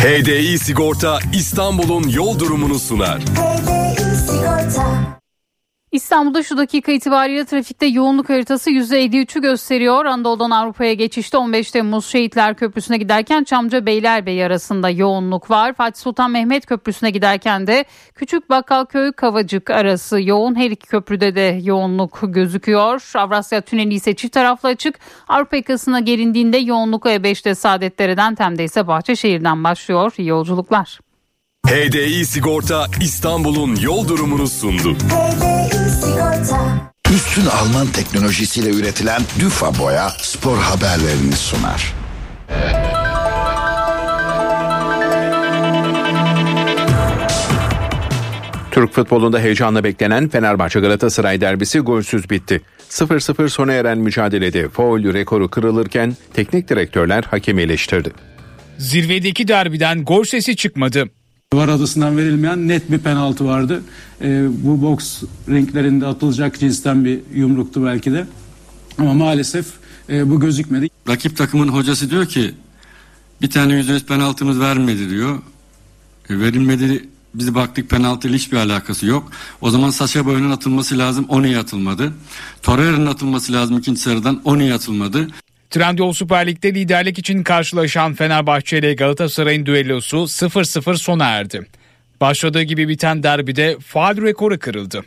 HDI 0.00 0.58
Sigorta 0.58 1.18
İstanbul'un 1.32 2.08
yol 2.08 2.38
durumunu 2.38 2.78
sunar. 2.78 3.20
İstanbul'da 5.94 6.42
şu 6.42 6.56
dakika 6.56 6.92
itibariyle 6.92 7.44
trafikte 7.44 7.86
yoğunluk 7.86 8.28
haritası 8.28 8.70
%53'ü 8.70 9.40
gösteriyor. 9.40 10.04
Anadolu'dan 10.04 10.50
Avrupa'ya 10.50 10.94
geçişte 10.94 11.36
15 11.36 11.70
Temmuz 11.70 12.06
Şehitler 12.06 12.54
Köprüsü'ne 12.54 12.96
giderken 12.96 13.44
Çamca 13.44 13.86
Beylerbeyi 13.86 14.44
arasında 14.44 14.90
yoğunluk 14.90 15.50
var. 15.50 15.74
Fatih 15.74 16.02
Sultan 16.02 16.30
Mehmet 16.30 16.66
Köprüsü'ne 16.66 17.10
giderken 17.10 17.66
de 17.66 17.84
Küçük 18.14 18.50
Bakkalköy 18.50 19.12
Kavacık 19.12 19.70
arası 19.70 20.20
yoğun. 20.20 20.54
Her 20.54 20.70
iki 20.70 20.86
köprüde 20.86 21.34
de 21.34 21.60
yoğunluk 21.62 22.20
gözüküyor. 22.22 23.10
Avrasya 23.14 23.60
Tüneli 23.60 23.94
ise 23.94 24.16
çift 24.16 24.34
taraflı 24.34 24.68
açık. 24.68 24.98
Avrupa 25.28 25.56
yakasına 25.56 26.00
gelindiğinde 26.00 26.56
yoğunluk 26.58 27.04
E5'te 27.04 27.54
Saadetlere'den 27.54 28.34
Tem'de 28.34 28.64
ise 28.64 28.86
Bahçeşehir'den 28.86 29.64
başlıyor. 29.64 30.12
İyi 30.18 30.28
yolculuklar. 30.28 30.98
HDI 31.66 32.26
Sigorta 32.26 32.86
İstanbul'un 33.00 33.76
yol 33.76 34.08
durumunu 34.08 34.46
sundu. 34.46 34.96
Üstün 37.14 37.46
Alman 37.46 37.86
teknolojisiyle 37.86 38.70
üretilen 38.70 39.22
Düfa 39.38 39.78
Boya 39.78 40.10
spor 40.18 40.58
haberlerini 40.58 41.32
sunar. 41.32 41.94
Türk 48.70 48.92
futbolunda 48.92 49.38
heyecanla 49.38 49.84
beklenen 49.84 50.28
Fenerbahçe 50.28 50.80
Galatasaray 50.80 51.40
derbisi 51.40 51.78
golsüz 51.78 52.30
bitti. 52.30 52.60
0-0 52.90 53.48
sona 53.48 53.72
eren 53.72 53.98
mücadelede 53.98 54.68
foul 54.68 55.14
rekoru 55.14 55.48
kırılırken 55.48 56.16
teknik 56.34 56.68
direktörler 56.68 57.24
hakemi 57.24 57.62
eleştirdi. 57.62 58.12
Zirvedeki 58.78 59.48
derbiden 59.48 60.04
gol 60.04 60.24
sesi 60.24 60.56
çıkmadı. 60.56 61.10
Var 61.56 61.68
adısından 61.68 62.16
verilmeyen 62.16 62.68
net 62.68 62.90
bir 62.90 62.98
penaltı 62.98 63.44
vardı. 63.44 63.82
Ee, 64.22 64.46
bu 64.50 64.82
boks 64.82 65.22
renklerinde 65.48 66.06
atılacak 66.06 66.60
cinsten 66.60 67.04
bir 67.04 67.20
yumruktu 67.34 67.84
belki 67.84 68.12
de. 68.12 68.26
Ama 68.98 69.14
maalesef 69.14 69.66
e, 70.08 70.30
bu 70.30 70.40
gözükmedi. 70.40 70.88
Rakip 71.08 71.36
takımın 71.36 71.68
hocası 71.68 72.10
diyor 72.10 72.26
ki 72.26 72.54
bir 73.42 73.50
tane 73.50 73.74
yüzde 73.74 73.92
yüz 73.92 74.06
penaltımız 74.06 74.60
vermedi 74.60 75.10
diyor. 75.10 75.38
E, 76.30 76.40
verilmedi 76.40 77.08
biz 77.34 77.54
baktık 77.54 77.90
penaltıyla 77.90 78.36
hiçbir 78.36 78.56
alakası 78.56 79.06
yok. 79.06 79.30
O 79.60 79.70
zaman 79.70 79.90
Saşa 79.90 80.26
Boy'un 80.26 80.50
atılması 80.50 80.98
lazım. 80.98 81.26
O 81.28 81.42
niye 81.42 81.58
atılmadı? 81.58 82.12
Torreira'nın 82.62 83.06
atılması 83.06 83.52
lazım 83.52 83.78
ikinci 83.78 84.00
sarıdan. 84.00 84.40
O 84.44 84.58
niye 84.58 84.74
atılmadı? 84.74 85.28
Trendyol 85.74 86.12
Süper 86.12 86.46
Lig'de 86.46 86.74
liderlik 86.74 87.18
için 87.18 87.42
karşılaşan 87.42 88.14
Fenerbahçe 88.14 88.78
ile 88.78 88.94
Galatasaray'ın 88.94 89.66
düellosu 89.66 90.16
0-0 90.16 90.96
sona 90.96 91.24
erdi. 91.24 91.66
Başladığı 92.20 92.62
gibi 92.62 92.88
biten 92.88 93.22
derbide 93.22 93.76
faal 93.80 94.16
rekoru 94.16 94.58
kırıldı. 94.58 95.04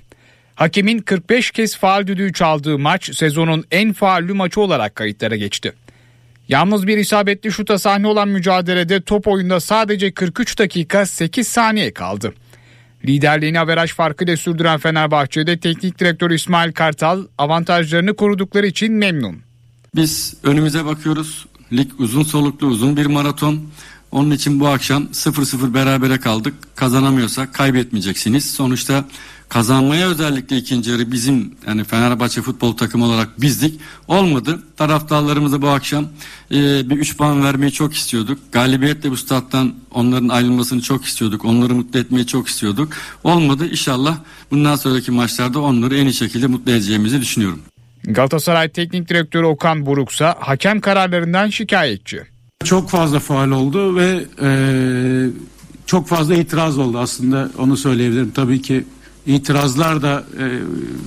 Hakemin 0.55 0.99
45 0.99 1.51
kez 1.51 1.77
faal 1.77 2.07
düdüğü 2.07 2.33
çaldığı 2.33 2.79
maç 2.79 3.15
sezonun 3.15 3.65
en 3.71 3.93
faullü 3.93 4.33
maçı 4.33 4.61
olarak 4.61 4.95
kayıtlara 4.95 5.35
geçti. 5.35 5.73
Yalnız 6.49 6.87
bir 6.87 6.97
isabetli 6.97 7.51
şuta 7.51 7.79
sahne 7.79 8.07
olan 8.07 8.27
mücadelede 8.27 9.01
top 9.01 9.27
oyunda 9.27 9.59
sadece 9.59 10.11
43 10.11 10.59
dakika 10.59 11.05
8 11.05 11.47
saniye 11.47 11.93
kaldı. 11.93 12.33
Liderliğini 13.05 13.59
averaj 13.59 13.91
farkı 13.91 14.37
sürdüren 14.37 14.79
Fenerbahçe'de 14.79 15.59
teknik 15.59 15.99
direktör 15.99 16.31
İsmail 16.31 16.71
Kartal 16.71 17.25
avantajlarını 17.37 18.15
korudukları 18.15 18.67
için 18.67 18.93
memnun. 18.93 19.46
Biz 19.95 20.33
önümüze 20.43 20.85
bakıyoruz. 20.85 21.45
Lig 21.73 21.91
uzun 21.99 22.23
soluklu 22.23 22.67
uzun 22.67 22.97
bir 22.97 23.05
maraton. 23.05 23.59
Onun 24.11 24.31
için 24.31 24.59
bu 24.59 24.67
akşam 24.67 25.03
0-0 25.03 25.73
berabere 25.73 26.19
kaldık. 26.19 26.53
Kazanamıyorsak 26.75 27.53
kaybetmeyeceksiniz. 27.53 28.51
Sonuçta 28.51 29.05
kazanmaya 29.49 30.07
özellikle 30.07 30.57
ikinci 30.57 30.91
yarı 30.91 31.11
bizim 31.11 31.55
yani 31.67 31.83
Fenerbahçe 31.83 32.41
futbol 32.41 32.77
takımı 32.77 33.05
olarak 33.05 33.41
bizdik. 33.41 33.79
Olmadı. 34.07 34.63
Taraftarlarımıza 34.77 35.61
bu 35.61 35.67
akşam 35.67 36.07
e, 36.51 36.89
bir 36.89 36.97
3 36.97 37.17
puan 37.17 37.43
vermeyi 37.43 37.71
çok 37.71 37.93
istiyorduk. 37.93 38.39
Galibiyetle 38.51 39.11
bu 39.11 39.17
stat'tan 39.17 39.73
onların 39.91 40.29
ayrılmasını 40.29 40.81
çok 40.81 41.05
istiyorduk. 41.05 41.45
Onları 41.45 41.75
mutlu 41.75 41.99
etmeyi 41.99 42.27
çok 42.27 42.47
istiyorduk. 42.47 42.93
Olmadı. 43.23 43.67
İnşallah 43.71 44.17
bundan 44.51 44.75
sonraki 44.75 45.11
maçlarda 45.11 45.59
onları 45.59 45.97
en 45.97 46.05
iyi 46.05 46.13
şekilde 46.13 46.47
mutlu 46.47 46.71
edeceğimizi 46.71 47.21
düşünüyorum. 47.21 47.59
Galatasaray 48.03 48.69
Teknik 48.69 49.09
Direktörü 49.09 49.45
Okan 49.45 49.85
Buruk 49.85 50.11
ise 50.11 50.25
hakem 50.39 50.81
kararlarından 50.81 51.49
şikayetçi. 51.49 52.21
Çok 52.63 52.89
fazla 52.89 53.19
faal 53.19 53.51
oldu 53.51 53.95
ve 53.95 54.25
e, 54.41 54.49
çok 55.85 56.07
fazla 56.07 56.35
itiraz 56.35 56.77
oldu 56.77 56.99
aslında 56.99 57.51
onu 57.57 57.77
söyleyebilirim. 57.77 58.31
Tabii 58.31 58.61
ki 58.61 58.83
itirazlar 59.25 60.01
da 60.01 60.23
e, 60.39 60.45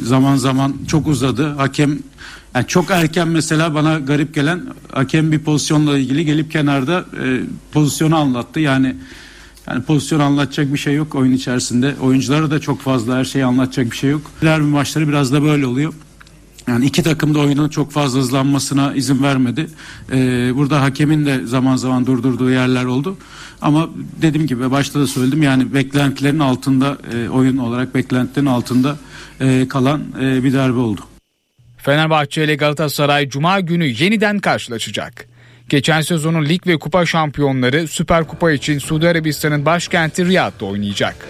zaman 0.02 0.36
zaman 0.36 0.74
çok 0.88 1.06
uzadı. 1.06 1.46
Hakem 1.48 1.98
yani 2.54 2.66
çok 2.66 2.90
erken 2.90 3.28
mesela 3.28 3.74
bana 3.74 3.98
garip 3.98 4.34
gelen 4.34 4.60
hakem 4.92 5.32
bir 5.32 5.38
pozisyonla 5.38 5.98
ilgili 5.98 6.24
gelip 6.24 6.50
kenarda 6.52 7.04
e, 7.24 7.40
pozisyonu 7.72 8.16
anlattı. 8.16 8.60
Yani 8.60 8.96
yani 9.66 9.82
pozisyon 9.82 10.20
anlatacak 10.20 10.72
bir 10.72 10.78
şey 10.78 10.94
yok 10.94 11.14
oyun 11.14 11.32
içerisinde. 11.32 11.94
Oyunculara 12.00 12.50
da 12.50 12.60
çok 12.60 12.80
fazla 12.80 13.16
her 13.16 13.24
şeyi 13.24 13.44
anlatacak 13.44 13.90
bir 13.90 13.96
şey 13.96 14.10
yok. 14.10 14.22
Derbi 14.42 14.64
maçları 14.64 15.08
biraz 15.08 15.32
da 15.32 15.42
böyle 15.42 15.66
oluyor. 15.66 15.92
Yani 16.68 16.86
iki 16.86 17.02
takım 17.02 17.34
da 17.34 17.38
oyunun 17.38 17.68
çok 17.68 17.92
fazla 17.92 18.20
hızlanmasına 18.20 18.94
izin 18.94 19.22
vermedi. 19.22 19.66
Ee, 20.12 20.50
burada 20.54 20.82
hakemin 20.82 21.26
de 21.26 21.46
zaman 21.46 21.76
zaman 21.76 22.06
durdurduğu 22.06 22.50
yerler 22.50 22.84
oldu. 22.84 23.16
Ama 23.62 23.90
dediğim 24.22 24.46
gibi 24.46 24.70
başta 24.70 25.00
da 25.00 25.06
söyledim 25.06 25.42
yani 25.42 25.74
beklentilerin 25.74 26.38
altında 26.38 26.98
e, 27.14 27.28
oyun 27.28 27.56
olarak 27.56 27.94
beklentilerin 27.94 28.46
altında 28.46 28.96
e, 29.40 29.68
kalan 29.68 30.02
e, 30.20 30.44
bir 30.44 30.52
darbe 30.52 30.78
oldu. 30.78 31.00
Fenerbahçe 31.78 32.44
ile 32.44 32.54
Galatasaray 32.54 33.28
Cuma 33.28 33.60
günü 33.60 33.86
yeniden 33.86 34.38
karşılaşacak. 34.38 35.26
Geçen 35.68 36.00
sezonun 36.00 36.44
lig 36.44 36.66
ve 36.66 36.78
kupa 36.78 37.06
şampiyonları 37.06 37.88
Süper 37.88 38.24
Kupa 38.26 38.52
için 38.52 38.78
Suudi 38.78 39.08
Arabistan'ın 39.08 39.66
başkenti 39.66 40.26
Riyad'da 40.26 40.64
oynayacak. 40.64 41.28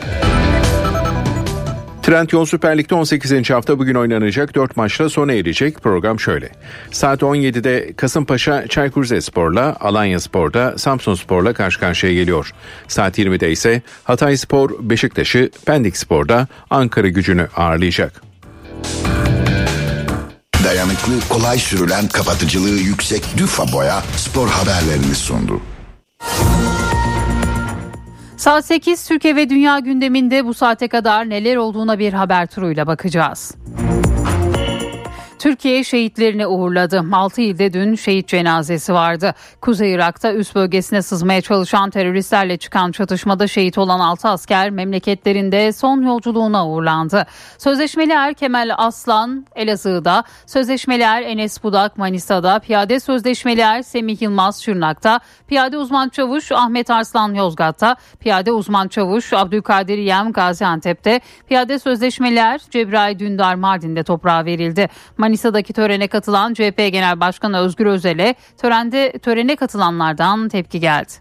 Trendyol 2.10 2.46
Süper 2.46 2.78
Lig'de 2.78 2.94
18. 2.94 3.50
hafta 3.50 3.78
bugün 3.78 3.94
oynanacak 3.94 4.54
4 4.54 4.76
maçla 4.76 5.08
sona 5.08 5.32
erecek. 5.32 5.82
Program 5.82 6.20
şöyle. 6.20 6.50
Saat 6.92 7.22
17'de 7.22 7.92
Kasımpaşa 7.96 8.66
Çaykur 8.68 9.02
Rizespor'la, 9.02 9.76
Alanya 9.80 10.20
Spor'da 10.20 10.78
Samsun 10.78 11.14
Spor'la 11.14 11.52
karşı 11.52 11.80
karşıya 11.80 12.12
geliyor. 12.12 12.52
Saat 12.88 13.18
20'de 13.18 13.50
ise 13.52 13.82
Hatay 14.04 14.36
Spor 14.36 14.70
Beşiktaş'ı 14.80 15.50
Pendik 15.66 15.96
Spor'da 15.96 16.46
Ankara 16.70 17.08
gücünü 17.08 17.48
ağırlayacak. 17.56 18.22
Dayanıklı, 20.64 21.12
kolay 21.28 21.58
sürülen, 21.58 22.08
kapatıcılığı 22.08 22.78
yüksek 22.78 23.24
Düfa 23.36 23.72
Boya 23.72 24.02
spor 24.16 24.48
haberlerini 24.48 25.14
sundu. 25.14 25.60
Saat 28.40 28.66
8 28.66 29.08
Türkiye 29.08 29.36
ve 29.36 29.50
Dünya 29.50 29.78
gündeminde 29.78 30.44
bu 30.44 30.54
saate 30.54 30.88
kadar 30.88 31.30
neler 31.30 31.56
olduğuna 31.56 31.98
bir 31.98 32.12
haber 32.12 32.46
turuyla 32.46 32.86
bakacağız. 32.86 33.54
Türkiye 35.40 35.84
şehitlerini 35.84 36.46
uğurladı. 36.46 37.04
6 37.12 37.40
ilde 37.40 37.72
dün 37.72 37.94
şehit 37.94 38.28
cenazesi 38.28 38.92
vardı. 38.92 39.34
Kuzey 39.60 39.92
Irak'ta 39.92 40.32
üst 40.32 40.54
bölgesine 40.54 41.02
sızmaya 41.02 41.40
çalışan 41.40 41.90
teröristlerle 41.90 42.56
çıkan 42.56 42.92
çatışmada 42.92 43.46
şehit 43.46 43.78
olan 43.78 44.00
6 44.00 44.28
asker 44.28 44.70
memleketlerinde 44.70 45.72
son 45.72 46.02
yolculuğuna 46.02 46.68
uğurlandı. 46.68 47.26
Sözleşmeli 47.58 48.12
er 48.12 48.34
Kemal 48.34 48.70
Aslan 48.76 49.46
Elazığ'da, 49.56 50.24
sözleşmeli 50.46 51.02
er 51.02 51.22
Enes 51.22 51.62
Budak 51.62 51.98
Manisa'da, 51.98 52.58
piyade 52.58 53.00
sözleşmeli 53.00 53.60
er 53.60 53.82
Semih 53.82 54.22
Yılmaz 54.22 54.62
Şırnak'ta, 54.62 55.20
piyade 55.48 55.76
uzman 55.76 56.08
çavuş 56.08 56.52
Ahmet 56.52 56.90
Arslan 56.90 57.34
Yozgat'ta, 57.34 57.96
piyade 58.20 58.52
uzman 58.52 58.88
çavuş 58.88 59.32
Abdülkadir 59.32 59.98
Yem 59.98 60.32
Gaziantep'te, 60.32 61.20
piyade 61.48 61.78
sözleşmeli 61.78 62.38
er 62.38 62.60
Cebrail 62.70 63.18
Dündar 63.18 63.54
Mardin'de 63.54 64.02
toprağa 64.02 64.44
verildi. 64.44 64.88
Manisa'daki 65.30 65.72
törene 65.72 66.08
katılan 66.08 66.54
CHP 66.54 66.76
Genel 66.76 67.20
Başkanı 67.20 67.58
Özgür 67.58 67.86
Özel'e 67.86 68.34
törende 68.58 69.12
törene 69.12 69.56
katılanlardan 69.56 70.48
tepki 70.48 70.80
geldi. 70.80 71.12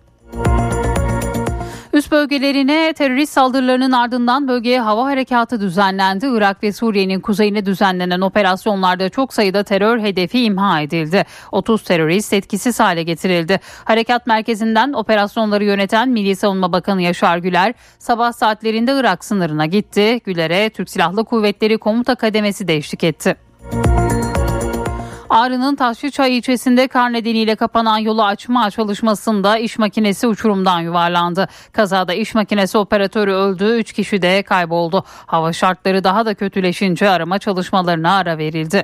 Üst 1.94 2.12
bölgelerine 2.12 2.94
terörist 2.94 3.34
saldırılarının 3.34 3.92
ardından 3.92 4.48
bölgeye 4.48 4.82
hava 4.82 5.06
harekatı 5.06 5.62
düzenlendi. 5.62 6.26
Irak 6.32 6.64
ve 6.64 6.74
Suriye'nin 6.74 7.20
kuzeyine 7.20 7.66
düzenlenen 7.66 8.22
operasyonlarda 8.22 9.10
çok 9.10 9.34
sayıda 9.34 9.64
terör 9.64 10.00
hedefi 10.00 10.44
imha 10.44 10.82
edildi. 10.82 11.26
30 11.52 11.84
terörist 11.84 12.34
etkisiz 12.34 12.80
hale 12.80 13.04
getirildi. 13.04 13.60
Harekat 13.86 14.28
merkezinden 14.28 14.94
operasyonları 14.94 15.64
yöneten 15.64 16.10
Milli 16.10 16.36
Savunma 16.36 16.72
Bakanı 16.72 17.02
Yaşar 17.02 17.38
Güler 17.38 17.74
sabah 18.00 18.32
saatlerinde 18.32 19.00
Irak 19.00 19.26
sınırına 19.26 19.66
gitti. 19.66 20.22
Güler'e 20.26 20.70
Türk 20.70 20.90
Silahlı 20.90 21.26
Kuvvetleri 21.26 21.78
Komuta 21.78 22.16
Kademesi 22.16 22.68
de 22.68 22.76
eşlik 22.76 23.04
etti. 23.04 23.36
Ağrı'nın 25.30 25.76
Taşlıçay 25.76 26.38
ilçesinde 26.38 26.88
kar 26.88 27.14
nedeniyle 27.14 27.56
kapanan 27.56 27.98
yolu 27.98 28.24
açma 28.24 28.72
çalışmasında 28.72 29.58
iş 29.58 29.80
makinesi 29.80 30.28
uçurumdan 30.28 30.80
yuvarlandı. 30.80 31.48
Kazada 31.72 32.14
iş 32.14 32.36
makinesi 32.36 32.78
operatörü 32.78 33.32
öldü, 33.32 33.66
3 33.66 33.94
kişi 33.94 34.22
de 34.22 34.44
kayboldu. 34.44 35.04
Hava 35.26 35.54
şartları 35.54 36.04
daha 36.04 36.26
da 36.26 36.34
kötüleşince 36.34 37.10
arama 37.10 37.40
çalışmalarına 37.40 38.18
ara 38.18 38.38
verildi. 38.38 38.84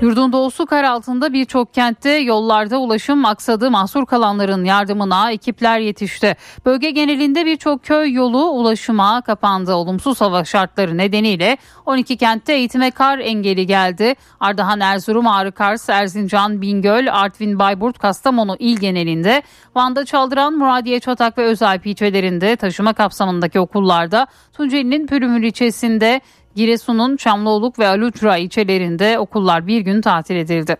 Yurdun 0.00 0.32
doğusu 0.32 0.66
kar 0.66 0.84
altında 0.84 1.32
birçok 1.32 1.74
kentte 1.74 2.10
yollarda 2.10 2.78
ulaşım 2.78 3.24
aksadı 3.24 3.70
mahsur 3.70 4.06
kalanların 4.06 4.64
yardımına 4.64 5.32
ekipler 5.32 5.78
yetişti. 5.78 6.36
Bölge 6.66 6.90
genelinde 6.90 7.46
birçok 7.46 7.84
köy 7.84 8.12
yolu 8.12 8.50
ulaşıma 8.50 9.22
kapandı. 9.22 9.74
Olumsuz 9.74 10.20
hava 10.20 10.44
şartları 10.44 10.98
nedeniyle 10.98 11.56
12 11.86 12.16
kentte 12.16 12.52
eğitime 12.52 12.90
kar 12.90 13.18
engeli 13.18 13.66
geldi. 13.66 14.14
Ardahan, 14.40 14.80
Erzurum, 14.80 15.26
Ağrı, 15.26 15.52
Kars, 15.52 15.88
Erzincan, 15.88 16.62
Bingöl, 16.62 17.06
Artvin, 17.12 17.58
Bayburt, 17.58 17.98
Kastamonu 17.98 18.56
il 18.58 18.76
genelinde, 18.76 19.42
Van'da 19.74 20.04
Çaldıran, 20.04 20.54
Muradiye, 20.54 21.00
Çatak 21.00 21.38
ve 21.38 21.44
Özalp 21.44 21.86
ilçelerinde 21.86 22.56
taşıma 22.56 22.92
kapsamındaki 22.92 23.60
okullarda, 23.60 24.26
Tunceli'nin 24.52 25.06
Pürümür 25.06 25.42
ilçesinde 25.42 26.20
Giresun'un 26.54 27.16
Çamlıoluk 27.16 27.78
ve 27.78 27.88
Alucra 27.88 28.36
ilçelerinde 28.36 29.18
okullar 29.18 29.66
bir 29.66 29.80
gün 29.80 30.00
tatil 30.00 30.36
edildi. 30.36 30.76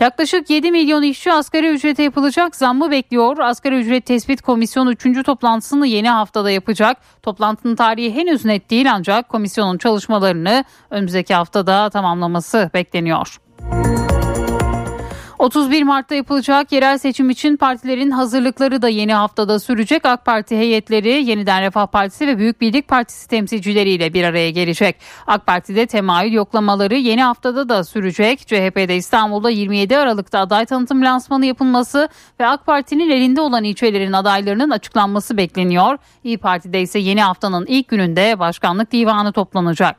Yaklaşık 0.00 0.50
7 0.50 0.70
milyon 0.70 1.02
işçi 1.02 1.32
asgari 1.32 1.68
ücrete 1.68 2.02
yapılacak 2.02 2.56
zammı 2.56 2.90
bekliyor. 2.90 3.38
Asgari 3.38 3.76
ücret 3.76 4.06
tespit 4.06 4.42
komisyonu 4.42 4.92
3. 4.92 5.24
toplantısını 5.26 5.86
yeni 5.86 6.08
haftada 6.08 6.50
yapacak. 6.50 6.96
Toplantının 7.22 7.76
tarihi 7.76 8.14
henüz 8.14 8.44
net 8.44 8.70
değil 8.70 8.92
ancak 8.92 9.28
komisyonun 9.28 9.78
çalışmalarını 9.78 10.64
önümüzdeki 10.90 11.34
haftada 11.34 11.90
tamamlaması 11.90 12.70
bekleniyor. 12.74 13.38
31 15.38 15.82
Mart'ta 15.82 16.14
yapılacak 16.14 16.72
yerel 16.72 16.98
seçim 16.98 17.30
için 17.30 17.56
partilerin 17.56 18.10
hazırlıkları 18.10 18.82
da 18.82 18.88
yeni 18.88 19.14
haftada 19.14 19.58
sürecek. 19.58 20.06
AK 20.06 20.24
Parti 20.24 20.56
heyetleri 20.56 21.08
Yeniden 21.08 21.62
Refah 21.62 21.86
Partisi 21.86 22.26
ve 22.26 22.38
Büyük 22.38 22.60
Birlik 22.60 22.88
Partisi 22.88 23.28
temsilcileriyle 23.28 24.14
bir 24.14 24.24
araya 24.24 24.50
gelecek. 24.50 24.96
AK 25.26 25.46
Parti'de 25.46 25.86
temayül 25.86 26.32
yoklamaları 26.32 26.94
yeni 26.94 27.22
haftada 27.22 27.68
da 27.68 27.84
sürecek. 27.84 28.38
CHP'de 28.38 28.96
İstanbul'da 28.96 29.50
27 29.50 29.98
Aralık'ta 29.98 30.38
aday 30.38 30.66
tanıtım 30.66 31.04
lansmanı 31.04 31.46
yapılması 31.46 32.08
ve 32.40 32.46
AK 32.46 32.66
Parti'nin 32.66 33.10
elinde 33.10 33.40
olan 33.40 33.64
ilçelerin 33.64 34.12
adaylarının 34.12 34.70
açıklanması 34.70 35.36
bekleniyor. 35.36 35.98
İyi 36.24 36.38
Parti'de 36.38 36.80
ise 36.80 36.98
yeni 36.98 37.22
haftanın 37.22 37.66
ilk 37.66 37.88
gününde 37.88 38.38
başkanlık 38.38 38.92
divanı 38.92 39.32
toplanacak. 39.32 39.96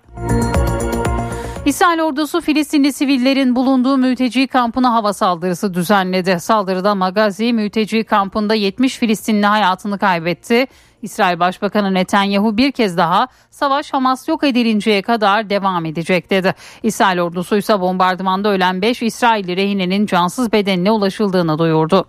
İsrail 1.69 1.99
ordusu 1.99 2.41
Filistinli 2.41 2.93
sivillerin 2.93 3.55
bulunduğu 3.55 3.97
mülteci 3.97 4.47
kampına 4.47 4.93
hava 4.93 5.13
saldırısı 5.13 5.73
düzenledi. 5.73 6.39
Saldırıda 6.39 6.95
Magazi 6.95 7.53
mülteci 7.53 8.03
kampında 8.03 8.53
70 8.53 8.97
Filistinli 8.97 9.45
hayatını 9.45 9.99
kaybetti. 9.99 10.67
İsrail 11.01 11.39
Başbakanı 11.39 11.93
Netanyahu 11.93 12.57
bir 12.57 12.71
kez 12.71 12.97
daha 12.97 13.27
savaş 13.49 13.93
Hamas 13.93 14.27
yok 14.27 14.43
edilinceye 14.43 15.01
kadar 15.01 15.49
devam 15.49 15.85
edecek 15.85 16.29
dedi. 16.29 16.53
İsrail 16.83 17.19
ordusu 17.19 17.57
ise 17.57 17.79
bombardımanda 17.81 18.49
ölen 18.49 18.81
5 18.81 19.01
İsrailli 19.01 19.55
rehinenin 19.55 20.05
cansız 20.05 20.51
bedenine 20.51 20.91
ulaşıldığını 20.91 21.59
duyurdu. 21.59 22.05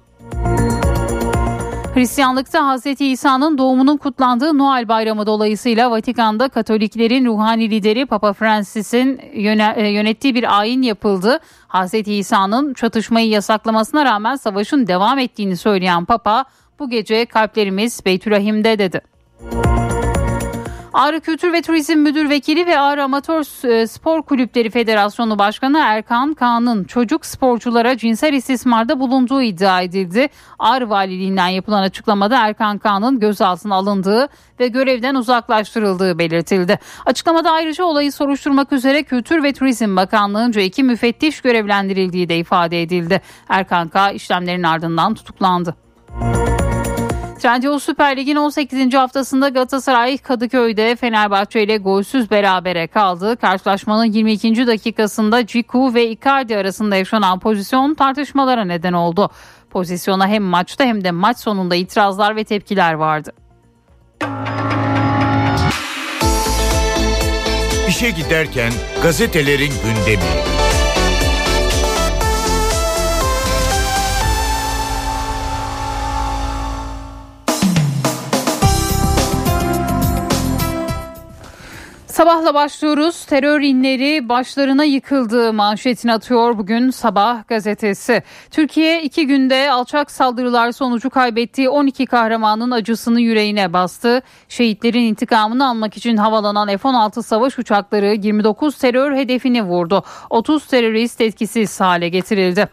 Hristiyanlıkta 1.95 2.77
Hz. 2.77 3.01
İsa'nın 3.01 3.59
doğumunun 3.59 3.97
kutlandığı 3.97 4.59
Noel 4.59 4.89
Bayramı 4.89 5.27
dolayısıyla 5.27 5.91
Vatikan'da 5.91 6.49
Katoliklerin 6.49 7.27
ruhani 7.27 7.71
lideri 7.71 8.07
Papa 8.07 8.33
Francis'in 8.33 9.21
e, 9.77 9.89
yönettiği 9.89 10.35
bir 10.35 10.59
ayin 10.59 10.83
yapıldı. 10.83 11.39
Hz. 11.69 11.95
İsa'nın 11.95 12.75
çatışmayı 12.75 13.29
yasaklamasına 13.29 14.05
rağmen 14.05 14.37
savaşın 14.37 14.87
devam 14.87 15.19
ettiğini 15.19 15.57
söyleyen 15.57 16.05
Papa 16.05 16.45
bu 16.79 16.91
gece 16.91 17.27
kalplerimiz 17.27 18.05
Beytülahim'de 18.05 18.79
dedi. 18.79 19.01
Ağrı 20.93 21.21
Kültür 21.21 21.53
ve 21.53 21.63
Turizm 21.63 21.99
Müdür 21.99 22.31
Vekili 22.31 22.67
ve 22.67 22.79
Ağrı 22.79 23.05
Amatör 23.05 23.69
e, 23.69 23.87
Spor 23.87 24.23
Kulüpleri 24.23 24.71
Federasyonu 24.71 25.39
Başkanı 25.39 25.79
Erkan 25.79 26.35
Kaan'ın 26.35 26.85
çocuk 26.85 27.27
sporculara 27.27 27.97
cinsel 27.97 28.33
istismarda 28.33 29.01
bulunduğu 29.01 29.43
iddia 29.43 29.83
edildi. 29.83 30.29
Ağrı 30.59 30.91
Valiliğinden 30.91 31.49
yapılan 31.49 31.83
açıklamada 31.83 32.47
Erkan 32.47 32.79
Kaan'ın 32.79 33.21
gözaltına 33.21 33.75
alındığı 33.75 34.29
ve 34.61 34.69
görevden 34.69 35.15
uzaklaştırıldığı 35.15 36.19
belirtildi. 36.19 36.79
Açıklamada 37.07 37.51
ayrıca 37.51 37.85
olayı 37.85 38.13
soruşturmak 38.13 38.73
üzere 38.73 39.03
Kültür 39.03 39.43
ve 39.43 39.53
Turizm 39.53 39.97
Bakanlığı'nca 39.97 40.61
iki 40.61 40.83
müfettiş 40.83 41.41
görevlendirildiği 41.41 42.29
de 42.29 42.39
ifade 42.39 42.83
edildi. 42.83 43.21
Erkan 43.49 43.89
K 43.89 44.11
işlemlerin 44.11 44.63
ardından 44.63 45.15
tutuklandı. 45.15 45.75
Trendyol 47.41 47.79
Süper 47.79 48.17
Lig'in 48.17 48.37
18. 48.37 48.95
haftasında 48.95 49.49
Galatasaray 49.49 50.19
Kadıköy'de 50.19 50.97
Fenerbahçe 50.97 51.63
ile 51.63 51.77
golsüz 51.77 52.31
berabere 52.31 52.87
kaldı. 52.87 53.37
Karşılaşmanın 53.37 54.05
22. 54.05 54.67
dakikasında 54.67 55.47
Ciku 55.47 55.95
ve 55.95 56.11
Icardi 56.11 56.57
arasında 56.57 56.97
yaşanan 56.97 57.39
pozisyon 57.39 57.95
tartışmalara 57.95 58.65
neden 58.65 58.93
oldu. 58.93 59.31
Pozisyona 59.71 60.29
hem 60.29 60.43
maçta 60.43 60.85
hem 60.85 61.05
de 61.05 61.11
maç 61.11 61.39
sonunda 61.39 61.75
itirazlar 61.75 62.37
ve 62.37 62.45
tepkiler 62.45 62.95
vardı. 62.95 63.33
İşe 67.89 68.11
giderken 68.11 68.73
gazetelerin 69.03 69.73
gündemi. 69.85 70.70
Sabahla 82.11 82.55
başlıyoruz. 82.55 83.25
Terör 83.25 83.61
inleri 83.61 84.29
başlarına 84.29 84.85
yıkıldı 84.85 85.53
manşetini 85.53 86.13
atıyor 86.13 86.59
bugün 86.59 86.91
Sabah 86.91 87.49
gazetesi. 87.49 88.23
Türkiye 88.51 89.03
iki 89.03 89.27
günde 89.27 89.71
alçak 89.71 90.11
saldırılar 90.11 90.73
sonucu 90.73 91.11
kaybettiği 91.11 91.69
12 91.69 92.07
kahramanın 92.07 92.71
acısını 92.71 93.21
yüreğine 93.21 93.73
bastı. 93.73 94.23
Şehitlerin 94.49 95.05
intikamını 95.05 95.69
almak 95.69 95.97
için 95.97 96.17
havalanan 96.17 96.69
F-16 96.69 97.23
savaş 97.23 97.59
uçakları 97.59 98.07
29 98.07 98.79
terör 98.79 99.17
hedefini 99.17 99.63
vurdu. 99.63 100.03
30 100.31 100.67
terörist 100.67 101.21
etkisiz 101.21 101.81
hale 101.81 102.09
getirildi. 102.09 102.69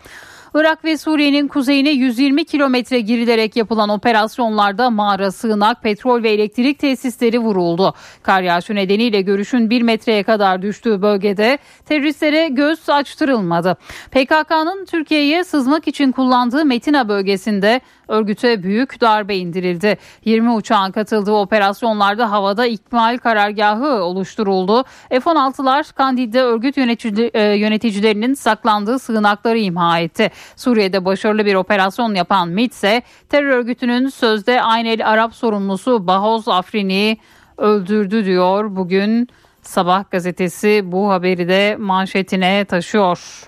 Irak 0.60 0.86
ve 0.86 0.98
Suriye'nin 0.98 1.48
kuzeyine 1.48 1.90
120 1.90 2.46
kilometre 2.46 3.00
girilerek 3.00 3.56
yapılan 3.56 3.90
operasyonlarda 3.90 4.90
mağara, 4.90 5.32
sığınak, 5.32 5.84
petrol 5.84 6.24
ve 6.24 6.30
elektrik 6.30 6.80
tesisleri 6.80 7.40
vuruldu. 7.40 7.94
Kar 8.24 8.42
yağışı 8.42 8.76
nedeniyle 8.76 9.22
görüşün 9.22 9.70
1 9.70 9.82
metreye 9.82 10.24
kadar 10.24 10.62
düştüğü 10.62 11.02
bölgede 11.02 11.58
teröristlere 11.86 12.48
göz 12.48 12.90
açtırılmadı. 12.90 13.78
PKK'nın 14.12 14.86
Türkiye'ye 14.86 15.44
sızmak 15.44 15.88
için 15.88 16.12
kullandığı 16.12 16.66
Metina 16.66 17.10
bölgesinde 17.10 17.82
örgüte 18.08 18.64
büyük 18.64 19.02
darbe 19.02 19.36
indirildi. 19.36 19.98
20 20.26 20.52
uçağın 20.52 20.92
katıldığı 20.92 21.34
operasyonlarda 21.34 22.32
havada 22.32 22.66
ikmal 22.66 23.18
karargahı 23.18 24.04
oluşturuldu. 24.04 24.84
F-16'lar 25.10 25.94
Kandil'de 25.96 26.42
örgüt 26.42 26.78
e, 26.78 27.44
yöneticilerinin 27.44 28.34
saklandığı 28.34 29.00
sığınakları 29.00 29.58
imha 29.58 30.00
etti. 30.00 30.32
Suriye'de 30.56 31.06
başarılı 31.06 31.46
bir 31.46 31.56
operasyon 31.56 32.16
yapan 32.16 32.50
MİT 32.50 32.74
ise 32.74 33.02
terör 33.30 33.50
örgütünün 33.50 34.10
sözde 34.10 34.62
Aynel 34.62 35.10
Arap 35.10 35.36
sorumlusu 35.36 36.08
Bahoz 36.08 36.48
Afrini 36.48 37.18
öldürdü 37.58 38.26
diyor 38.26 38.76
bugün 38.76 39.28
Sabah 39.62 40.12
gazetesi 40.12 40.82
bu 40.86 41.10
haberi 41.10 41.48
de 41.48 41.76
manşetine 41.80 42.66
taşıyor. 42.66 43.48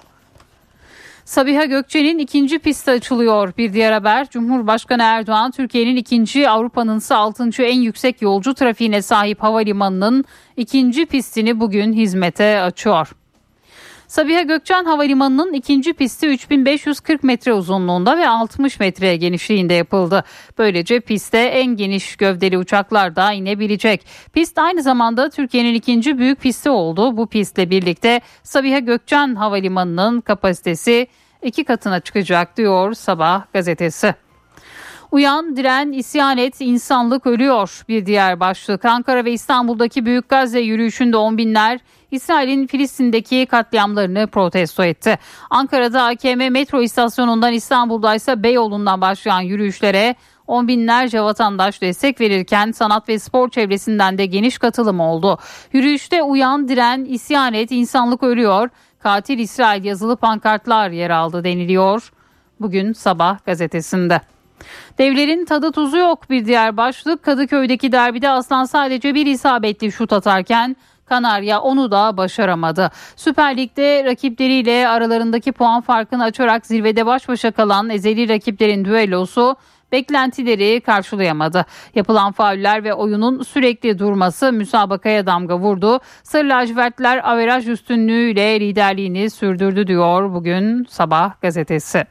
Sabiha 1.29 1.65
Gökçe'nin 1.65 2.19
ikinci 2.19 2.59
pisti 2.59 2.91
açılıyor. 2.91 3.53
Bir 3.57 3.73
diğer 3.73 3.91
haber 3.91 4.29
Cumhurbaşkanı 4.29 5.03
Erdoğan 5.03 5.51
Türkiye'nin 5.51 5.95
ikinci 5.95 6.49
Avrupa'nın 6.49 6.97
ise 6.97 7.15
altıncı 7.15 7.63
en 7.63 7.79
yüksek 7.79 8.21
yolcu 8.21 8.53
trafiğine 8.53 9.01
sahip 9.01 9.43
havalimanının 9.43 10.25
ikinci 10.57 11.05
pistini 11.05 11.59
bugün 11.59 11.93
hizmete 11.93 12.61
açıyor. 12.61 13.09
Sabiha 14.09 14.41
Gökçen 14.41 14.85
Havalimanı'nın 14.85 15.53
ikinci 15.53 15.93
pisti 15.93 16.27
3540 16.27 17.23
metre 17.23 17.53
uzunluğunda 17.53 18.17
ve 18.17 18.29
60 18.29 18.79
metre 18.79 19.15
genişliğinde 19.15 19.73
yapıldı. 19.73 20.23
Böylece 20.57 20.99
piste 20.99 21.37
en 21.37 21.75
geniş 21.75 22.15
gövdeli 22.15 22.57
uçaklar 22.57 23.15
da 23.15 23.33
inebilecek. 23.33 24.05
Pist 24.33 24.57
aynı 24.57 24.81
zamanda 24.81 25.29
Türkiye'nin 25.29 25.73
ikinci 25.73 26.17
büyük 26.17 26.41
pisti 26.41 26.69
oldu. 26.69 27.17
Bu 27.17 27.27
pistle 27.27 27.69
birlikte 27.69 28.21
Sabiha 28.43 28.79
Gökçen 28.79 29.35
Havalimanı'nın 29.35 30.21
kapasitesi 30.21 31.07
iki 31.43 31.63
katına 31.63 31.99
çıkacak 31.99 32.57
diyor 32.57 32.93
Sabah 32.93 33.43
gazetesi. 33.53 34.15
Uyan, 35.11 35.55
diren, 35.55 35.91
isyan 35.91 36.37
et, 36.37 36.61
insanlık 36.61 37.27
ölüyor. 37.27 37.83
Bir 37.89 38.05
diğer 38.05 38.39
başlık 38.39 38.85
Ankara 38.85 39.25
ve 39.25 39.31
İstanbul'daki 39.31 40.05
Büyük 40.05 40.29
Gazze 40.29 40.59
yürüyüşünde 40.59 41.17
on 41.17 41.37
binler 41.37 41.79
İsrail'in 42.11 42.67
Filistin'deki 42.67 43.45
katliamlarını 43.45 44.27
protesto 44.27 44.83
etti. 44.83 45.19
Ankara'da 45.49 46.03
AKM 46.03 46.51
metro 46.51 46.81
istasyonundan 46.81 47.53
İstanbul'da 47.53 48.15
ise 48.15 48.43
Beyoğlu'ndan 48.43 49.01
başlayan 49.01 49.41
yürüyüşlere 49.41 50.15
on 50.47 50.67
binlerce 50.67 51.21
vatandaş 51.21 51.81
destek 51.81 52.21
verirken 52.21 52.71
sanat 52.71 53.09
ve 53.09 53.19
spor 53.19 53.49
çevresinden 53.49 54.17
de 54.17 54.25
geniş 54.25 54.57
katılım 54.57 54.99
oldu. 54.99 55.39
Yürüyüşte 55.73 56.23
uyan, 56.23 56.67
diren, 56.67 57.05
isyan 57.05 57.53
et, 57.53 57.71
insanlık 57.71 58.23
ölüyor, 58.23 58.69
katil 58.99 59.39
İsrail 59.39 59.83
yazılı 59.83 60.15
pankartlar 60.15 60.89
yer 60.89 61.09
aldı 61.09 61.43
deniliyor. 61.43 62.11
Bugün 62.59 62.93
sabah 62.93 63.45
gazetesinde. 63.45 64.21
Devlerin 64.97 65.45
tadı 65.45 65.71
tuzu 65.71 65.97
yok 65.97 66.29
bir 66.29 66.45
diğer 66.45 66.77
başlık. 66.77 67.23
Kadıköy'deki 67.23 67.91
derbide 67.91 68.29
Aslan 68.29 68.65
sadece 68.65 69.15
bir 69.15 69.25
isabetli 69.25 69.91
şut 69.91 70.13
atarken 70.13 70.75
Kanarya 71.09 71.59
onu 71.61 71.91
da 71.91 72.17
başaramadı. 72.17 72.91
Süper 73.15 73.57
Lig'de 73.57 74.03
rakipleriyle 74.05 74.87
aralarındaki 74.87 75.51
puan 75.51 75.81
farkını 75.81 76.23
açarak 76.23 76.65
zirvede 76.65 77.05
baş 77.05 77.27
başa 77.27 77.51
kalan 77.51 77.89
ezeli 77.89 78.29
rakiplerin 78.29 78.85
düellosu 78.85 79.55
beklentileri 79.91 80.81
karşılayamadı. 80.81 81.65
Yapılan 81.95 82.31
fauller 82.31 82.83
ve 82.83 82.93
oyunun 82.93 83.43
sürekli 83.43 83.99
durması 83.99 84.51
müsabakaya 84.53 85.25
damga 85.25 85.57
vurdu. 85.57 85.99
Sarı 86.23 86.49
lacivertler 86.49 87.29
averaj 87.31 87.67
üstünlüğüyle 87.67 88.59
liderliğini 88.59 89.29
sürdürdü 89.29 89.87
diyor 89.87 90.33
bugün 90.33 90.85
Sabah 90.89 91.41
gazetesi. 91.41 92.05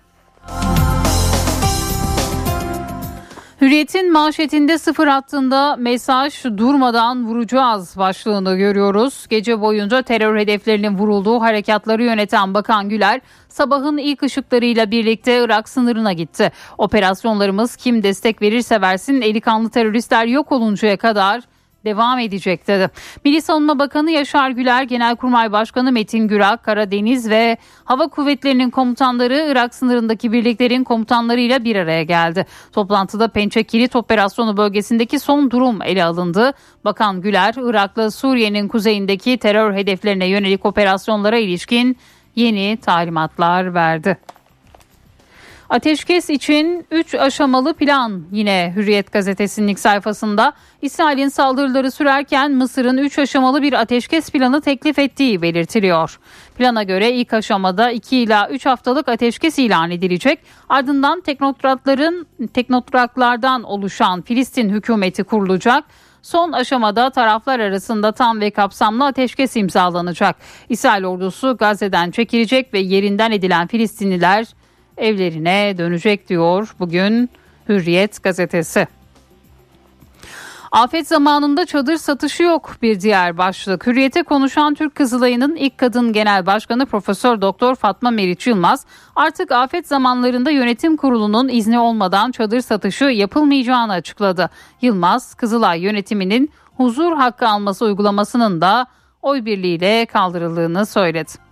Hürriyet'in 3.61 4.13
manşetinde 4.13 4.79
sıfır 4.79 5.07
hattında 5.07 5.77
mesaj 5.77 6.45
durmadan 6.45 7.27
vuracağız 7.27 7.99
başlığını 7.99 8.57
görüyoruz. 8.57 9.27
Gece 9.31 9.61
boyunca 9.61 10.03
terör 10.03 10.39
hedeflerinin 10.39 10.99
vurulduğu 10.99 11.41
harekatları 11.41 12.03
yöneten 12.03 12.55
Bakan 12.55 12.89
Güler 12.89 13.21
sabahın 13.49 13.99
ilk 13.99 14.23
ışıklarıyla 14.23 14.91
birlikte 14.91 15.45
Irak 15.45 15.69
sınırına 15.69 16.13
gitti. 16.13 16.53
Operasyonlarımız 16.79 17.77
kim 17.77 18.03
destek 18.03 18.43
verirse 18.43 18.81
versin 18.81 19.21
eli 19.21 19.41
kanlı 19.41 19.71
teröristler 19.71 20.27
yok 20.27 20.53
oluncaya 20.53 20.97
kadar 20.97 21.43
devam 21.85 22.19
edecek 22.19 22.67
dedi. 22.67 22.91
Milli 23.25 23.43
Savunma 23.43 23.79
Bakanı 23.79 24.11
Yaşar 24.11 24.51
Güler, 24.51 24.83
Genelkurmay 24.83 25.53
Başkanı 25.53 25.93
Metin 25.93 26.29
Gürak, 26.29 26.63
Karadeniz 26.63 27.31
ve 27.31 27.57
Hava 27.85 28.09
Kuvvetleri'nin 28.09 28.71
komutanları 28.71 29.47
Irak 29.51 29.75
sınırındaki 29.75 30.33
birliklerin 30.33 30.85
komutanlarıyla 30.85 31.65
bir 31.65 31.77
araya 31.77 32.03
geldi. 32.03 32.47
Toplantıda 32.73 33.29
Pençe 33.29 33.63
Kilit 33.65 33.97
Operasyonu 33.97 34.57
bölgesindeki 34.57 35.19
son 35.19 35.51
durum 35.51 35.83
ele 35.83 36.05
alındı. 36.05 36.53
Bakan 36.85 37.21
Güler, 37.21 37.55
Irak'la 37.57 38.11
Suriye'nin 38.11 38.69
kuzeyindeki 38.69 39.39
terör 39.39 39.75
hedeflerine 39.75 40.27
yönelik 40.27 40.67
operasyonlara 40.67 41.39
ilişkin 41.39 41.97
yeni 42.37 42.79
talimatlar 42.83 43.75
verdi. 43.75 44.19
Ateşkes 45.71 46.31
için 46.31 46.87
3 46.91 47.15
aşamalı 47.15 47.75
plan 47.75 48.23
yine 48.33 48.73
Hürriyet 48.77 49.13
gazetesinin 49.13 49.69
ilk 49.69 49.79
sayfasında 49.79 50.53
İsrail'in 50.83 51.29
saldırıları 51.29 51.91
sürerken 51.91 52.53
Mısır'ın 52.53 52.99
3 52.99 53.19
aşamalı 53.19 53.63
bir 53.63 53.73
ateşkes 53.73 54.31
planı 54.31 54.61
teklif 54.61 54.99
ettiği 54.99 55.43
belirtiliyor. 55.43 56.19
Plana 56.59 56.83
göre 56.83 57.13
ilk 57.13 57.33
aşamada 57.33 57.91
2 57.91 58.17
ila 58.17 58.49
3 58.49 58.67
haftalık 58.67 59.09
ateşkes 59.09 59.59
ilan 59.59 59.91
edilecek. 59.91 60.39
Ardından 60.69 61.21
teknokratların 61.21 62.27
teknokratlardan 62.55 63.63
oluşan 63.63 64.23
Filistin 64.23 64.69
hükümeti 64.69 65.25
kurulacak. 65.25 65.85
Son 66.23 66.53
aşamada 66.53 67.11
taraflar 67.11 67.61
arasında 67.61 68.13
tam 68.13 68.41
ve 68.41 68.51
kapsamlı 68.51 69.07
ateşkes 69.07 69.57
imzalanacak. 69.57 70.37
İsrail 70.69 71.05
ordusu 71.05 71.57
Gazze'den 71.57 72.11
çekilecek 72.11 72.75
ve 72.75 72.79
yerinden 72.79 73.33
edilen 73.33 73.67
Filistinliler 73.67 74.47
evlerine 74.99 75.75
dönecek 75.79 76.29
diyor 76.29 76.75
bugün 76.79 77.31
Hürriyet 77.69 78.23
gazetesi. 78.23 78.87
Afet 80.73 81.09
zamanında 81.09 81.67
çadır 81.67 81.97
satışı 81.97 82.43
yok 82.43 82.77
bir 82.83 83.01
diğer 83.01 83.39
başlık. 83.39 83.87
Hürriyete 83.87 84.23
konuşan 84.23 84.75
Türk 84.75 84.95
Kızılayı'nın 84.95 85.57
ilk 85.57 85.79
kadın 85.79 86.13
genel 86.13 86.47
başkanı 86.47 86.87
Profesör 86.87 87.41
Doktor 87.41 87.75
Fatma 87.75 88.11
Meriç 88.11 88.47
Yılmaz 88.47 88.87
artık 89.17 89.53
afet 89.53 89.89
zamanlarında 89.89 90.51
yönetim 90.51 90.97
kurulunun 90.97 91.49
izni 91.49 91.79
olmadan 91.79 92.31
çadır 92.31 92.61
satışı 92.61 93.05
yapılmayacağını 93.05 93.93
açıkladı. 93.93 94.51
Yılmaz 94.83 95.35
Kızılay 95.35 95.81
yönetiminin 95.81 96.51
huzur 96.77 97.17
hakkı 97.17 97.49
alması 97.49 97.85
uygulamasının 97.85 98.61
da 98.61 98.87
oy 99.23 99.45
birliğiyle 99.45 100.07
kaldırıldığını 100.07 100.87
söyledi. 100.87 101.48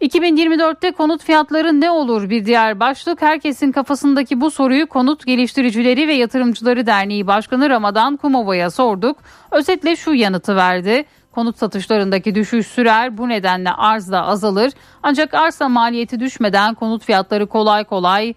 2024'te 0.00 0.92
konut 0.92 1.22
fiyatları 1.24 1.80
ne 1.80 1.90
olur 1.90 2.30
bir 2.30 2.46
diğer 2.46 2.80
başlık. 2.80 3.22
Herkesin 3.22 3.72
kafasındaki 3.72 4.40
bu 4.40 4.50
soruyu 4.50 4.86
Konut 4.86 5.26
Geliştiricileri 5.26 6.08
ve 6.08 6.12
Yatırımcıları 6.14 6.86
Derneği 6.86 7.26
Başkanı 7.26 7.70
Ramadan 7.70 8.16
Kumova'ya 8.16 8.70
sorduk. 8.70 9.16
Özetle 9.50 9.96
şu 9.96 10.14
yanıtı 10.14 10.56
verdi. 10.56 11.04
Konut 11.32 11.58
satışlarındaki 11.58 12.34
düşüş 12.34 12.66
sürer 12.66 13.18
bu 13.18 13.28
nedenle 13.28 13.70
arz 13.70 14.10
da 14.10 14.26
azalır. 14.26 14.72
Ancak 15.02 15.34
arsa 15.34 15.68
maliyeti 15.68 16.20
düşmeden 16.20 16.74
konut 16.74 17.04
fiyatları 17.04 17.46
kolay 17.46 17.84
kolay 17.84 18.34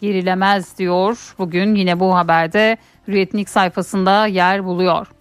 gerilemez 0.00 0.78
diyor. 0.78 1.34
Bugün 1.38 1.74
yine 1.74 2.00
bu 2.00 2.14
haberde 2.14 2.76
Hürriyet'in 3.08 3.44
sayfasında 3.44 4.26
yer 4.26 4.64
buluyor. 4.64 5.15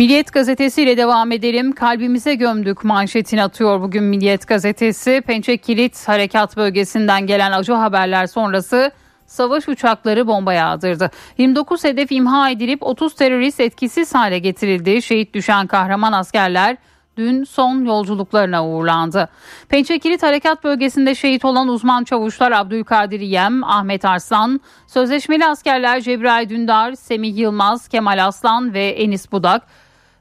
Milliyet 0.00 0.32
Gazetesi 0.32 0.82
ile 0.82 0.96
devam 0.96 1.32
edelim. 1.32 1.72
Kalbimize 1.72 2.34
gömdük 2.34 2.84
manşetini 2.84 3.42
atıyor 3.42 3.80
bugün 3.80 4.04
Milliyet 4.04 4.46
Gazetesi. 4.46 5.22
Pençe 5.26 5.56
Kilit 5.56 6.08
Harekat 6.08 6.56
Bölgesi'nden 6.56 7.26
gelen 7.26 7.52
acı 7.52 7.72
haberler 7.72 8.26
sonrası 8.26 8.90
savaş 9.26 9.68
uçakları 9.68 10.26
bomba 10.26 10.52
yağdırdı. 10.52 11.10
29 11.38 11.84
hedef 11.84 12.12
imha 12.12 12.50
edilip 12.50 12.82
30 12.82 13.14
terörist 13.14 13.60
etkisiz 13.60 14.14
hale 14.14 14.38
getirildi. 14.38 15.02
Şehit 15.02 15.34
düşen 15.34 15.66
kahraman 15.66 16.12
askerler 16.12 16.76
dün 17.16 17.44
son 17.44 17.84
yolculuklarına 17.84 18.66
uğurlandı. 18.66 19.28
Pençekilit 19.68 20.22
Harekat 20.22 20.64
Bölgesi'nde 20.64 21.14
şehit 21.14 21.44
olan 21.44 21.68
uzman 21.68 22.04
çavuşlar 22.04 22.52
Abdülkadir 22.52 23.20
Yem, 23.20 23.64
Ahmet 23.64 24.04
Arslan, 24.04 24.60
sözleşmeli 24.86 25.46
askerler 25.46 26.00
Cebrail 26.00 26.48
Dündar, 26.48 26.92
Semih 26.92 27.36
Yılmaz, 27.36 27.88
Kemal 27.88 28.26
Aslan 28.26 28.74
ve 28.74 28.88
Enis 28.88 29.32
Budak 29.32 29.62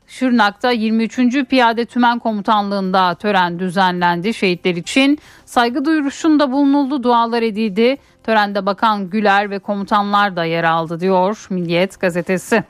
Şırnak'ta 0.09 0.71
23. 0.71 1.45
Piyade 1.49 1.85
Tümen 1.85 2.19
Komutanlığı'nda 2.19 3.15
tören 3.15 3.59
düzenlendi 3.59 4.33
şehitler 4.33 4.75
için. 4.75 5.19
Saygı 5.45 5.85
duyuruşunda 5.85 6.51
bulunuldu, 6.51 7.03
dualar 7.03 7.41
edildi. 7.41 7.97
Törende 8.23 8.65
Bakan 8.65 9.09
Güler 9.09 9.49
ve 9.49 9.59
komutanlar 9.59 10.35
da 10.35 10.45
yer 10.45 10.63
aldı 10.63 10.99
diyor 10.99 11.47
Milliyet 11.49 11.99
gazetesi. 11.99 12.63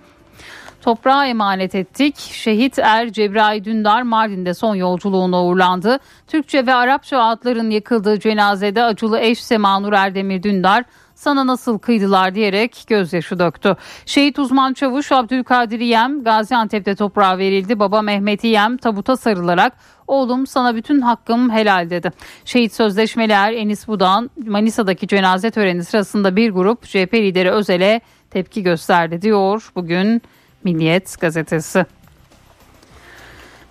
toprağa 0.82 1.26
emanet 1.26 1.76
ettik. 1.76 2.18
Şehit 2.18 2.80
Er 2.80 3.12
Cebrail 3.12 3.64
Dündar 3.64 4.02
Mardin'de 4.02 4.54
son 4.54 4.76
yolculuğuna 4.76 5.44
uğurlandı. 5.44 6.00
Türkçe 6.28 6.66
ve 6.66 6.74
Arapça 6.74 7.20
adların 7.24 7.70
yakıldığı 7.70 8.20
cenazede 8.20 8.84
acılı 8.84 9.20
eş 9.20 9.44
Semanur 9.44 9.94
Erdemir 9.94 10.44
Dündar 10.44 10.84
sana 11.20 11.48
nasıl 11.48 11.80
kıydılar 11.80 12.36
diyerek 12.36 12.84
gözyaşı 12.88 13.40
döktü. 13.40 13.76
Şehit 14.06 14.40
uzman 14.40 14.74
çavuş 14.74 15.12
Abdülkadir 15.12 15.80
Yem 15.80 16.24
Gaziantep'te 16.24 16.96
toprağa 16.96 17.38
verildi. 17.38 17.80
Baba 17.80 18.02
Mehmet 18.02 18.44
Yem 18.44 18.78
tabuta 18.78 19.18
sarılarak 19.18 19.74
oğlum 20.08 20.48
sana 20.48 20.76
bütün 20.76 21.02
hakkım 21.02 21.50
helal 21.50 21.90
dedi. 21.90 22.12
Şehit 22.46 22.74
sözleşmeli 22.74 23.34
Enis 23.34 23.88
Budan 23.88 24.30
Manisa'daki 24.48 25.08
cenaze 25.08 25.52
töreni 25.52 25.84
sırasında 25.84 26.36
bir 26.36 26.52
grup 26.52 26.84
CHP 26.84 27.14
lideri 27.14 27.52
Özel'e 27.52 28.02
tepki 28.30 28.64
gösterdi 28.64 29.22
diyor 29.22 29.72
bugün 29.76 30.22
Milliyet 30.64 31.20
gazetesi. 31.22 31.86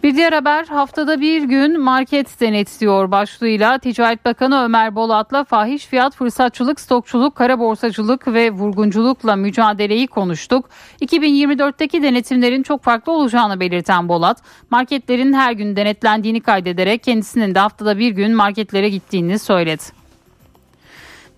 Bir 0.02 0.16
diğer 0.16 0.32
haber 0.32 0.64
haftada 0.64 1.20
bir 1.20 1.42
gün 1.42 1.80
market 1.80 2.40
denetliyor 2.40 3.10
başlığıyla 3.10 3.78
Ticaret 3.78 4.24
Bakanı 4.24 4.64
Ömer 4.64 4.94
Bolat'la 4.94 5.44
fahiş 5.44 5.86
fiyat 5.86 6.16
fırsatçılık, 6.16 6.80
stokçuluk, 6.80 7.36
kara 7.36 7.58
borsacılık 7.58 8.28
ve 8.28 8.50
vurgunculukla 8.50 9.36
mücadeleyi 9.36 10.06
konuştuk. 10.06 10.68
2024'teki 11.00 12.02
denetimlerin 12.02 12.62
çok 12.62 12.82
farklı 12.82 13.12
olacağını 13.12 13.60
belirten 13.60 14.08
Bolat, 14.08 14.42
marketlerin 14.70 15.32
her 15.32 15.52
gün 15.52 15.76
denetlendiğini 15.76 16.40
kaydederek 16.40 17.02
kendisinin 17.02 17.54
de 17.54 17.58
haftada 17.58 17.98
bir 17.98 18.10
gün 18.10 18.36
marketlere 18.36 18.88
gittiğini 18.88 19.38
söyledi. 19.38 19.97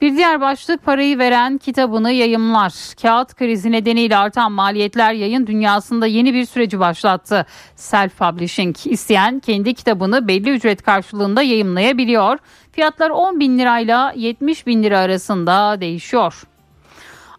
Bir 0.01 0.17
diğer 0.17 0.41
başlık 0.41 0.85
parayı 0.85 1.19
veren 1.19 1.59
kitabını 1.59 2.13
yayımlar. 2.13 2.73
Kağıt 3.03 3.35
krizi 3.35 3.73
nedeniyle 3.73 4.17
artan 4.17 4.53
maliyetler 4.53 5.13
yayın 5.13 5.47
dünyasında 5.47 6.07
yeni 6.07 6.35
bir 6.35 6.45
süreci 6.45 6.81
başlattı. 6.81 7.47
Self-publishing 7.77 8.89
isteyen 8.89 9.41
kendi 9.41 9.75
kitabını 9.75 10.29
belli 10.29 10.51
ücret 10.51 10.83
karşılığında 10.83 11.43
yayımlayabiliyor. 11.43 12.39
Fiyatlar 12.73 13.11
10 13.11 13.41
bin 13.41 13.59
lirayla 13.59 14.13
70 14.17 14.67
bin 14.67 14.83
lira 14.83 14.99
arasında 14.99 15.81
değişiyor. 15.81 16.43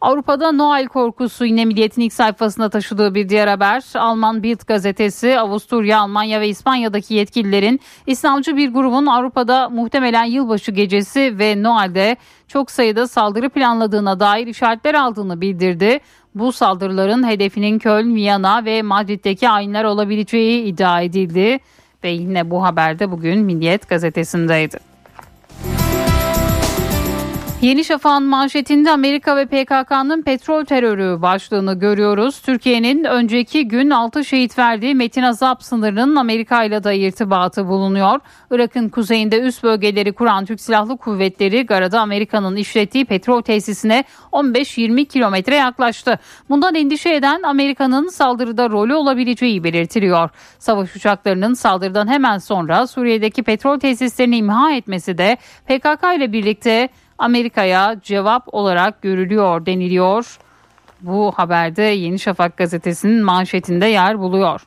Avrupa'da 0.01 0.51
Noel 0.51 0.87
korkusu 0.87 1.45
yine 1.45 1.65
Milliyet'in 1.65 2.01
ilk 2.01 2.13
sayfasında 2.13 2.69
taşıdığı 2.69 3.15
bir 3.15 3.29
diğer 3.29 3.47
haber. 3.47 3.83
Alman 3.95 4.43
Bild 4.43 4.59
gazetesi 4.67 5.39
Avusturya, 5.39 5.99
Almanya 5.99 6.41
ve 6.41 6.47
İspanya'daki 6.47 7.13
yetkililerin 7.13 7.79
İslamcı 8.07 8.57
bir 8.57 8.73
grubun 8.73 9.05
Avrupa'da 9.05 9.69
muhtemelen 9.69 10.25
yılbaşı 10.25 10.71
gecesi 10.71 11.39
ve 11.39 11.63
Noel'de 11.63 12.15
çok 12.47 12.71
sayıda 12.71 13.07
saldırı 13.07 13.49
planladığına 13.49 14.19
dair 14.19 14.47
işaretler 14.47 14.93
aldığını 14.93 15.41
bildirdi. 15.41 15.99
Bu 16.35 16.51
saldırıların 16.51 17.27
hedefinin 17.27 17.79
Köln, 17.79 18.15
Viyana 18.15 18.65
ve 18.65 18.81
Madrid'deki 18.81 19.49
ayinler 19.49 19.83
olabileceği 19.83 20.63
iddia 20.63 21.01
edildi. 21.01 21.59
Ve 22.03 22.09
yine 22.09 22.49
bu 22.49 22.63
haberde 22.63 23.11
bugün 23.11 23.39
Milliyet 23.39 23.89
gazetesindeydi. 23.89 24.90
Yeni 27.61 27.85
Şafak'ın 27.85 28.23
manşetinde 28.23 28.91
Amerika 28.91 29.37
ve 29.37 29.45
PKK'nın 29.45 30.21
petrol 30.21 30.65
terörü 30.65 31.21
başlığını 31.21 31.79
görüyoruz. 31.79 32.41
Türkiye'nin 32.41 33.03
önceki 33.03 33.67
gün 33.67 33.89
6 33.89 34.25
şehit 34.25 34.57
verdiği 34.57 34.95
Metin 34.95 35.21
Azap 35.21 35.63
sınırının 35.63 36.15
Amerika 36.15 36.63
ile 36.63 36.83
de 36.83 36.97
irtibatı 36.97 37.67
bulunuyor. 37.67 38.19
Irak'ın 38.51 38.89
kuzeyinde 38.89 39.39
üst 39.39 39.63
bölgeleri 39.63 40.13
kuran 40.13 40.45
Türk 40.45 40.61
Silahlı 40.61 40.97
Kuvvetleri 40.97 41.65
Gara'da 41.65 41.99
Amerika'nın 42.01 42.55
işlettiği 42.55 43.05
petrol 43.05 43.41
tesisine 43.41 44.03
15-20 44.31 45.05
kilometre 45.05 45.55
yaklaştı. 45.55 46.19
Bundan 46.49 46.75
endişe 46.75 47.13
eden 47.13 47.41
Amerika'nın 47.43 48.07
saldırıda 48.07 48.69
rolü 48.69 48.93
olabileceği 48.93 49.63
belirtiliyor. 49.63 50.29
Savaş 50.59 50.95
uçaklarının 50.95 51.53
saldırıdan 51.53 52.07
hemen 52.07 52.37
sonra 52.37 52.87
Suriye'deki 52.87 53.43
petrol 53.43 53.79
tesislerini 53.79 54.37
imha 54.37 54.71
etmesi 54.73 55.17
de 55.17 55.37
PKK 55.65 56.03
ile 56.17 56.33
birlikte 56.33 56.89
Amerika'ya 57.21 57.95
cevap 58.03 58.53
olarak 58.53 59.01
görülüyor 59.01 59.65
deniliyor. 59.65 60.37
Bu 61.01 61.31
haberde 61.35 61.81
Yeni 61.81 62.19
Şafak 62.19 62.57
gazetesinin 62.57 63.23
manşetinde 63.23 63.85
yer 63.85 64.19
buluyor. 64.19 64.61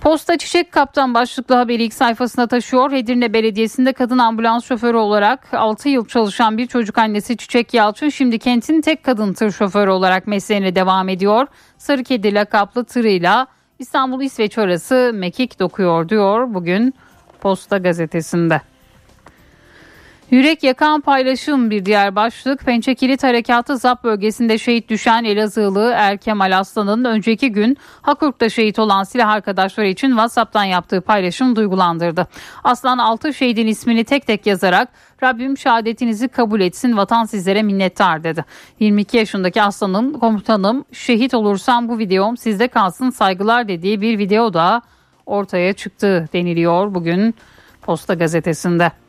Posta 0.00 0.38
Çiçek 0.38 0.72
Kaptan 0.72 1.14
başlıklı 1.14 1.54
haberi 1.54 1.84
ilk 1.84 1.94
sayfasına 1.94 2.46
taşıyor. 2.46 2.92
Edirne 2.92 3.32
Belediyesi'nde 3.32 3.92
kadın 3.92 4.18
ambulans 4.18 4.64
şoförü 4.64 4.96
olarak 4.96 5.54
6 5.54 5.88
yıl 5.88 6.06
çalışan 6.06 6.58
bir 6.58 6.66
çocuk 6.66 6.98
annesi 6.98 7.36
Çiçek 7.36 7.74
Yalçın 7.74 8.08
şimdi 8.08 8.38
kentin 8.38 8.80
tek 8.80 9.04
kadın 9.04 9.32
tır 9.32 9.50
şoförü 9.50 9.90
olarak 9.90 10.26
mesleğine 10.26 10.74
devam 10.74 11.08
ediyor. 11.08 11.46
Sarı 11.78 12.04
Kedi 12.04 12.34
lakaplı 12.34 12.84
tırıyla 12.84 13.46
İstanbul 13.78 14.22
İsveç 14.22 14.58
arası 14.58 15.10
mekik 15.14 15.60
dokuyor 15.60 16.08
diyor 16.08 16.54
bugün 16.54 16.94
Posta 17.40 17.78
gazetesinde. 17.78 18.71
Yürek 20.30 20.62
yakan 20.62 21.00
paylaşım 21.00 21.70
bir 21.70 21.84
diğer 21.84 22.16
başlık. 22.16 22.60
Pençe 22.60 22.94
Kilit 22.94 23.22
Harekatı 23.22 23.76
ZAP 23.76 24.04
bölgesinde 24.04 24.58
şehit 24.58 24.88
düşen 24.88 25.24
Elazığlı 25.24 25.92
Erkemal 25.96 26.58
Aslan'ın 26.58 27.04
önceki 27.04 27.52
gün 27.52 27.76
Hakurk'ta 28.02 28.48
şehit 28.48 28.78
olan 28.78 29.04
silah 29.04 29.28
arkadaşları 29.28 29.86
için 29.86 30.08
WhatsApp'tan 30.08 30.64
yaptığı 30.64 31.00
paylaşım 31.00 31.56
duygulandırdı. 31.56 32.26
Aslan 32.64 32.98
6 32.98 33.34
şehidin 33.34 33.66
ismini 33.66 34.04
tek 34.04 34.26
tek 34.26 34.46
yazarak 34.46 34.88
Rabbim 35.22 35.58
şehadetinizi 35.58 36.28
kabul 36.28 36.60
etsin 36.60 36.96
vatan 36.96 37.24
sizlere 37.24 37.62
minnettar 37.62 38.24
dedi. 38.24 38.44
22 38.80 39.16
yaşındaki 39.16 39.62
Aslan'ın 39.62 40.12
komutanım 40.12 40.84
şehit 40.92 41.34
olursam 41.34 41.88
bu 41.88 41.98
videom 41.98 42.36
sizde 42.36 42.68
kalsın 42.68 43.10
saygılar 43.10 43.68
dediği 43.68 44.00
bir 44.00 44.18
video 44.18 44.54
da 44.54 44.82
ortaya 45.26 45.72
çıktı 45.72 46.28
deniliyor 46.32 46.94
bugün 46.94 47.34
Posta 47.82 48.14
gazetesinde. 48.14 49.01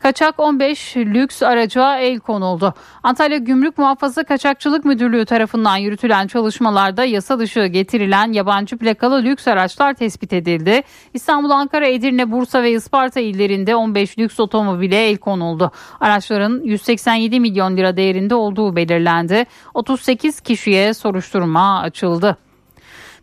Kaçak 0.00 0.40
15 0.40 0.96
lüks 0.96 1.42
araca 1.42 1.98
el 1.98 2.18
konuldu. 2.18 2.74
Antalya 3.02 3.38
Gümrük 3.38 3.78
Muhafaza 3.78 4.24
Kaçakçılık 4.24 4.84
Müdürlüğü 4.84 5.24
tarafından 5.24 5.76
yürütülen 5.76 6.26
çalışmalarda 6.26 7.04
yasa 7.04 7.38
dışı 7.38 7.66
getirilen 7.66 8.32
yabancı 8.32 8.76
plakalı 8.76 9.22
lüks 9.22 9.48
araçlar 9.48 9.94
tespit 9.94 10.32
edildi. 10.32 10.82
İstanbul, 11.14 11.50
Ankara, 11.50 11.86
Edirne, 11.86 12.30
Bursa 12.30 12.62
ve 12.62 12.70
Isparta 12.70 13.20
illerinde 13.20 13.74
15 13.76 14.18
lüks 14.18 14.40
otomobile 14.40 15.08
el 15.08 15.16
konuldu. 15.16 15.72
Araçların 16.00 16.60
187 16.64 17.40
milyon 17.40 17.76
lira 17.76 17.96
değerinde 17.96 18.34
olduğu 18.34 18.76
belirlendi. 18.76 19.46
38 19.74 20.40
kişiye 20.40 20.94
soruşturma 20.94 21.80
açıldı. 21.80 22.36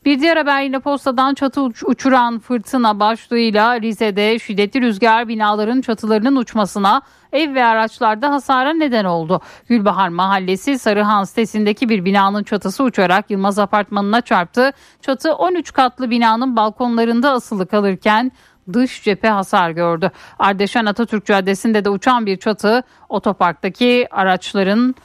Bir 0.06 0.20
diğer 0.20 0.38
haber 0.38 0.62
yine 0.62 0.80
postadan 0.80 1.34
çatı 1.34 1.62
uçuran 1.62 2.40
fırtına 2.40 3.00
başlığıyla 3.00 3.82
Rize'de 3.82 4.40
şiddetli 4.40 4.82
rüzgar 4.82 5.28
binaların 5.28 5.82
çatılarının 5.82 6.36
uçmasına 6.36 7.02
ev 7.34 7.56
ve 7.56 7.66
araçlarda 7.66 8.32
hasara 8.32 8.74
neden 8.74 9.06
oldu. 9.06 9.42
Gülbahar 9.68 10.10
Mahallesi 10.10 10.80
Sarıhan 10.80 11.24
sitesindeki 11.24 11.90
bir 11.90 12.06
binanın 12.06 12.44
çatısı 12.44 12.84
uçarak 12.84 13.32
Yılmaz 13.32 13.60
Apartmanı'na 13.60 14.22
çarptı. 14.22 14.72
Çatı 15.02 15.34
13 15.34 15.74
katlı 15.74 16.10
binanın 16.10 16.56
balkonlarında 16.56 17.32
asılı 17.32 17.68
kalırken 17.68 18.32
dış 18.74 19.04
cephe 19.04 19.30
hasar 19.30 19.70
gördü. 19.70 20.12
Ardeşen 20.40 20.86
Atatürk 20.86 21.26
Caddesi'nde 21.26 21.86
de 21.86 21.90
uçan 21.90 22.26
bir 22.26 22.38
çatı 22.38 22.84
otoparktaki 23.10 24.08
araçların 24.12 24.96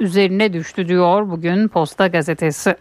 üzerine 0.00 0.52
düştü 0.52 0.88
diyor 0.88 1.30
bugün 1.30 1.68
Posta 1.68 2.06
Gazetesi. 2.06 2.76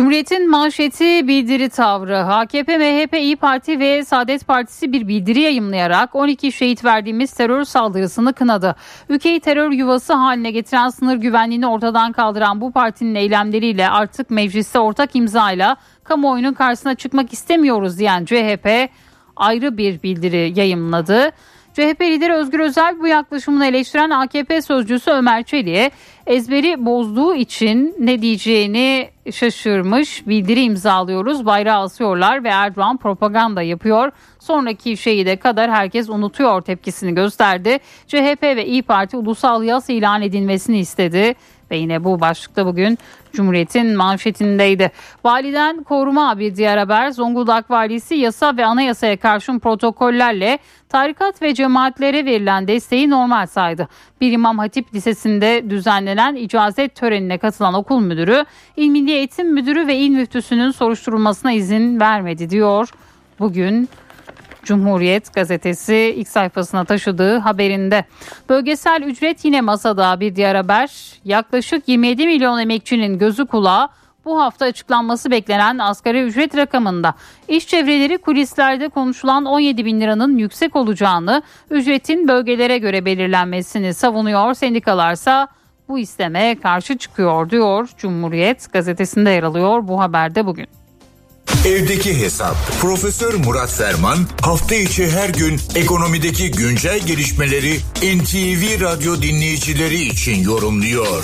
Cumhuriyet'in 0.00 0.50
manşeti 0.50 1.28
bildiri 1.28 1.68
tavrı. 1.68 2.18
AKP, 2.18 2.78
MHP, 2.78 3.14
İyi 3.14 3.36
Parti 3.36 3.80
ve 3.80 4.04
Saadet 4.04 4.46
Partisi 4.46 4.92
bir 4.92 5.08
bildiri 5.08 5.40
yayımlayarak 5.40 6.14
12 6.14 6.52
şehit 6.52 6.84
verdiğimiz 6.84 7.32
terör 7.32 7.64
saldırısını 7.64 8.32
kınadı. 8.32 8.76
Ülkeyi 9.08 9.40
terör 9.40 9.70
yuvası 9.70 10.12
haline 10.12 10.50
getiren 10.50 10.88
sınır 10.88 11.16
güvenliğini 11.16 11.66
ortadan 11.66 12.12
kaldıran 12.12 12.60
bu 12.60 12.72
partinin 12.72 13.14
eylemleriyle 13.14 13.88
artık 13.88 14.30
mecliste 14.30 14.78
ortak 14.78 15.16
imzayla 15.16 15.76
kamuoyunun 16.04 16.54
karşısına 16.54 16.94
çıkmak 16.94 17.32
istemiyoruz 17.32 17.98
diyen 17.98 18.24
CHP 18.24 18.90
ayrı 19.36 19.78
bir 19.78 20.02
bildiri 20.02 20.52
yayımladı. 20.58 21.30
CHP 21.74 22.00
lideri 22.00 22.32
Özgür 22.32 22.60
Özel 22.60 23.00
bu 23.00 23.06
yaklaşımını 23.06 23.66
eleştiren 23.66 24.10
AKP 24.10 24.62
sözcüsü 24.62 25.10
Ömer 25.10 25.42
Çelik'e 25.42 25.90
ezberi 26.26 26.86
bozduğu 26.86 27.34
için 27.34 27.94
ne 27.98 28.22
diyeceğini 28.22 29.10
şaşırmış 29.32 30.26
bildiri 30.26 30.62
imzalıyoruz. 30.62 31.46
Bayrağı 31.46 31.82
asıyorlar 31.82 32.44
ve 32.44 32.48
Erdoğan 32.48 32.96
propaganda 32.96 33.62
yapıyor. 33.62 34.12
Sonraki 34.38 34.96
şeyi 34.96 35.26
de 35.26 35.36
kadar 35.36 35.70
herkes 35.70 36.08
unutuyor 36.08 36.62
tepkisini 36.62 37.14
gösterdi. 37.14 37.78
CHP 38.06 38.42
ve 38.42 38.66
İyi 38.66 38.82
Parti 38.82 39.16
ulusal 39.16 39.64
yas 39.64 39.90
ilan 39.90 40.22
edilmesini 40.22 40.78
istedi. 40.78 41.34
Ve 41.70 41.76
yine 41.76 42.04
bu 42.04 42.20
başlıkta 42.20 42.66
bugün 42.66 42.98
Cumhuriyet'in 43.32 43.96
manşetindeydi. 43.96 44.90
Validen 45.24 45.82
koruma 45.82 46.38
bir 46.38 46.56
diğer 46.56 46.78
haber. 46.78 47.10
Zonguldak 47.10 47.70
valisi 47.70 48.14
yasa 48.14 48.56
ve 48.56 48.66
anayasaya 48.66 49.16
karşın 49.16 49.58
protokollerle 49.58 50.58
tarikat 50.88 51.42
ve 51.42 51.54
cemaatlere 51.54 52.24
verilen 52.24 52.68
desteği 52.68 53.10
normal 53.10 53.46
saydı. 53.46 53.88
Bir 54.20 54.32
İmam 54.32 54.58
Hatip 54.58 54.94
Lisesi'nde 54.94 55.70
düzenlenen 55.70 56.34
icazet 56.34 56.94
törenine 56.94 57.38
katılan 57.38 57.74
okul 57.74 58.00
müdürü, 58.00 58.44
İl 58.76 58.88
Milli 58.88 59.10
Eğitim 59.12 59.54
Müdürü 59.54 59.86
ve 59.86 59.96
il 59.96 60.10
müftüsünün 60.10 60.70
soruşturulmasına 60.70 61.52
izin 61.52 62.00
vermedi 62.00 62.50
diyor. 62.50 62.88
Bugün 63.38 63.88
Cumhuriyet 64.64 65.34
gazetesi 65.34 66.14
ilk 66.16 66.28
sayfasına 66.28 66.84
taşıdığı 66.84 67.38
haberinde. 67.38 68.04
Bölgesel 68.48 69.02
ücret 69.02 69.44
yine 69.44 69.60
masada 69.60 70.20
bir 70.20 70.36
diğer 70.36 70.54
haber. 70.54 70.90
Yaklaşık 71.24 71.88
27 71.88 72.26
milyon 72.26 72.58
emekçinin 72.58 73.18
gözü 73.18 73.46
kulağı 73.46 73.88
bu 74.24 74.40
hafta 74.40 74.64
açıklanması 74.64 75.30
beklenen 75.30 75.78
asgari 75.78 76.22
ücret 76.22 76.56
rakamında. 76.56 77.14
İş 77.48 77.66
çevreleri 77.66 78.18
kulislerde 78.18 78.88
konuşulan 78.88 79.44
17 79.44 79.84
bin 79.84 80.00
liranın 80.00 80.38
yüksek 80.38 80.76
olacağını, 80.76 81.42
ücretin 81.70 82.28
bölgelere 82.28 82.78
göre 82.78 83.04
belirlenmesini 83.04 83.94
savunuyor. 83.94 84.54
Sendikalarsa 84.54 85.48
bu 85.88 85.98
isteme 85.98 86.56
karşı 86.62 86.98
çıkıyor 86.98 87.50
diyor. 87.50 87.88
Cumhuriyet 87.96 88.72
gazetesinde 88.72 89.30
yer 89.30 89.42
alıyor 89.42 89.88
bu 89.88 90.00
haberde 90.00 90.46
bugün. 90.46 90.79
Evdeki 91.68 92.10
Hesap. 92.22 92.56
Profesör 92.82 93.34
Murat 93.46 93.72
Ferman 93.80 94.18
hafta 94.48 94.74
içi 94.74 95.04
her 95.18 95.30
gün 95.42 95.54
ekonomideki 95.82 96.46
güncel 96.60 97.00
gelişmeleri 97.10 97.74
NTV 98.16 98.62
Radyo 98.86 99.12
dinleyicileri 99.26 100.00
için 100.12 100.36
yorumluyor. 100.50 101.22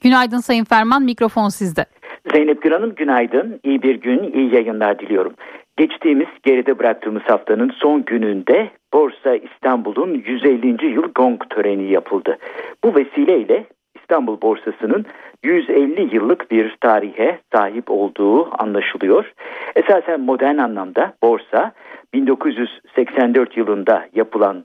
Günaydın 0.00 0.38
Sayın 0.38 0.64
Ferman, 0.64 1.02
mikrofon 1.02 1.48
sizde. 1.48 1.84
Zeynep 2.32 2.62
Gül 2.62 2.72
Hanım 2.72 2.94
günaydın, 2.94 3.60
iyi 3.64 3.82
bir 3.82 3.94
gün, 3.94 4.32
iyi 4.32 4.54
yayınlar 4.54 4.98
diliyorum. 4.98 5.34
Geçtiğimiz 5.76 6.28
geride 6.42 6.78
bıraktığımız 6.78 7.22
haftanın 7.22 7.70
son 7.76 8.04
gününde 8.04 8.70
Borsa 8.94 9.36
İstanbul'un 9.36 10.14
150. 10.14 10.94
yıl 10.94 11.06
gong 11.14 11.40
töreni 11.50 11.90
yapıldı. 11.92 12.38
Bu 12.84 12.94
vesileyle 12.94 13.66
İstanbul 14.00 14.40
borsasının 14.42 15.06
150 15.42 16.14
yıllık 16.14 16.50
bir 16.50 16.76
tarihe 16.80 17.38
sahip 17.54 17.90
olduğu 17.90 18.62
anlaşılıyor. 18.62 19.32
Esasen 19.76 20.20
modern 20.20 20.58
anlamda 20.58 21.12
borsa 21.22 21.72
1984 22.14 23.56
yılında 23.56 24.06
yapılan 24.14 24.64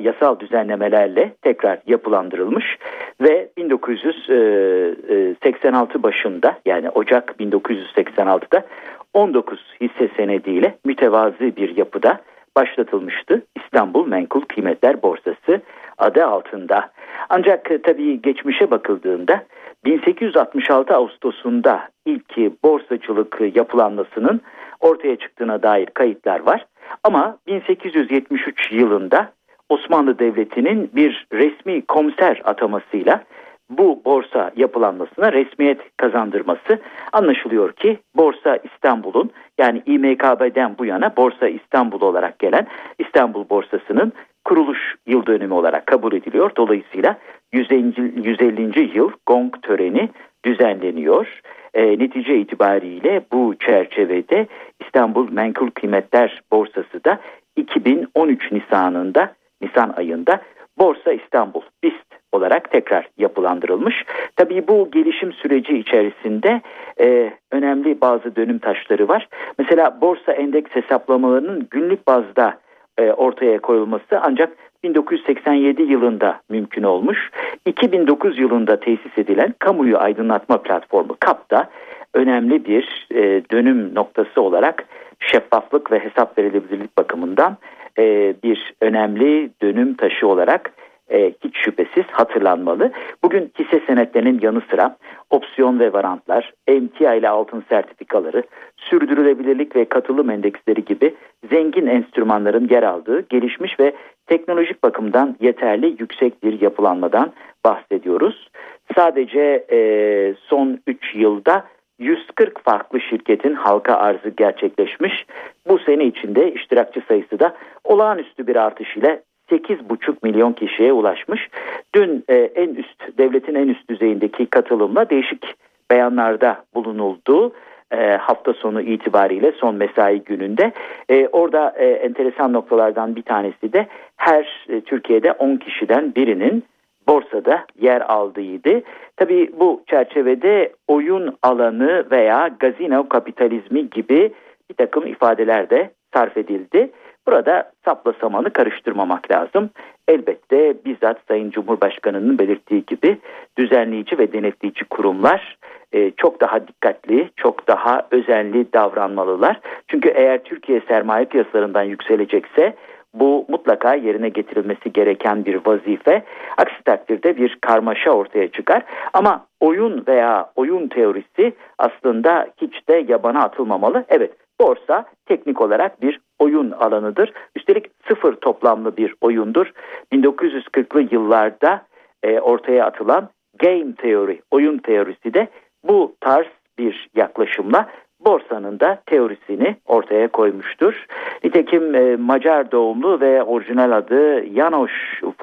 yasal 0.00 0.40
düzenlemelerle 0.40 1.32
tekrar 1.42 1.78
yapılandırılmış 1.86 2.78
ve 3.20 3.50
1986 3.56 6.02
başında 6.02 6.58
yani 6.66 6.90
Ocak 6.90 7.34
1986'da 7.40 8.66
19 9.14 9.74
hisse 9.80 10.08
senediyle 10.16 10.78
mütevazi 10.84 11.56
bir 11.56 11.76
yapıda 11.76 12.20
başlatılmıştı. 12.56 13.42
İstanbul 13.56 14.06
Menkul 14.06 14.40
Kıymetler 14.40 15.02
Borsası 15.02 15.60
adı 15.98 16.26
altında. 16.26 16.90
Ancak 17.28 17.70
e, 17.70 17.82
tabii 17.82 18.22
geçmişe 18.22 18.70
bakıldığında 18.70 19.44
1866 19.84 20.94
Ağustos'unda 20.94 21.88
ilk 22.06 22.62
borsacılık 22.64 23.38
yapılanmasının 23.54 24.40
ortaya 24.80 25.16
çıktığına 25.16 25.62
dair 25.62 25.86
kayıtlar 25.86 26.40
var. 26.40 26.66
Ama 27.04 27.38
1873 27.46 28.72
yılında 28.72 29.32
Osmanlı 29.68 30.18
Devleti'nin 30.18 30.90
bir 30.94 31.26
resmi 31.32 31.86
komiser 31.86 32.42
atamasıyla 32.44 33.24
bu 33.70 34.02
borsa 34.04 34.50
yapılanmasına 34.56 35.32
resmiyet 35.32 35.96
kazandırması 35.96 36.78
anlaşılıyor 37.12 37.72
ki 37.72 37.98
Borsa 38.16 38.56
İstanbul'un 38.56 39.30
yani 39.58 39.82
İMKB'den 39.86 40.78
bu 40.78 40.84
yana 40.84 41.16
Borsa 41.16 41.48
İstanbul 41.48 42.00
olarak 42.00 42.38
gelen 42.38 42.66
İstanbul 42.98 43.48
Borsası'nın 43.50 44.12
kuruluş 44.44 44.94
yıl 45.06 45.26
dönümü 45.26 45.54
olarak 45.54 45.86
kabul 45.86 46.12
ediliyor. 46.12 46.50
Dolayısıyla 46.56 47.18
150. 47.52 48.28
150. 48.28 48.96
yıl 48.96 49.10
gong 49.26 49.62
töreni 49.62 50.08
düzenleniyor. 50.44 51.40
E, 51.74 51.98
netice 51.98 52.38
itibariyle 52.38 53.22
bu 53.32 53.54
çerçevede 53.60 54.46
İstanbul 54.80 55.32
Menkul 55.32 55.70
Kıymetler 55.70 56.42
Borsası 56.52 57.04
da 57.04 57.20
2013 57.56 58.52
Nisan'ında 58.52 59.32
Nisan 59.60 59.94
ayında 59.96 60.40
Borsa 60.78 61.12
İstanbul 61.12 61.62
BIST 61.82 62.06
olarak 62.32 62.70
tekrar 62.70 63.08
yapılandırılmış. 63.18 64.04
Tabii 64.36 64.68
bu 64.68 64.90
gelişim 64.90 65.32
süreci 65.32 65.78
içerisinde 65.78 66.60
e, 67.00 67.32
önemli 67.50 68.00
bazı 68.00 68.36
dönüm 68.36 68.58
taşları 68.58 69.08
var. 69.08 69.28
Mesela 69.58 70.00
borsa 70.00 70.32
endeks 70.32 70.70
hesaplamalarının 70.70 71.66
günlük 71.70 72.06
bazda 72.06 72.58
e, 72.98 73.12
ortaya 73.12 73.58
koyulması 73.58 74.20
ancak 74.22 74.52
1987 74.84 75.82
yılında 75.82 76.40
mümkün 76.48 76.82
olmuş. 76.82 77.30
2009 77.66 78.38
yılında 78.38 78.80
tesis 78.80 79.18
edilen 79.18 79.54
kamuyu 79.58 79.98
aydınlatma 79.98 80.62
platformu 80.62 81.16
KAP'ta 81.20 81.70
önemli 82.14 82.64
bir 82.64 83.06
e, 83.14 83.42
dönüm 83.52 83.94
noktası 83.94 84.42
olarak 84.42 84.84
şeffaflık 85.20 85.92
ve 85.92 85.98
hesap 85.98 86.38
verilebilirlik 86.38 86.98
bakımından 86.98 87.56
e, 87.98 88.34
bir 88.42 88.74
önemli 88.80 89.50
dönüm 89.62 89.94
taşı 89.94 90.28
olarak 90.28 90.72
e, 91.10 91.32
hiç 91.44 91.56
şüphesiz 91.56 92.04
hatırlanmalı. 92.10 92.92
Bugün 93.22 93.52
hisse 93.58 93.80
senetlerinin 93.86 94.40
yanı 94.42 94.62
sıra 94.70 94.96
opsiyon 95.30 95.80
ve 95.80 95.92
varantlar, 95.92 96.52
emtia 96.66 97.14
ile 97.14 97.28
altın 97.28 97.64
sertifikaları, 97.68 98.42
sürdürülebilirlik 98.76 99.76
ve 99.76 99.84
katılım 99.84 100.30
endeksleri 100.30 100.84
gibi 100.84 101.14
zengin 101.50 101.86
enstrümanların 101.86 102.68
yer 102.68 102.82
aldığı 102.82 103.20
gelişmiş 103.28 103.80
ve 103.80 103.92
teknolojik 104.26 104.82
bakımdan 104.82 105.36
yeterli 105.40 105.86
yüksek 105.86 106.42
bir 106.42 106.60
yapılanmadan 106.60 107.32
bahsediyoruz. 107.64 108.50
Sadece 108.96 109.66
e, 109.70 110.34
son 110.48 110.78
3 110.86 111.14
yılda 111.14 111.64
140 111.98 112.64
farklı 112.64 113.00
şirketin 113.00 113.54
halka 113.54 113.94
arzı 113.94 114.28
gerçekleşmiş. 114.28 115.26
Bu 115.68 115.78
sene 115.78 116.04
içinde 116.04 116.52
iştirakçı 116.52 117.02
sayısı 117.08 117.38
da 117.38 117.56
olağanüstü 117.84 118.46
bir 118.46 118.56
artış 118.56 118.96
ile 118.96 119.22
8,5 119.50 120.14
milyon 120.22 120.52
kişiye 120.52 120.92
ulaşmış. 120.92 121.48
Dün 121.94 122.24
e, 122.28 122.34
en 122.34 122.74
üst 122.74 123.18
devletin 123.18 123.54
en 123.54 123.68
üst 123.68 123.90
düzeyindeki 123.90 124.46
katılımla 124.46 125.10
değişik 125.10 125.44
beyanlarda 125.90 126.64
bulunuldu. 126.74 127.52
E, 127.92 128.16
hafta 128.16 128.52
sonu 128.52 128.80
itibariyle 128.80 129.52
son 129.52 129.74
mesai 129.74 130.24
gününde. 130.24 130.72
E, 131.08 131.28
orada 131.28 131.74
e, 131.76 131.86
enteresan 131.86 132.52
noktalardan 132.52 133.16
bir 133.16 133.22
tanesi 133.22 133.72
de 133.72 133.86
her 134.16 134.66
e, 134.68 134.80
Türkiye'de 134.80 135.32
10 135.32 135.56
kişiden 135.56 136.14
birinin 136.14 136.64
borsada 137.08 137.64
yer 137.80 138.00
aldığıydı. 138.00 138.82
Tabii 139.16 139.50
bu 139.60 139.82
çerçevede 139.86 140.72
oyun 140.88 141.36
alanı 141.42 142.10
veya 142.10 142.50
gazino 142.60 143.08
kapitalizmi 143.08 143.90
gibi 143.90 144.32
bir 144.70 144.74
takım 144.74 145.06
ifadeler 145.06 145.70
de 145.70 145.90
sarf 146.14 146.36
edildi. 146.36 146.90
Burada 147.30 147.70
sapla 147.84 148.12
samanı 148.20 148.50
karıştırmamak 148.50 149.30
lazım. 149.30 149.70
Elbette 150.08 150.74
bizzat 150.84 151.18
Sayın 151.28 151.50
Cumhurbaşkanı'nın 151.50 152.38
belirttiği 152.38 152.84
gibi 152.86 153.18
düzenleyici 153.58 154.18
ve 154.18 154.32
denetleyici 154.32 154.84
kurumlar 154.84 155.58
e, 155.92 156.10
çok 156.10 156.40
daha 156.40 156.68
dikkatli, 156.68 157.30
çok 157.36 157.68
daha 157.68 158.06
özenli 158.10 158.72
davranmalılar. 158.72 159.60
Çünkü 159.88 160.08
eğer 160.08 160.44
Türkiye 160.44 160.80
sermaye 160.88 161.24
piyasalarından 161.24 161.82
yükselecekse 161.82 162.74
bu 163.14 163.46
mutlaka 163.48 163.94
yerine 163.94 164.28
getirilmesi 164.28 164.92
gereken 164.92 165.44
bir 165.44 165.60
vazife. 165.66 166.24
Aksi 166.58 166.82
takdirde 166.84 167.36
bir 167.36 167.58
karmaşa 167.60 168.10
ortaya 168.10 168.48
çıkar. 168.48 168.82
Ama 169.12 169.46
oyun 169.60 170.04
veya 170.08 170.50
oyun 170.56 170.88
teorisi 170.88 171.52
aslında 171.78 172.46
hiç 172.60 172.88
de 172.88 173.04
yabana 173.08 173.40
atılmamalı. 173.40 174.04
Evet 174.08 174.30
borsa 174.60 175.04
teknik 175.26 175.60
olarak 175.60 176.02
bir 176.02 176.20
oyun 176.40 176.70
alanıdır. 176.70 177.32
Üstelik 177.56 177.86
sıfır 178.08 178.34
toplamlı 178.34 178.96
bir 178.96 179.14
oyundur. 179.20 179.72
1940'lı 180.12 181.08
yıllarda 181.10 181.82
e, 182.22 182.40
ortaya 182.40 182.86
atılan 182.86 183.28
game 183.58 183.94
teori, 183.94 184.40
oyun 184.50 184.78
teorisi 184.78 185.34
de 185.34 185.48
bu 185.84 186.14
tarz 186.20 186.46
bir 186.78 187.08
yaklaşımla 187.16 187.88
borsanın 188.20 188.80
da 188.80 189.02
teorisini 189.06 189.76
ortaya 189.86 190.28
koymuştur. 190.28 191.06
Nitekim 191.44 191.94
e, 191.94 192.16
Macar 192.16 192.72
doğumlu 192.72 193.20
ve 193.20 193.42
orijinal 193.42 193.92
adı 193.92 194.46
Janos 194.54 194.90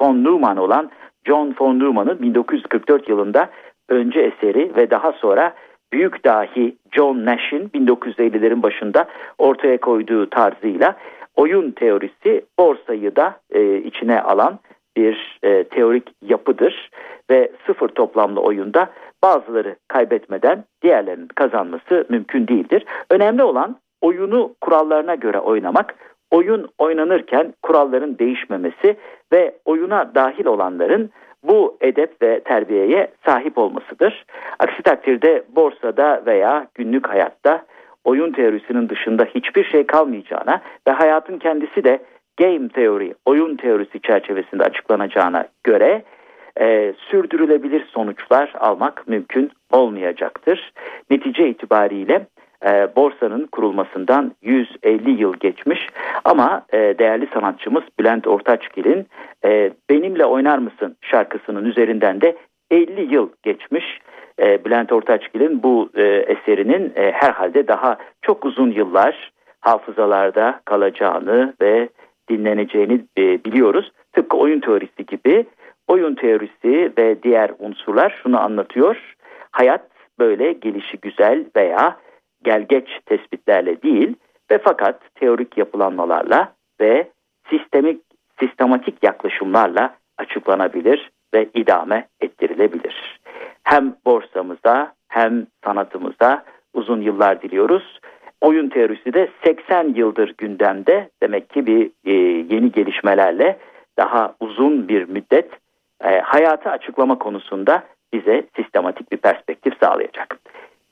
von 0.00 0.24
Neumann 0.24 0.56
olan 0.56 0.90
John 1.26 1.54
von 1.60 1.78
Neumann'ın 1.78 2.22
1944 2.22 3.08
yılında 3.08 3.48
önce 3.88 4.20
eseri 4.20 4.76
ve 4.76 4.90
daha 4.90 5.12
sonra 5.12 5.54
büyük 5.92 6.24
dahi 6.24 6.76
John 6.92 7.24
Nash'in 7.26 7.68
1950'lerin 7.68 8.62
başında 8.62 9.08
ortaya 9.38 9.80
koyduğu 9.80 10.30
tarzıyla 10.30 10.96
oyun 11.36 11.70
teorisi 11.70 12.44
borsayı 12.58 13.16
da 13.16 13.40
e, 13.50 13.76
içine 13.76 14.20
alan 14.20 14.58
bir 14.96 15.38
e, 15.42 15.64
teorik 15.64 16.08
yapıdır 16.22 16.90
ve 17.30 17.52
sıfır 17.66 17.88
toplamlı 17.88 18.40
oyunda 18.40 18.90
bazıları 19.22 19.76
kaybetmeden 19.88 20.64
diğerlerinin 20.82 21.28
kazanması 21.28 22.06
mümkün 22.08 22.48
değildir. 22.48 22.84
Önemli 23.10 23.42
olan 23.42 23.76
oyunu 24.00 24.54
kurallarına 24.60 25.14
göre 25.14 25.38
oynamak, 25.38 25.94
oyun 26.30 26.68
oynanırken 26.78 27.54
kuralların 27.62 28.18
değişmemesi 28.18 28.96
ve 29.32 29.54
oyuna 29.64 30.14
dahil 30.14 30.46
olanların 30.46 31.10
bu 31.42 31.76
edep 31.80 32.22
ve 32.22 32.40
terbiyeye 32.40 33.08
sahip 33.26 33.58
olmasıdır. 33.58 34.24
Aksi 34.58 34.82
takdirde 34.82 35.44
borsada 35.56 36.22
veya 36.26 36.66
günlük 36.74 37.08
hayatta 37.08 37.64
oyun 38.04 38.32
teorisinin 38.32 38.88
dışında 38.88 39.24
hiçbir 39.24 39.64
şey 39.64 39.86
kalmayacağına 39.86 40.60
ve 40.88 40.90
hayatın 40.90 41.38
kendisi 41.38 41.84
de 41.84 41.98
game 42.38 42.68
teori, 42.68 43.14
oyun 43.26 43.56
teorisi 43.56 44.00
çerçevesinde 44.00 44.62
açıklanacağına 44.62 45.48
göre 45.64 46.02
e, 46.60 46.94
sürdürülebilir 47.10 47.86
sonuçlar 47.86 48.52
almak 48.60 49.08
mümkün 49.08 49.50
olmayacaktır. 49.72 50.72
Netice 51.10 51.48
itibariyle 51.48 52.26
e, 52.66 52.96
borsanın 52.96 53.46
kurulmasından 53.46 54.32
150 54.42 55.10
yıl 55.10 55.34
geçmiş 55.34 55.86
ama 56.24 56.62
e, 56.72 56.78
değerli 56.78 57.28
sanatçımız 57.34 57.82
Bülent 57.98 58.26
Ortaçgil'in 58.26 59.06
e, 59.44 59.70
Benimle 59.90 60.24
Oynar 60.24 60.58
Mısın 60.58 60.96
şarkısının 61.00 61.64
üzerinden 61.64 62.20
de 62.20 62.36
50 62.70 63.14
yıl 63.14 63.28
geçmiş. 63.42 64.00
E, 64.40 64.64
Bülent 64.64 64.92
Ortaçgil'in 64.92 65.62
bu 65.62 65.90
e, 65.94 66.02
eserinin 66.04 66.92
e, 66.96 67.12
herhalde 67.12 67.68
daha 67.68 67.96
çok 68.22 68.44
uzun 68.44 68.70
yıllar 68.70 69.32
hafızalarda 69.60 70.60
kalacağını 70.64 71.54
ve 71.60 71.88
dinleneceğini 72.30 73.04
e, 73.18 73.44
biliyoruz. 73.44 73.92
Tıpkı 74.12 74.36
oyun 74.36 74.60
teorisi 74.60 75.06
gibi 75.06 75.46
oyun 75.88 76.14
teorisi 76.14 76.92
ve 76.98 77.22
diğer 77.22 77.50
unsurlar 77.58 78.20
şunu 78.22 78.40
anlatıyor. 78.40 79.14
Hayat 79.50 79.80
böyle 80.18 80.52
gelişi 80.52 80.98
güzel 81.02 81.44
veya 81.56 81.96
gelgeç 82.42 82.88
tespitlerle 83.06 83.82
değil 83.82 84.14
ve 84.50 84.58
fakat 84.58 85.14
teorik 85.14 85.58
yapılanmalarla 85.58 86.52
ve 86.80 87.08
sistemik 87.50 88.00
sistematik 88.40 89.04
yaklaşımlarla 89.04 89.94
açıklanabilir 90.18 91.10
ve 91.34 91.48
idame 91.54 92.08
ettirilebilir. 92.20 93.20
Hem 93.62 93.96
borsamıza 94.06 94.92
hem 95.08 95.46
sanatımıza 95.64 96.44
uzun 96.74 97.00
yıllar 97.00 97.42
diliyoruz. 97.42 98.00
Oyun 98.40 98.68
teorisi 98.68 99.12
de 99.12 99.28
80 99.44 99.94
yıldır 99.94 100.34
gündemde 100.38 101.10
demek 101.22 101.50
ki 101.50 101.66
bir 101.66 101.90
e, 102.04 102.12
yeni 102.54 102.72
gelişmelerle 102.72 103.58
daha 103.98 104.34
uzun 104.40 104.88
bir 104.88 105.08
müddet 105.08 105.50
e, 106.04 106.20
hayatı 106.20 106.70
açıklama 106.70 107.18
konusunda 107.18 107.82
bize 108.12 108.44
sistematik 108.56 109.12
bir 109.12 109.16
perspektif 109.16 109.74
sağlayacak. 109.80 110.38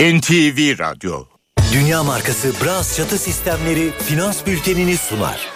NTV 0.00 0.78
Radyo 0.78 1.33
Dünya 1.74 2.02
markası 2.02 2.64
Bras 2.64 2.96
çatı 2.96 3.18
sistemleri 3.18 3.90
finans 3.90 4.46
bültenini 4.46 4.96
sunar. 4.96 5.48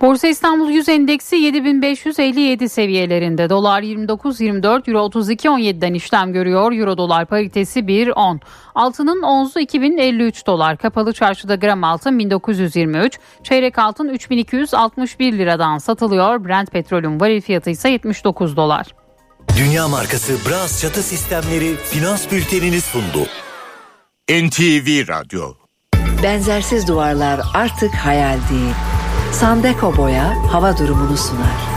Borsa 0.00 0.28
İstanbul 0.28 0.70
100 0.70 0.88
endeksi 0.88 1.36
7557 1.36 2.68
seviyelerinde. 2.68 3.50
Dolar 3.50 3.82
29.24, 3.82 4.90
Euro 4.90 5.06
32.17'den 5.06 5.94
işlem 5.94 6.32
görüyor. 6.32 6.72
Euro 6.72 6.98
dolar 6.98 7.26
paritesi 7.26 7.80
1.10. 7.80 8.40
Altının 8.74 9.22
onzu 9.22 9.60
2053 9.60 10.46
dolar. 10.46 10.76
Kapalı 10.76 11.12
çarşıda 11.12 11.54
gram 11.54 11.84
altın 11.84 12.18
1923, 12.18 13.18
çeyrek 13.42 13.78
altın 13.78 14.08
3261 14.08 15.32
liradan 15.32 15.78
satılıyor. 15.78 16.44
Brent 16.44 16.70
petrolün 16.70 17.20
varil 17.20 17.40
fiyatı 17.40 17.70
ise 17.70 17.88
79 17.88 18.56
dolar. 18.56 19.03
Dünya 19.58 19.88
markası 19.88 20.36
Bras 20.48 20.80
çatı 20.80 21.02
sistemleri 21.02 21.76
finans 21.76 22.30
bültenini 22.32 22.80
sundu. 22.80 23.26
NTV 24.30 25.08
Radyo 25.08 25.54
Benzersiz 26.22 26.88
duvarlar 26.88 27.40
artık 27.54 27.94
hayal 27.94 28.38
değil. 28.50 28.74
Sandeko 29.32 29.96
Boya 29.96 30.52
hava 30.52 30.78
durumunu 30.78 31.16
sunar. 31.16 31.73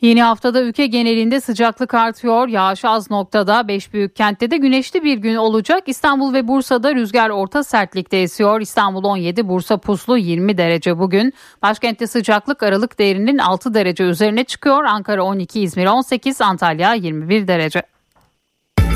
Yeni 0.00 0.22
haftada 0.22 0.62
ülke 0.62 0.86
genelinde 0.86 1.40
sıcaklık 1.40 1.94
artıyor. 1.94 2.48
Yağış 2.48 2.84
az 2.84 3.10
noktada 3.10 3.68
5 3.68 3.92
büyük 3.92 4.16
kentte 4.16 4.50
de 4.50 4.56
güneşli 4.56 5.04
bir 5.04 5.18
gün 5.18 5.36
olacak. 5.36 5.82
İstanbul 5.86 6.34
ve 6.34 6.48
Bursa'da 6.48 6.94
rüzgar 6.94 7.30
orta 7.30 7.64
sertlikte 7.64 8.16
esiyor. 8.16 8.60
İstanbul 8.60 9.04
17, 9.04 9.48
Bursa 9.48 9.78
puslu 9.78 10.18
20 10.18 10.58
derece 10.58 10.98
bugün. 10.98 11.34
Başkentte 11.62 12.06
sıcaklık 12.06 12.62
aralık 12.62 12.98
değerinin 12.98 13.38
6 13.38 13.74
derece 13.74 14.04
üzerine 14.04 14.44
çıkıyor. 14.44 14.84
Ankara 14.84 15.22
12, 15.22 15.60
İzmir 15.60 15.86
18, 15.86 16.40
Antalya 16.40 16.94
21 16.94 17.48
derece. 17.48 17.82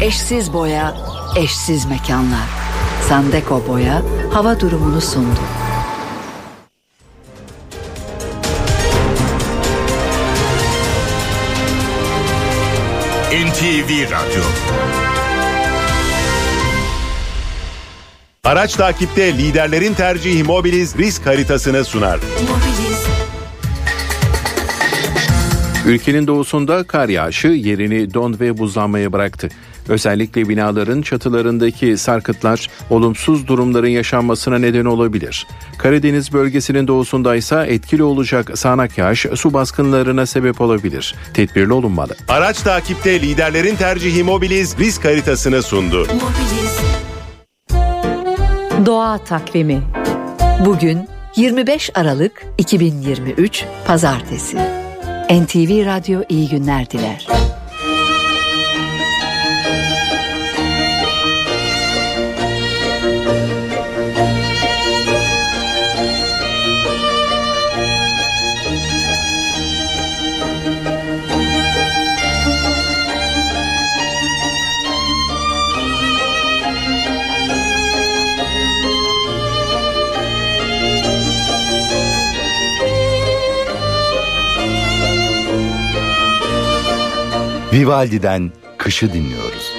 Eşsiz 0.03 0.53
boya, 0.53 0.94
eşsiz 1.36 1.86
mekanlar. 1.86 2.48
Sandeko 3.09 3.62
Boya 3.68 4.03
hava 4.32 4.61
durumunu 4.61 5.00
sundu. 5.00 5.61
NTV 13.33 13.91
Radyo 14.05 14.43
Araç 18.45 18.74
takipte 18.74 19.39
liderlerin 19.39 19.95
tercihi 19.95 20.45
Mobiliz 20.45 20.99
risk 20.99 21.26
haritasını 21.26 21.85
sunar. 21.85 22.20
Ülkenin 25.87 26.26
doğusunda 26.26 26.85
kar 26.85 27.09
yağışı 27.09 27.49
yerini 27.49 28.14
don 28.14 28.37
ve 28.41 28.59
buzlanmaya 28.59 29.12
bıraktı. 29.12 29.49
Özellikle 29.89 30.49
binaların 30.49 31.03
çatılarındaki 31.03 31.97
sarkıtlar 31.97 32.68
olumsuz 32.91 33.47
durumların 33.47 33.89
yaşanmasına 33.89 34.59
neden 34.59 34.85
olabilir. 34.85 35.47
Karadeniz 35.78 36.33
bölgesinin 36.33 36.89
doğusunda 36.89 37.37
ise 37.37 37.64
etkili 37.68 38.03
olacak 38.03 38.59
sağanak 38.59 38.99
yağış 38.99 39.26
su 39.35 39.53
baskınlarına 39.53 40.26
sebep 40.26 40.61
olabilir. 40.61 41.14
Tedbirli 41.35 41.72
olunmalı. 41.72 42.16
Araç 42.28 42.61
takipte 42.62 43.20
liderlerin 43.20 43.76
tercihi 43.76 44.22
Mobiliz 44.22 44.78
risk 44.78 45.05
haritasını 45.05 45.62
sundu. 45.62 46.07
Doğa 48.87 49.18
takvimi. 49.18 49.83
Bugün 50.66 51.09
25 51.37 51.91
Aralık 51.95 52.47
2023 52.59 53.64
Pazartesi. 53.87 54.57
NTV 55.30 55.87
Radyo 55.87 56.22
iyi 56.28 56.49
günler 56.49 56.91
diler. 56.91 57.26
Vivaldi'den 87.72 88.52
Kışı 88.78 89.12
dinliyoruz. 89.12 89.72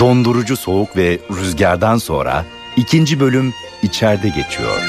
Dondurucu 0.00 0.56
soğuk 0.56 0.96
ve 0.96 1.18
rüzgardan 1.30 1.98
sonra 1.98 2.44
ikinci 2.76 3.20
bölüm 3.20 3.54
içeride 3.82 4.28
geçiyor. 4.28 4.80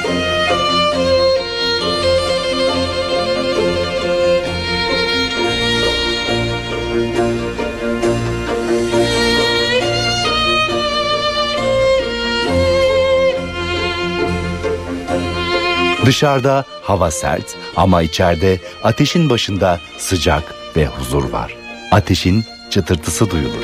Dışarıda 16.06 16.66
hava 16.82 17.11
sert 17.11 17.56
ama 17.76 18.02
içeride 18.02 18.60
ateşin 18.84 19.30
başında 19.30 19.80
sıcak 19.98 20.44
ve 20.76 20.86
huzur 20.86 21.32
var. 21.32 21.59
Ateşin 21.91 22.45
çıtırtısı 22.70 23.30
duyulur. 23.32 23.64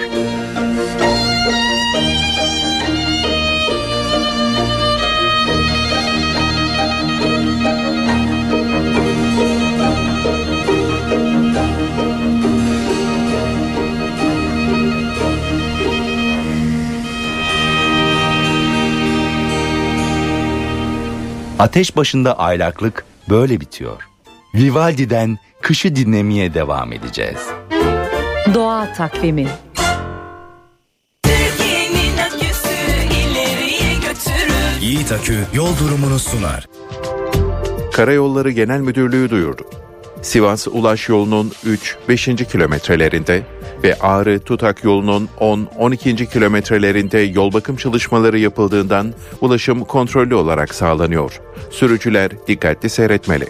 Ateş 21.59 21.95
başında 21.97 22.39
aylaklık 22.39 23.05
böyle 23.29 23.61
bitiyor. 23.61 24.07
Vivaldi'den 24.55 25.37
kışı 25.61 25.95
dinlemeye 25.95 26.53
devam 26.53 26.93
edeceğiz. 26.93 27.39
Doğa 28.55 28.93
takvimi 28.93 29.47
Yiğit 34.81 35.11
Akü 35.11 35.37
yol 35.53 35.77
durumunu 35.79 36.19
sunar. 36.19 36.67
Karayolları 37.93 38.51
Genel 38.51 38.79
Müdürlüğü 38.79 39.29
duyurdu. 39.29 39.63
Sivas 40.21 40.67
Ulaş 40.67 41.09
yolunun 41.09 41.51
3-5. 42.07 42.45
kilometrelerinde 42.45 43.43
ve 43.83 43.99
Ağrı 43.99 44.39
Tutak 44.39 44.83
yolunun 44.83 45.29
10-12. 45.39 46.25
kilometrelerinde 46.25 47.19
yol 47.19 47.53
bakım 47.53 47.75
çalışmaları 47.75 48.39
yapıldığından 48.39 49.13
ulaşım 49.41 49.83
kontrollü 49.83 50.35
olarak 50.35 50.75
sağlanıyor. 50.75 51.41
Sürücüler 51.71 52.31
dikkatli 52.47 52.89
seyretmeli. 52.89 53.45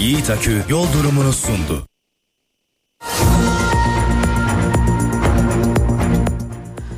Yiğit 0.00 0.30
Akü 0.30 0.64
yol 0.68 0.92
durumunu 0.92 1.32
sundu. 1.32 1.86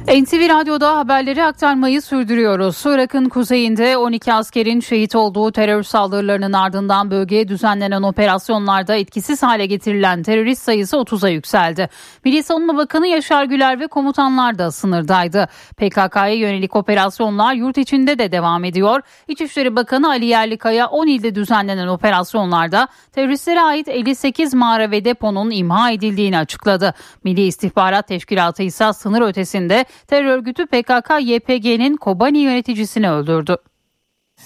NTV 0.08 0.48
Radyo'da 0.48 0.96
haberleri 0.98 1.44
aktarmayı 1.44 2.02
sürdürüyoruz. 2.02 2.82
Irak'ın 2.86 3.28
kuzeyinde 3.28 3.96
12 3.96 4.32
askerin 4.32 4.80
şehit 4.80 5.14
olduğu 5.16 5.52
terör 5.52 5.82
saldırılarının 5.82 6.52
ardından 6.52 7.10
bölgeye 7.10 7.48
düzenlenen 7.48 8.02
operasyonlarda 8.02 8.96
etkisiz 8.96 9.42
hale 9.42 9.66
getirilen 9.66 10.22
terörist 10.22 10.62
sayısı 10.62 10.96
30'a 10.96 11.28
yükseldi. 11.28 11.88
Milli 12.24 12.42
Savunma 12.42 12.76
Bakanı 12.76 13.06
Yaşar 13.06 13.44
Güler 13.44 13.80
ve 13.80 13.86
komutanlar 13.86 14.58
da 14.58 14.70
sınırdaydı. 14.70 15.48
PKK'ya 15.76 16.34
yönelik 16.34 16.76
operasyonlar 16.76 17.54
yurt 17.54 17.78
içinde 17.78 18.18
de 18.18 18.32
devam 18.32 18.64
ediyor. 18.64 19.00
İçişleri 19.28 19.76
Bakanı 19.76 20.08
Ali 20.08 20.24
Yerlikaya 20.24 20.86
10 20.86 21.06
ilde 21.06 21.34
düzenlenen 21.34 21.86
operasyonlarda 21.86 22.88
teröristlere 23.12 23.60
ait 23.60 23.88
58 23.88 24.54
mağara 24.54 24.90
ve 24.90 25.04
deponun 25.04 25.50
imha 25.50 25.90
edildiğini 25.90 26.38
açıkladı. 26.38 26.94
Milli 27.24 27.46
İstihbarat 27.46 28.08
Teşkilatı 28.08 28.62
ise 28.62 28.92
sınır 28.92 29.20
ötesinde 29.20 29.84
terör 30.06 30.24
örgütü 30.24 30.62
PKK-YPG'nin 30.62 31.96
Kobani 31.96 32.38
yöneticisini 32.38 33.10
öldürdü. 33.10 33.56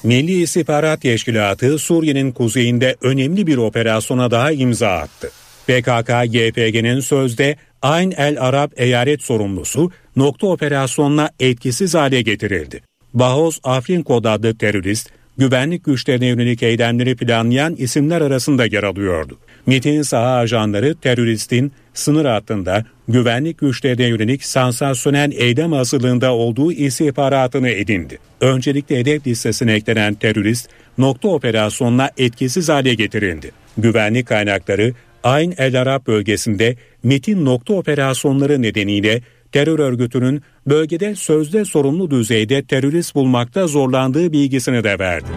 Milli 0.03 0.43
İstihbarat 0.43 1.01
Teşkilatı 1.01 1.79
Suriye'nin 1.79 2.33
kuzeyinde 2.33 2.97
önemli 3.03 3.47
bir 3.47 3.57
operasyona 3.57 4.31
daha 4.31 4.53
imza 4.53 4.89
attı. 4.89 5.31
PKK-YPG'nin 5.69 7.01
sözde 7.01 7.57
Ayn 7.83 8.11
el 8.11 8.37
Arab 8.41 8.71
eyalet 8.77 9.23
sorumlusu 9.23 9.91
nokta 10.17 10.47
operasyonla 10.47 11.31
etkisiz 11.41 11.95
hale 11.95 12.23
getirildi. 12.23 12.83
Bahoz 13.15 13.61
Afrin 13.65 14.05
adlı 14.09 14.59
terörist 14.59 15.11
güvenlik 15.39 15.85
güçlerine 15.85 16.27
yönelik 16.27 16.63
eylemleri 16.63 17.17
planlayan 17.17 17.77
isimler 17.77 18.21
arasında 18.21 18.65
yer 18.67 18.83
alıyordu. 18.83 19.39
MIT'in 19.67 20.03
saha 20.03 20.37
ajanları 20.37 20.95
teröristin 20.95 21.73
sınır 21.99 22.25
hattında 22.25 22.85
güvenlik 23.09 23.59
güçlerine 23.59 24.07
yönelik 24.07 24.45
sansasyonel 24.45 25.33
eylem 25.33 25.73
hazırlığında 25.73 26.35
olduğu 26.35 26.73
istihbaratını 26.73 27.71
edindi. 27.71 28.19
Öncelikle 28.41 28.99
hedef 28.99 29.27
listesine 29.27 29.73
eklenen 29.73 30.15
terörist 30.15 30.69
nokta 30.99 31.29
operasyonla 31.29 32.11
etkisiz 32.19 32.69
hale 32.69 32.95
getirildi. 32.95 33.51
Güvenlik 33.79 34.27
kaynakları 34.27 34.93
Ayn 35.23 35.55
El 35.59 35.81
Arab 35.81 36.07
bölgesinde 36.07 36.77
MIT'in 37.03 37.45
nokta 37.45 37.75
operasyonları 37.75 38.63
nedeniyle 38.63 39.23
terör 39.53 39.79
örgütünün 39.79 40.43
bölgede 40.67 41.15
sözde 41.15 41.65
sorumlu 41.65 42.11
düzeyde 42.11 42.63
terörist 42.63 43.15
bulmakta 43.15 43.67
zorlandığı 43.67 44.33
bilgisini 44.33 44.85
de 44.85 44.99
verdi. 44.99 45.29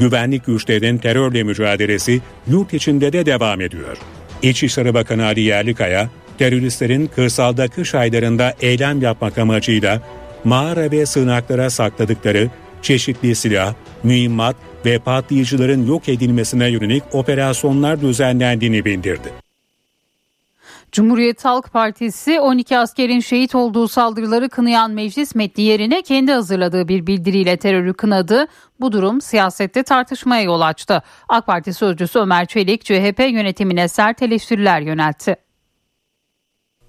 Güvenlik 0.00 0.46
güçlerinin 0.46 0.98
terörle 0.98 1.42
mücadelesi 1.42 2.20
yurt 2.50 2.74
içinde 2.74 3.12
de 3.12 3.26
devam 3.26 3.60
ediyor. 3.60 3.96
İçişleri 4.50 4.94
Bakanı 4.94 5.24
Ali 5.24 5.40
Yerlikaya, 5.40 6.08
teröristlerin 6.38 7.06
kırsalda 7.06 7.68
kış 7.68 7.94
aylarında 7.94 8.54
eylem 8.60 9.02
yapmak 9.02 9.38
amacıyla 9.38 10.02
mağara 10.44 10.90
ve 10.90 11.06
sığınaklara 11.06 11.70
sakladıkları 11.70 12.50
çeşitli 12.82 13.34
silah, 13.34 13.74
mühimmat 14.02 14.56
ve 14.86 14.98
patlayıcıların 14.98 15.86
yok 15.86 16.08
edilmesine 16.08 16.68
yönelik 16.68 17.02
operasyonlar 17.12 18.00
düzenlendiğini 18.00 18.84
bildirdi. 18.84 19.43
Cumhuriyet 20.94 21.44
Halk 21.44 21.72
Partisi 21.72 22.40
12 22.40 22.78
askerin 22.78 23.20
şehit 23.20 23.54
olduğu 23.54 23.88
saldırıları 23.88 24.48
kınayan 24.48 24.90
meclis 24.90 25.34
metni 25.34 25.64
yerine 25.64 26.02
kendi 26.02 26.32
hazırladığı 26.32 26.88
bir 26.88 27.06
bildiriyle 27.06 27.56
terörü 27.56 27.94
kınadı. 27.94 28.46
Bu 28.80 28.92
durum 28.92 29.20
siyasette 29.20 29.82
tartışmaya 29.82 30.42
yol 30.42 30.60
açtı. 30.60 31.02
AK 31.28 31.46
Parti 31.46 31.74
sözcüsü 31.74 32.18
Ömer 32.18 32.46
Çelik 32.46 32.84
CHP 32.84 33.18
yönetimine 33.18 33.88
sert 33.88 34.22
eleştiriler 34.22 34.80
yöneltti. 34.80 35.36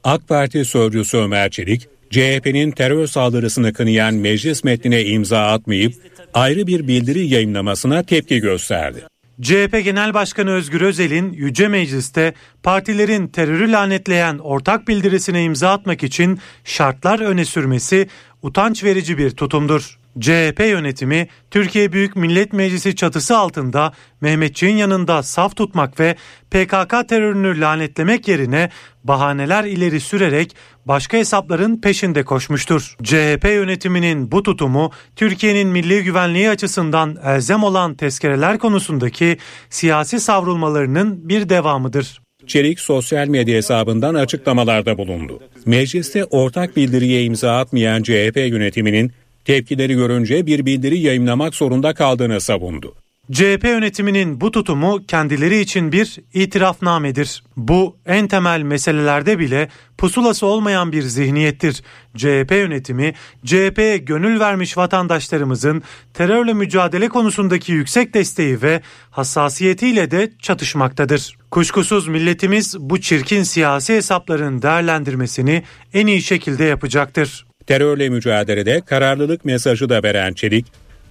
AK 0.03 0.27
Parti 0.27 0.65
sözcüsü 0.65 1.17
Ömer 1.17 1.49
Çelik, 1.49 1.87
CHP'nin 2.09 2.71
terör 2.71 3.07
saldırısını 3.07 3.73
kınayan 3.73 4.13
meclis 4.13 4.63
metnine 4.63 5.03
imza 5.03 5.39
atmayıp 5.39 5.93
ayrı 6.33 6.67
bir 6.67 6.87
bildiri 6.87 7.27
yayınlamasına 7.27 8.03
tepki 8.03 8.39
gösterdi. 8.39 9.03
CHP 9.41 9.83
Genel 9.83 10.13
Başkanı 10.13 10.51
Özgür 10.51 10.81
Özel'in 10.81 11.33
Yüce 11.33 11.67
Meclis'te 11.67 12.33
partilerin 12.63 13.27
terörü 13.27 13.71
lanetleyen 13.71 14.37
ortak 14.37 14.87
bildirisine 14.87 15.43
imza 15.43 15.71
atmak 15.71 16.03
için 16.03 16.39
şartlar 16.63 17.19
öne 17.19 17.45
sürmesi 17.45 18.07
utanç 18.41 18.83
verici 18.83 19.17
bir 19.17 19.31
tutumdur. 19.31 19.99
CHP 20.19 20.59
yönetimi 20.59 21.27
Türkiye 21.51 21.91
Büyük 21.91 22.15
Millet 22.15 22.53
Meclisi 22.53 22.95
çatısı 22.95 23.37
altında 23.37 23.93
Mehmetçiğin 24.21 24.77
yanında 24.77 25.23
saf 25.23 25.55
tutmak 25.55 25.99
ve 25.99 26.15
PKK 26.51 27.09
terörünü 27.09 27.59
lanetlemek 27.59 28.27
yerine 28.27 28.69
bahaneler 29.03 29.63
ileri 29.63 29.99
sürerek 29.99 30.55
başka 30.85 31.17
hesapların 31.17 31.81
peşinde 31.81 32.23
koşmuştur. 32.23 32.95
CHP 33.03 33.43
yönetiminin 33.43 34.31
bu 34.31 34.43
tutumu 34.43 34.91
Türkiye'nin 35.15 35.67
milli 35.67 36.03
güvenliği 36.03 36.49
açısından 36.49 37.17
elzem 37.23 37.63
olan 37.63 37.95
tezkereler 37.95 38.59
konusundaki 38.59 39.37
siyasi 39.69 40.19
savrulmalarının 40.19 41.29
bir 41.29 41.49
devamıdır. 41.49 42.21
Çelik 42.47 42.79
sosyal 42.79 43.27
medya 43.27 43.55
hesabından 43.55 44.15
açıklamalarda 44.15 44.97
bulundu. 44.97 45.39
Mecliste 45.65 46.25
ortak 46.25 46.77
bildiriye 46.77 47.23
imza 47.23 47.57
atmayan 47.57 48.03
CHP 48.03 48.37
yönetiminin 48.37 49.11
tepkileri 49.45 49.93
görünce 49.93 50.45
bir 50.45 50.65
bildiri 50.65 50.99
yayınlamak 50.99 51.55
zorunda 51.55 51.93
kaldığını 51.93 52.41
savundu. 52.41 53.04
CHP 53.31 53.63
yönetiminin 53.63 54.41
bu 54.41 54.51
tutumu 54.51 55.05
kendileri 55.07 55.59
için 55.59 55.91
bir 55.91 56.17
itirafnamedir. 56.33 57.43
Bu 57.57 57.97
en 58.05 58.27
temel 58.27 58.61
meselelerde 58.61 59.39
bile 59.39 59.69
pusulası 59.97 60.45
olmayan 60.45 60.91
bir 60.91 61.01
zihniyettir. 61.01 61.83
CHP 62.17 62.51
yönetimi, 62.51 63.13
CHP'ye 63.45 63.97
gönül 63.97 64.39
vermiş 64.39 64.77
vatandaşlarımızın 64.77 65.83
terörle 66.13 66.53
mücadele 66.53 67.09
konusundaki 67.09 67.71
yüksek 67.71 68.13
desteği 68.13 68.61
ve 68.61 68.81
hassasiyetiyle 69.11 70.11
de 70.11 70.31
çatışmaktadır. 70.39 71.37
Kuşkusuz 71.51 72.07
milletimiz 72.07 72.79
bu 72.79 73.01
çirkin 73.01 73.43
siyasi 73.43 73.93
hesapların 73.95 74.61
değerlendirmesini 74.61 75.63
en 75.93 76.07
iyi 76.07 76.21
şekilde 76.21 76.63
yapacaktır. 76.63 77.45
Terörle 77.67 78.09
mücadelede 78.09 78.81
kararlılık 78.81 79.45
mesajı 79.45 79.89
da 79.89 80.03
veren 80.03 80.33
Çelik, 80.33 80.65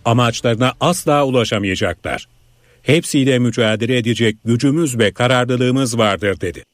amaçlarına 0.04 0.72
asla 0.80 1.26
ulaşamayacaklar. 1.26 2.28
Hepsiyle 2.82 3.38
mücadele 3.38 3.98
edecek 3.98 4.36
gücümüz 4.44 4.98
ve 4.98 5.12
kararlılığımız 5.12 5.98
vardır 5.98 6.40
dedi. 6.40 6.64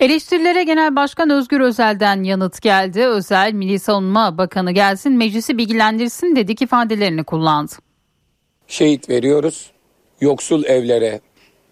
Eleştirilere 0.00 0.62
Genel 0.64 0.96
Başkan 0.96 1.30
Özgür 1.30 1.60
Özel'den 1.60 2.22
yanıt 2.22 2.62
geldi. 2.62 3.06
Özel, 3.06 3.52
Milli 3.52 3.78
Savunma 3.78 4.38
Bakanı 4.38 4.72
gelsin 4.72 5.12
meclisi 5.12 5.58
bilgilendirsin 5.58 6.36
dedik 6.36 6.62
ifadelerini 6.62 7.24
kullandı. 7.24 7.72
Şehit 8.68 9.08
veriyoruz, 9.08 9.70
yoksul 10.20 10.64
evlere, 10.64 11.20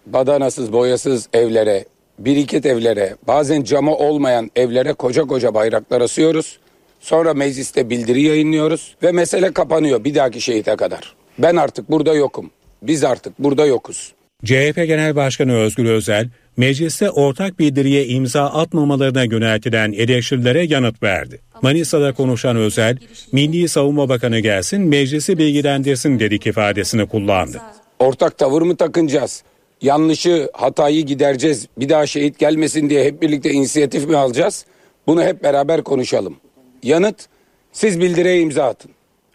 badanasız 0.07 0.73
boyasız 0.73 1.29
evlere, 1.33 1.85
biriket 2.19 2.66
evlere, 2.66 3.16
bazen 3.27 3.62
camı 3.62 3.95
olmayan 3.97 4.51
evlere 4.57 4.93
koca 4.93 5.25
koca 5.25 5.55
bayraklar 5.55 6.01
asıyoruz. 6.01 6.59
Sonra 7.01 7.35
mecliste 7.35 7.91
bildiri 7.91 8.23
yayınlıyoruz 8.23 8.97
ve 9.03 9.12
mesele 9.12 9.53
kapanıyor 9.53 10.05
bir 10.05 10.15
dahaki 10.15 10.41
şehite 10.41 10.77
kadar. 10.77 11.15
Ben 11.39 11.57
artık 11.57 11.91
burada 11.91 12.15
yokum. 12.15 12.51
Biz 12.83 13.05
artık 13.05 13.39
burada 13.39 13.66
yokuz. 13.66 14.12
CHP 14.45 14.77
Genel 14.77 15.16
Başkanı 15.16 15.55
Özgür 15.55 15.85
Özel, 15.85 16.29
mecliste 16.57 17.11
ortak 17.11 17.59
bildiriye 17.59 18.07
imza 18.07 18.45
atmamalarına 18.45 19.23
yöneltilen 19.25 19.93
eleştirilere 19.93 20.65
yanıt 20.65 21.03
verdi. 21.03 21.41
Manisa'da 21.62 22.12
konuşan 22.12 22.57
Özel, 22.57 22.99
Milli 23.33 23.69
Savunma 23.69 24.09
Bakanı 24.09 24.39
gelsin 24.39 24.81
meclisi 24.81 25.39
bilgilendirsin 25.39 26.19
dedik 26.20 26.47
ifadesini 26.47 27.09
kullandı. 27.09 27.61
Ortak 27.99 28.39
tavır 28.39 28.62
mı 28.62 28.77
takınacağız? 28.77 29.43
Yanlışı, 29.83 30.51
hatayı 30.53 31.07
gidereceğiz. 31.07 31.66
Bir 31.79 31.89
daha 31.89 32.07
şehit 32.07 32.39
gelmesin 32.39 32.91
diye 32.91 33.05
hep 33.05 33.23
birlikte 33.23 33.51
inisiyatif 33.51 34.09
mi 34.09 34.16
alacağız? 34.16 34.65
Bunu 35.07 35.23
hep 35.23 35.43
beraber 35.43 35.83
konuşalım. 35.83 36.37
Yanıt, 36.83 37.27
siz 37.73 38.01
bildiriye 38.01 38.41
imza 38.41 38.65
atın. 38.65 38.91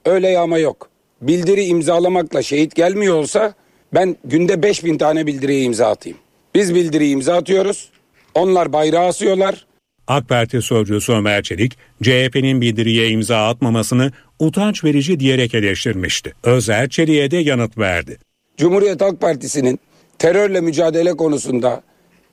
Öyle 0.05 0.29
yağma 0.29 0.57
yok. 0.57 0.89
Bildiri 1.21 1.63
imzalamakla 1.63 2.41
şehit 2.41 2.75
gelmiyor 2.75 3.15
olsa 3.15 3.53
ben 3.93 4.15
günde 4.25 4.63
5000 4.63 4.97
tane 4.97 5.27
bildiriye 5.27 5.61
imza 5.61 5.87
atayım. 5.87 6.17
Biz 6.55 6.75
bildiriyi 6.75 7.13
imza 7.13 7.35
atıyoruz. 7.35 7.89
Onlar 8.35 8.73
bayrağı 8.73 9.05
asıyorlar. 9.05 9.65
AK 10.07 10.29
Parti 10.29 10.61
sözcüsü 10.61 11.11
Ömer 11.11 11.43
Çelik, 11.43 11.77
CHP'nin 12.03 12.61
bildiriye 12.61 13.09
imza 13.09 13.47
atmamasını 13.47 14.11
utanç 14.39 14.83
verici 14.83 15.19
diyerek 15.19 15.53
eleştirmişti. 15.53 16.33
Özer 16.43 16.89
Çelik'e 16.89 17.31
de 17.31 17.37
yanıt 17.37 17.77
verdi. 17.77 18.17
Cumhuriyet 18.57 19.01
Halk 19.01 19.21
Partisi'nin 19.21 19.79
terörle 20.19 20.61
mücadele 20.61 21.13
konusunda 21.17 21.83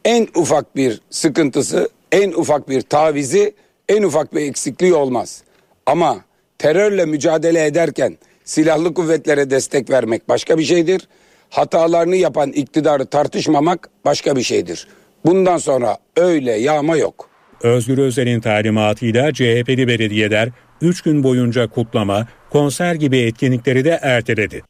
en 0.04 0.28
ufak 0.34 0.76
bir 0.76 1.00
sıkıntısı, 1.10 1.88
en 2.12 2.32
ufak 2.32 2.68
bir 2.68 2.80
tavizi, 2.80 3.54
en 3.90 4.02
ufak 4.02 4.34
bir 4.34 4.40
eksikliği 4.40 4.94
olmaz. 4.94 5.42
Ama 5.86 6.16
terörle 6.58 7.04
mücadele 7.04 7.66
ederken 7.66 8.18
silahlı 8.44 8.94
kuvvetlere 8.94 9.50
destek 9.50 9.90
vermek 9.90 10.28
başka 10.28 10.58
bir 10.58 10.64
şeydir. 10.64 11.08
Hatalarını 11.50 12.16
yapan 12.16 12.52
iktidarı 12.52 13.06
tartışmamak 13.06 13.90
başka 14.04 14.36
bir 14.36 14.42
şeydir. 14.42 14.86
Bundan 15.24 15.58
sonra 15.58 15.98
öyle 16.16 16.52
yağma 16.52 16.96
yok. 16.96 17.28
Özgür 17.62 17.98
Özel'in 17.98 18.40
talimatıyla 18.40 19.32
CHP'li 19.32 19.88
belediyeler 19.88 20.48
3 20.80 21.02
gün 21.02 21.22
boyunca 21.22 21.66
kutlama, 21.68 22.28
konser 22.50 22.94
gibi 22.94 23.18
etkinlikleri 23.18 23.84
de 23.84 23.98
erteledi. 24.02 24.62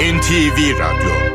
NTV 0.00 0.78
Radyo 0.78 1.33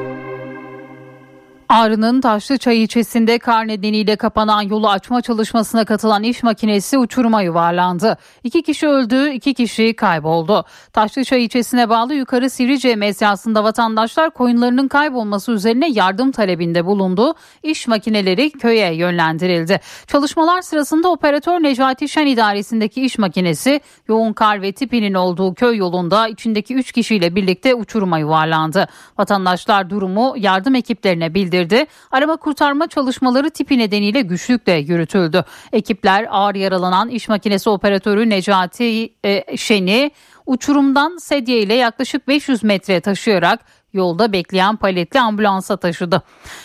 Ağrı'nın 1.69 2.21
Taşlıçay 2.21 2.83
ilçesinde 2.83 3.39
kar 3.39 3.67
nedeniyle 3.67 4.15
kapanan 4.15 4.61
yolu 4.61 4.89
açma 4.89 5.21
çalışmasına 5.21 5.85
katılan 5.85 6.23
iş 6.23 6.43
makinesi 6.43 6.97
uçuruma 6.97 7.41
yuvarlandı. 7.41 8.17
İki 8.43 8.61
kişi 8.61 8.87
öldü, 8.87 9.29
iki 9.29 9.53
kişi 9.53 9.93
kayboldu. 9.93 10.65
Taşlıçay 10.93 11.45
ilçesine 11.45 11.89
bağlı 11.89 12.13
Yukarı 12.13 12.49
Sivrice 12.49 12.95
mesyasında 12.95 13.63
vatandaşlar 13.63 14.29
koyunlarının 14.31 14.87
kaybolması 14.87 15.51
üzerine 15.51 15.89
yardım 15.89 16.31
talebinde 16.31 16.85
bulundu. 16.85 17.33
İş 17.63 17.87
makineleri 17.87 18.51
köye 18.51 18.95
yönlendirildi. 18.95 19.79
Çalışmalar 20.07 20.61
sırasında 20.61 21.09
operatör 21.11 21.63
Necati 21.63 22.09
Şen 22.09 22.27
idaresindeki 22.27 23.01
iş 23.01 23.17
makinesi 23.17 23.81
yoğun 24.07 24.33
kar 24.33 24.61
ve 24.61 24.71
tipinin 24.71 25.13
olduğu 25.13 25.53
köy 25.53 25.77
yolunda 25.77 26.27
içindeki 26.27 26.75
3 26.75 26.91
kişiyle 26.91 27.35
birlikte 27.35 27.75
uçuruma 27.75 28.19
yuvarlandı. 28.19 28.87
Vatandaşlar 29.17 29.89
durumu 29.89 30.33
yardım 30.37 30.75
ekiplerine 30.75 31.33
bildirdi 31.33 31.58
bildirdi. 31.59 31.85
Arama 32.11 32.35
kurtarma 32.35 32.87
çalışmaları 32.87 33.49
tipi 33.49 33.77
nedeniyle 33.77 34.21
güçlükle 34.21 34.73
yürütüldü. 34.73 35.45
Ekipler 35.73 36.27
ağır 36.29 36.55
yaralanan 36.55 37.09
iş 37.09 37.29
makinesi 37.29 37.69
operatörü 37.69 38.29
Necati 38.29 39.13
e, 39.25 39.57
Şen'i 39.57 40.11
uçurumdan 40.45 41.17
sedye 41.17 41.59
ile 41.59 41.73
yaklaşık 41.73 42.27
500 42.27 42.63
metre 42.63 43.01
taşıyarak 43.01 43.59
yolda 43.93 44.33
bekleyen 44.33 44.75
paletli 44.75 45.19
ambulansa 45.19 45.77
taşıdı. 45.77 46.21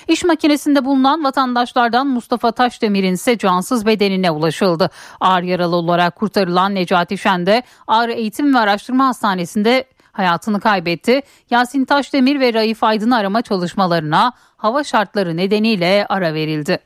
İş 0.08 0.24
makinesinde 0.24 0.84
bulunan 0.84 1.24
vatandaşlardan 1.24 2.06
Mustafa 2.06 2.52
Taşdemir'in 2.52 3.14
ise 3.14 3.38
cansız 3.38 3.86
bedenine 3.86 4.30
ulaşıldı. 4.30 4.90
Ağır 5.20 5.42
yaralı 5.42 5.76
olarak 5.76 6.16
kurtarılan 6.16 6.74
Necati 6.74 7.18
Şen 7.18 7.46
de 7.46 7.62
Ağrı 7.86 8.12
Eğitim 8.12 8.54
ve 8.54 8.58
Araştırma 8.58 9.06
Hastanesi'nde 9.06 9.84
hayatını 10.14 10.60
kaybetti. 10.60 11.22
Yasin 11.50 11.84
Taşdemir 11.84 12.40
ve 12.40 12.54
Raif 12.54 12.84
Aydın 12.84 13.10
arama 13.10 13.42
çalışmalarına 13.42 14.32
hava 14.56 14.84
şartları 14.84 15.36
nedeniyle 15.36 16.06
ara 16.08 16.34
verildi. 16.34 16.78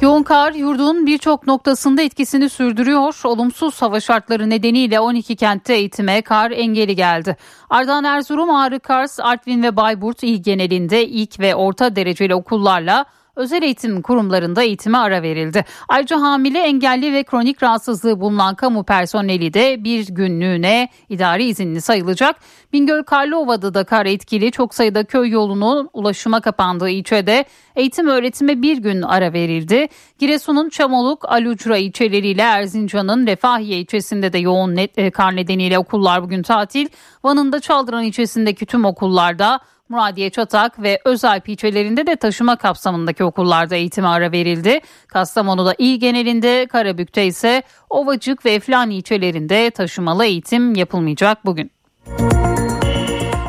Yoğun 0.00 0.22
kar 0.22 0.52
yurdun 0.52 1.06
birçok 1.06 1.46
noktasında 1.46 2.02
etkisini 2.02 2.48
sürdürüyor. 2.48 3.20
Olumsuz 3.24 3.82
hava 3.82 4.00
şartları 4.00 4.50
nedeniyle 4.50 5.00
12 5.00 5.36
kentte 5.36 5.74
eğitime 5.74 6.22
kar 6.22 6.50
engeli 6.50 6.96
geldi. 6.96 7.36
Ardahan 7.70 8.04
Erzurum, 8.04 8.50
Ağrı, 8.50 8.80
Kars, 8.80 9.20
Artvin 9.20 9.62
ve 9.62 9.76
Bayburt 9.76 10.22
il 10.22 10.42
genelinde 10.42 11.06
ilk 11.06 11.40
ve 11.40 11.54
orta 11.54 11.96
dereceli 11.96 12.34
okullarla 12.34 13.04
özel 13.38 13.62
eğitim 13.62 14.02
kurumlarında 14.02 14.62
eğitime 14.62 14.98
ara 14.98 15.22
verildi. 15.22 15.64
Ayrıca 15.88 16.20
hamile, 16.20 16.58
engelli 16.58 17.12
ve 17.12 17.22
kronik 17.22 17.62
rahatsızlığı 17.62 18.20
bulunan 18.20 18.54
kamu 18.54 18.84
personeli 18.84 19.54
de 19.54 19.84
bir 19.84 20.06
günlüğüne 20.06 20.88
idari 21.08 21.44
izinli 21.44 21.80
sayılacak. 21.80 22.36
Bingöl 22.72 23.02
Karlıova'da 23.02 23.74
da 23.74 23.84
kar 23.84 24.06
etkili 24.06 24.50
çok 24.50 24.74
sayıda 24.74 25.04
köy 25.04 25.30
yolunun 25.30 25.88
ulaşıma 25.92 26.40
kapandığı 26.40 26.90
ilçede 26.90 27.44
eğitim 27.76 28.06
öğretime 28.06 28.62
bir 28.62 28.78
gün 28.78 29.02
ara 29.02 29.32
verildi. 29.32 29.88
Giresun'un 30.18 30.68
Çamoluk, 30.68 31.24
Alucra 31.28 31.76
ilçeleriyle 31.76 32.42
Erzincan'ın 32.42 33.26
Refahiye 33.26 33.78
ilçesinde 33.78 34.32
de 34.32 34.38
yoğun 34.38 34.76
net, 34.76 34.98
e, 34.98 35.10
kar 35.10 35.36
nedeniyle 35.36 35.78
okullar 35.78 36.22
bugün 36.22 36.42
tatil. 36.42 36.88
Van'ın 37.24 37.52
da 37.52 37.60
Çaldıran 37.60 38.04
ilçesindeki 38.04 38.66
tüm 38.66 38.84
okullarda 38.84 39.60
Muradiye 39.88 40.30
Çatak 40.30 40.82
ve 40.82 41.00
Özalp 41.04 41.48
ilçelerinde 41.48 42.06
de 42.06 42.16
taşıma 42.16 42.56
kapsamındaki 42.56 43.24
okullarda 43.24 43.76
eğitime 43.76 44.08
ara 44.08 44.32
verildi. 44.32 44.80
Kastamonu'da 45.08 45.74
il 45.78 46.00
genelinde, 46.00 46.66
Karabük'te 46.66 47.26
ise 47.26 47.62
Ovacık 47.90 48.44
ve 48.44 48.50
Eflani 48.50 48.94
ilçelerinde 48.94 49.70
taşımalı 49.70 50.24
eğitim 50.24 50.74
yapılmayacak 50.74 51.46
bugün. 51.46 51.70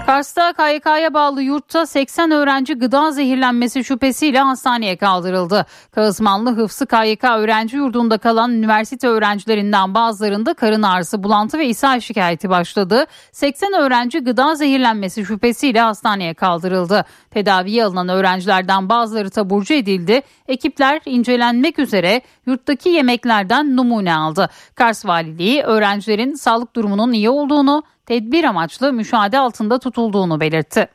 Kars'ta 0.10 0.54
KYK'ya 0.54 1.14
bağlı 1.14 1.42
yurtta 1.42 1.86
80 1.86 2.32
öğrenci 2.32 2.74
gıda 2.74 3.12
zehirlenmesi 3.12 3.84
şüphesiyle 3.84 4.40
hastaneye 4.40 4.98
kaldırıldı. 4.98 5.66
Kağızmanlı 5.92 6.52
Hıfzı 6.56 6.86
KYK 6.86 7.24
öğrenci 7.24 7.78
yurdunda 7.78 8.18
kalan 8.18 8.52
üniversite 8.52 9.08
öğrencilerinden 9.08 9.94
bazılarında 9.94 10.54
karın 10.54 10.82
ağrısı, 10.82 11.24
bulantı 11.24 11.58
ve 11.58 11.68
ishal 11.68 12.00
şikayeti 12.00 12.50
başladı. 12.50 13.06
80 13.32 13.74
öğrenci 13.74 14.20
gıda 14.20 14.56
zehirlenmesi 14.56 15.26
şüphesiyle 15.26 15.82
hastaneye 15.82 16.34
kaldırıldı. 16.34 17.06
Tedaviye 17.32 17.86
alınan 17.86 18.10
öğrencilerden 18.10 18.90
bazıları 18.90 19.30
taburcu 19.30 19.74
edildi. 19.74 20.22
Ekipler 20.48 21.02
incelenmek 21.06 21.80
üzere 21.80 22.22
yurttaki 22.46 22.90
yemeklerden 22.90 23.78
numune 23.78 24.16
aldı. 24.16 24.50
Kars 24.76 25.06
Valiliği 25.06 25.64
öğrencilerin 25.64 26.34
sağlık 26.34 26.76
durumunun 26.76 27.12
iyi 27.14 27.30
olduğunu, 27.30 27.84
tedbir 28.10 28.44
amaçlı 28.44 28.94
müşahede 28.94 29.40
altında 29.40 29.80
tutulduğunu 29.80 30.40
belirtti. 30.40 30.88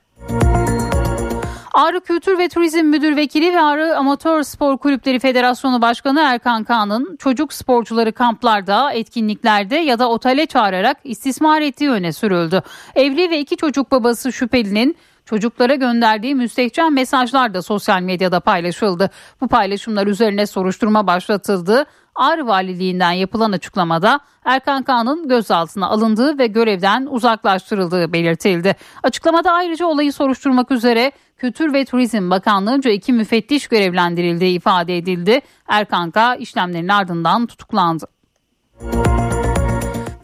Ağrı 1.75 2.01
Kültür 2.01 2.39
ve 2.39 2.49
Turizm 2.49 2.85
Müdür 2.85 3.17
Vekili 3.17 3.55
ve 3.55 3.61
Ağrı 3.61 3.97
Amatör 3.97 4.43
Spor 4.43 4.79
Kulüpleri 4.79 5.19
Federasyonu 5.19 5.83
Başkanı 5.83 6.21
Erkan 6.21 6.65
Kağan'ın 6.65 7.17
çocuk 7.17 7.53
sporcuları 7.53 8.13
kamplarda, 8.13 8.93
etkinliklerde 8.93 9.77
ya 9.77 9.99
da 9.99 10.09
otele 10.09 10.47
çağırarak 10.47 10.97
istismar 11.05 11.61
ettiği 11.61 11.91
öne 11.91 12.13
sürüldü. 12.13 12.63
Evli 12.95 13.31
ve 13.31 13.39
iki 13.39 13.57
çocuk 13.57 13.91
babası 13.91 14.33
şüphelinin 14.33 14.97
çocuklara 15.25 15.75
gönderdiği 15.75 16.35
müstehcen 16.35 16.93
mesajlar 16.93 17.55
da 17.55 17.63
sosyal 17.63 18.01
medyada 18.01 18.41
paylaşıldı. 18.41 19.11
Bu 19.41 19.49
paylaşımlar 19.49 20.07
üzerine 20.07 20.47
soruşturma 20.47 21.07
başlatıldı. 21.07 21.87
Ağrı 22.15 22.47
Valiliğinden 22.47 23.13
yapılan 23.13 23.53
açıklamada 23.53 24.21
Erkan 24.45 24.83
Kağan'ın 24.83 25.29
gözaltına 25.29 25.87
alındığı 25.89 26.39
ve 26.39 26.47
görevden 26.47 27.07
uzaklaştırıldığı 27.11 28.13
belirtildi. 28.13 28.77
Açıklamada 29.03 29.53
ayrıca 29.53 29.87
olayı 29.87 30.13
soruşturmak 30.13 30.71
üzere 30.71 31.13
Kültür 31.37 31.73
ve 31.73 31.85
Turizm 31.85 32.31
Bakanlığı'nca 32.31 32.91
iki 32.91 33.13
müfettiş 33.13 33.69
görevlendirildiği 33.69 34.57
ifade 34.57 34.99
edildi. 34.99 35.41
Erkan 35.69 36.11
K. 36.11 36.37
işlemlerin 36.37 36.89
ardından 36.89 37.47
tutuklandı. 37.47 38.14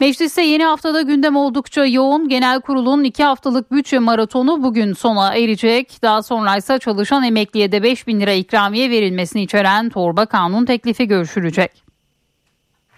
Mecliste 0.01 0.41
yeni 0.41 0.63
haftada 0.63 1.01
gündem 1.01 1.35
oldukça 1.35 1.85
yoğun. 1.85 2.29
Genel 2.29 2.61
kurulun 2.61 3.03
iki 3.03 3.23
haftalık 3.23 3.71
bütçe 3.71 3.99
maratonu 3.99 4.63
bugün 4.63 4.93
sona 4.93 5.35
erecek. 5.35 6.01
Daha 6.01 6.23
sonra 6.23 6.57
ise 6.57 6.79
çalışan 6.79 7.23
emekliye 7.23 7.71
de 7.71 7.83
5 7.83 8.07
bin 8.07 8.21
lira 8.21 8.33
ikramiye 8.33 8.89
verilmesini 8.89 9.43
içeren 9.43 9.89
torba 9.89 10.25
kanun 10.25 10.65
teklifi 10.65 11.07
görüşülecek. 11.07 11.71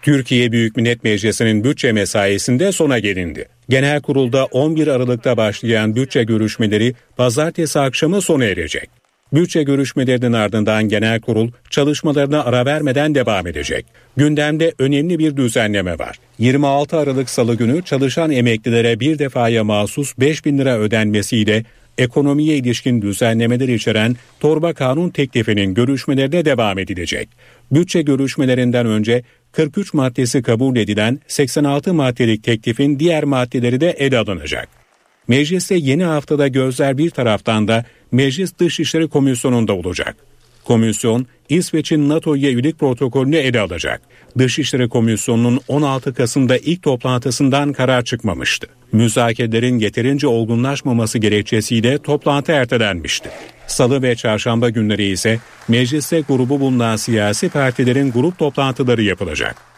Türkiye 0.02 0.52
Büyük 0.52 0.76
Millet 0.76 1.04
Meclisi'nin 1.04 1.64
bütçe 1.64 1.92
mesaisinde 1.92 2.72
sona 2.72 2.98
gelindi. 2.98 3.48
Genel 3.68 4.02
kurulda 4.02 4.44
11 4.44 4.88
Aralık'ta 4.88 5.36
başlayan 5.36 5.96
bütçe 5.96 6.24
görüşmeleri 6.24 6.94
pazartesi 7.16 7.80
akşamı 7.80 8.20
sona 8.20 8.44
erecek. 8.44 9.03
Bütçe 9.34 9.62
görüşmelerinin 9.62 10.32
ardından 10.32 10.88
genel 10.88 11.20
kurul 11.20 11.50
çalışmalarına 11.70 12.44
ara 12.44 12.66
vermeden 12.66 13.14
devam 13.14 13.46
edecek. 13.46 13.86
Gündemde 14.16 14.72
önemli 14.78 15.18
bir 15.18 15.36
düzenleme 15.36 15.98
var. 15.98 16.16
26 16.38 16.96
Aralık 16.98 17.30
Salı 17.30 17.54
günü 17.54 17.82
çalışan 17.82 18.30
emeklilere 18.30 19.00
bir 19.00 19.18
defaya 19.18 19.64
mahsus 19.64 20.18
5 20.18 20.44
bin 20.44 20.58
lira 20.58 20.78
ödenmesiyle 20.78 21.64
ekonomiye 21.98 22.56
ilişkin 22.56 23.02
düzenlemeler 23.02 23.68
içeren 23.68 24.16
torba 24.40 24.72
kanun 24.72 25.10
teklifinin 25.10 25.74
görüşmelerine 25.74 26.44
devam 26.44 26.78
edilecek. 26.78 27.28
Bütçe 27.72 28.02
görüşmelerinden 28.02 28.86
önce 28.86 29.22
43 29.52 29.94
maddesi 29.94 30.42
kabul 30.42 30.76
edilen 30.76 31.20
86 31.28 31.94
maddelik 31.94 32.44
teklifin 32.44 32.98
diğer 32.98 33.24
maddeleri 33.24 33.80
de 33.80 33.90
ele 33.90 34.18
alınacak. 34.18 34.83
Mecliste 35.28 35.74
yeni 35.74 36.04
haftada 36.04 36.48
gözler 36.48 36.98
bir 36.98 37.10
taraftan 37.10 37.68
da 37.68 37.84
Meclis 38.12 38.58
Dışişleri 38.58 39.08
Komisyonu'nda 39.08 39.72
olacak. 39.74 40.16
Komisyon, 40.64 41.26
İsveç'in 41.48 42.08
NATO'ya 42.08 42.50
üyelik 42.50 42.78
protokolünü 42.78 43.36
ele 43.36 43.60
alacak. 43.60 44.02
Dışişleri 44.38 44.88
Komisyonu'nun 44.88 45.60
16 45.68 46.14
Kasım'da 46.14 46.56
ilk 46.56 46.82
toplantısından 46.82 47.72
karar 47.72 48.02
çıkmamıştı. 48.02 48.66
Müzakerelerin 48.92 49.78
yeterince 49.78 50.26
olgunlaşmaması 50.26 51.18
gerekçesiyle 51.18 51.98
toplantı 51.98 52.52
ertelenmişti. 52.52 53.28
Salı 53.66 54.02
ve 54.02 54.16
çarşamba 54.16 54.70
günleri 54.70 55.04
ise 55.04 55.38
mecliste 55.68 56.20
grubu 56.20 56.60
bulunan 56.60 56.96
siyasi 56.96 57.48
partilerin 57.48 58.12
grup 58.12 58.38
toplantıları 58.38 59.02
yapılacak. 59.02 59.73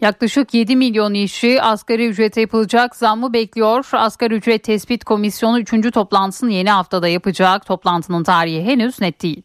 Yaklaşık 0.00 0.54
7 0.54 0.76
milyon 0.76 1.14
işçi 1.14 1.62
asgari 1.62 2.06
ücrete 2.06 2.40
yapılacak 2.40 2.96
zammı 2.96 3.32
bekliyor. 3.32 3.86
Asgari 3.92 4.34
ücret 4.34 4.62
tespit 4.62 5.04
komisyonu 5.04 5.60
3. 5.60 5.92
toplantısını 5.92 6.52
yeni 6.52 6.70
haftada 6.70 7.08
yapacak. 7.08 7.66
Toplantının 7.66 8.24
tarihi 8.24 8.64
henüz 8.64 9.00
net 9.00 9.22
değil. 9.22 9.42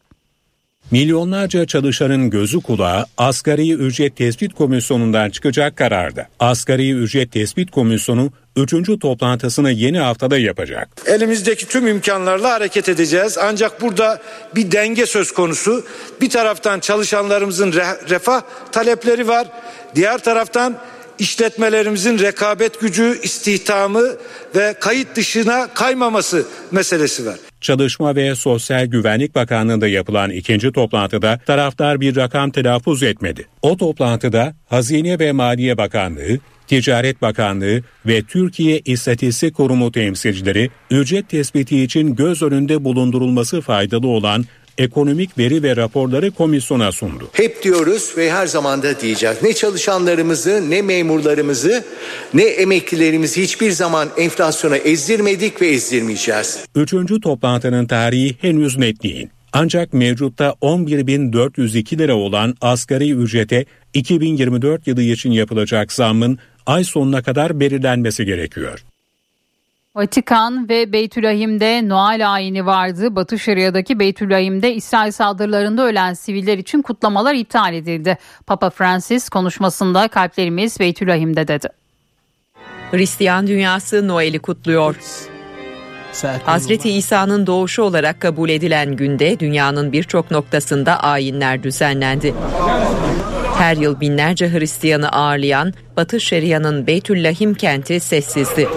Milyonlarca 0.90 1.66
çalışanın 1.66 2.30
gözü 2.30 2.60
kulağı 2.60 3.06
asgari 3.16 3.72
ücret 3.72 4.16
tespit 4.16 4.54
komisyonundan 4.54 5.30
çıkacak 5.30 5.76
kararda. 5.76 6.28
Asgari 6.40 6.92
ücret 6.92 7.32
tespit 7.32 7.70
komisyonu 7.70 8.30
3. 8.56 9.00
toplantısını 9.00 9.70
yeni 9.70 9.98
haftada 9.98 10.38
yapacak. 10.38 10.88
Elimizdeki 11.06 11.68
tüm 11.68 11.86
imkanlarla 11.86 12.50
hareket 12.50 12.88
edeceğiz. 12.88 13.38
Ancak 13.38 13.80
burada 13.80 14.22
bir 14.54 14.72
denge 14.72 15.06
söz 15.06 15.32
konusu. 15.32 15.84
Bir 16.20 16.30
taraftan 16.30 16.80
çalışanlarımızın 16.80 17.72
refah 18.08 18.42
talepleri 18.72 19.28
var. 19.28 19.46
Diğer 19.94 20.18
taraftan 20.18 20.78
işletmelerimizin 21.18 22.18
rekabet 22.18 22.80
gücü, 22.80 23.18
istihdamı 23.22 24.02
ve 24.56 24.74
kayıt 24.80 25.16
dışına 25.16 25.68
kaymaması 25.74 26.46
meselesi 26.70 27.26
var. 27.26 27.36
Çalışma 27.60 28.16
ve 28.16 28.34
Sosyal 28.34 28.86
Güvenlik 28.86 29.34
Bakanlığı'nda 29.34 29.88
yapılan 29.88 30.30
ikinci 30.30 30.72
toplantıda 30.72 31.40
taraftar 31.46 32.00
bir 32.00 32.16
rakam 32.16 32.50
telaffuz 32.50 33.02
etmedi. 33.02 33.46
O 33.62 33.76
toplantıda 33.76 34.54
Hazine 34.68 35.18
ve 35.18 35.32
Maliye 35.32 35.78
Bakanlığı, 35.78 36.38
Ticaret 36.72 37.22
Bakanlığı 37.22 37.82
ve 38.06 38.22
Türkiye 38.22 38.80
İstatistik 38.84 39.54
Kurumu 39.54 39.92
temsilcileri 39.92 40.70
ücret 40.90 41.28
tespiti 41.28 41.82
için 41.82 42.14
göz 42.14 42.42
önünde 42.42 42.84
bulundurulması 42.84 43.60
faydalı 43.60 44.06
olan 44.06 44.44
ekonomik 44.78 45.38
veri 45.38 45.62
ve 45.62 45.76
raporları 45.76 46.30
komisyona 46.30 46.92
sundu. 46.92 47.30
Hep 47.32 47.62
diyoruz 47.62 48.12
ve 48.16 48.32
her 48.32 48.46
zaman 48.46 48.82
da 48.82 49.00
diyeceğiz. 49.00 49.36
Ne 49.42 49.52
çalışanlarımızı, 49.52 50.70
ne 50.70 50.82
memurlarımızı, 50.82 51.84
ne 52.34 52.42
emeklilerimizi 52.42 53.42
hiçbir 53.42 53.70
zaman 53.70 54.08
enflasyona 54.16 54.76
ezdirmedik 54.76 55.62
ve 55.62 55.66
ezdirmeyeceğiz. 55.66 56.58
Üçüncü 56.74 57.20
toplantının 57.20 57.86
tarihi 57.86 58.36
henüz 58.40 58.78
net 58.78 59.02
değil. 59.02 59.28
Ancak 59.52 59.92
mevcutta 59.92 60.54
11.402 60.62 61.98
lira 61.98 62.14
olan 62.14 62.54
asgari 62.60 63.12
ücrete 63.12 63.64
2024 63.94 64.86
yılı 64.86 65.02
için 65.02 65.30
yapılacak 65.30 65.92
zammın 65.92 66.38
ay 66.66 66.84
sonuna 66.84 67.22
kadar 67.22 67.60
belirlenmesi 67.60 68.24
gerekiyor. 68.24 68.84
Vatikan 69.94 70.68
ve 70.68 70.92
Beytülahim'de 70.92 71.88
Noel 71.88 72.32
ayini 72.32 72.66
vardı. 72.66 73.16
Batı 73.16 73.38
Şeria'daki 73.38 73.98
Beytülahim'de 73.98 74.74
İsrail 74.74 75.12
saldırılarında 75.12 75.86
ölen 75.86 76.14
siviller 76.14 76.58
için 76.58 76.82
kutlamalar 76.82 77.34
iptal 77.34 77.74
edildi. 77.74 78.18
Papa 78.46 78.70
Francis 78.70 79.28
konuşmasında 79.28 80.08
kalplerimiz 80.08 80.80
Beytülahim'de 80.80 81.48
dedi. 81.48 81.68
Hristiyan 82.90 83.46
dünyası 83.46 84.08
Noel'i 84.08 84.38
kutluyor. 84.38 84.96
Hazreti 86.44 86.90
İsa'nın 86.90 87.46
doğuşu 87.46 87.82
olarak 87.82 88.20
kabul 88.20 88.48
edilen 88.48 88.96
günde 88.96 89.40
dünyanın 89.40 89.92
birçok 89.92 90.30
noktasında 90.30 91.00
ayinler 91.00 91.62
düzenlendi. 91.62 92.34
Her 93.58 93.76
yıl 93.76 94.00
binlerce 94.00 94.52
Hristiyanı 94.52 95.08
ağırlayan 95.08 95.72
Batı 95.96 96.20
Şeria'nın 96.20 96.86
Beytüllahim 96.86 97.54
kenti 97.54 98.00
sessizdi. 98.00 98.68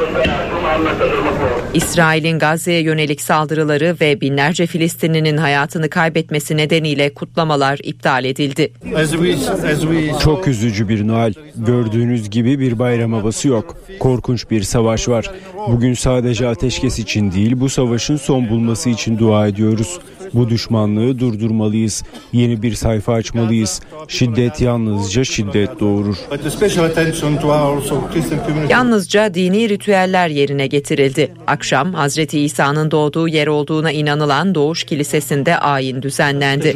İsrail'in 1.76 2.39
Gazze'ye 2.39 2.81
yönelik 2.81 3.22
saldırıları 3.22 3.95
ve 4.02 4.22
binlerce 4.22 4.65
Filistinlinin 4.65 5.38
hayatını 5.38 5.89
kaybetmesi 5.89 6.57
nedeniyle 6.57 7.14
kutlamalar 7.14 7.80
iptal 7.84 8.26
edildi. 8.26 8.72
Çok 10.23 10.47
üzücü 10.47 10.89
bir 10.89 11.07
Noel. 11.07 11.34
Gördüğünüz 11.56 12.30
gibi 12.30 12.60
bir 12.60 12.80
bayram 12.80 13.14
havası 13.14 13.47
yok. 13.47 13.77
Korkunç 13.99 14.52
bir 14.52 14.64
savaş 14.64 15.07
var. 15.07 15.31
Bugün 15.68 15.93
sadece 15.93 16.47
ateşkes 16.47 16.99
için 16.99 17.31
değil 17.31 17.53
bu 17.56 17.69
savaşın 17.69 18.18
son 18.18 18.49
bulması 18.49 18.89
için 18.89 19.19
dua 19.19 19.47
ediyoruz. 19.47 19.99
Bu 20.35 20.49
düşmanlığı 20.49 21.19
durdurmalıyız. 21.19 22.03
Yeni 22.33 22.61
bir 22.61 22.73
sayfa 22.73 23.13
açmalıyız. 23.13 23.81
Şiddet 24.07 24.61
yalnızca 24.61 25.23
şiddet 25.23 25.79
doğurur. 25.79 26.17
Yalnızca 28.69 29.33
dini 29.33 29.69
ritüeller 29.69 30.29
yerine 30.29 30.67
getirildi. 30.67 31.33
Akşam 31.47 31.93
Hazreti 31.93 32.39
İsa'nın 32.39 32.91
doğduğu 32.91 33.27
yer 33.27 33.47
olduğuna 33.47 33.91
inanılan 33.91 34.55
Doğuş 34.55 34.83
Kilisesi'nde 34.83 35.57
ayin 35.57 36.01
düzenlendi. 36.01 36.75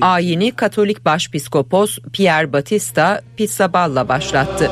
Ayini 0.00 0.52
Katolik 0.52 1.04
Başpiskopos 1.04 1.98
Pierre 2.12 2.52
Batista 2.52 3.20
Pizzaballa 3.36 4.08
başlattı. 4.08 4.70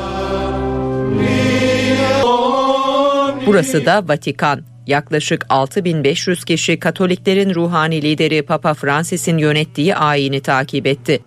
Burası 3.49 3.85
da 3.85 4.07
Vatikan. 4.07 4.61
Yaklaşık 4.87 5.45
6500 5.49 6.45
kişi 6.45 6.79
Katoliklerin 6.79 7.55
ruhani 7.55 8.01
lideri 8.01 8.41
Papa 8.41 8.73
Francis'in 8.73 9.37
yönettiği 9.37 9.95
ayini 9.95 10.41
takip 10.41 10.87
etti. 10.87 11.19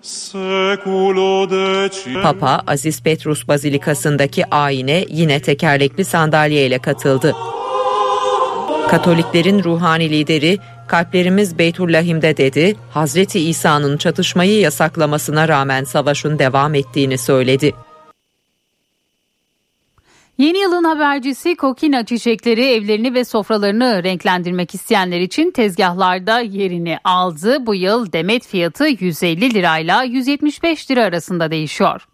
Papa 2.22 2.62
Aziz 2.66 3.02
Petrus 3.02 3.48
Bazilikası'ndaki 3.48 4.50
ayine 4.50 5.04
yine 5.08 5.40
tekerlekli 5.40 6.04
sandalyeyle 6.04 6.78
katıldı. 6.78 7.34
Katoliklerin 8.88 9.64
ruhani 9.64 10.10
lideri 10.10 10.58
kalplerimiz 10.88 11.58
Beytullahim'de 11.58 12.36
dedi, 12.36 12.76
Hazreti 12.90 13.40
İsa'nın 13.40 13.96
çatışmayı 13.96 14.60
yasaklamasına 14.60 15.48
rağmen 15.48 15.84
savaşın 15.84 16.38
devam 16.38 16.74
ettiğini 16.74 17.18
söyledi. 17.18 17.72
Yeni 20.38 20.58
yılın 20.58 20.84
habercisi 20.84 21.54
kokina 21.54 22.04
çiçekleri 22.06 22.64
evlerini 22.64 23.14
ve 23.14 23.24
sofralarını 23.24 24.04
renklendirmek 24.04 24.74
isteyenler 24.74 25.20
için 25.20 25.50
tezgahlarda 25.50 26.40
yerini 26.40 26.98
aldı. 27.04 27.66
Bu 27.66 27.74
yıl 27.74 28.12
demet 28.12 28.46
fiyatı 28.46 28.86
150 28.86 29.54
lirayla 29.54 30.02
175 30.02 30.90
lira 30.90 31.04
arasında 31.04 31.50
değişiyor. 31.50 32.06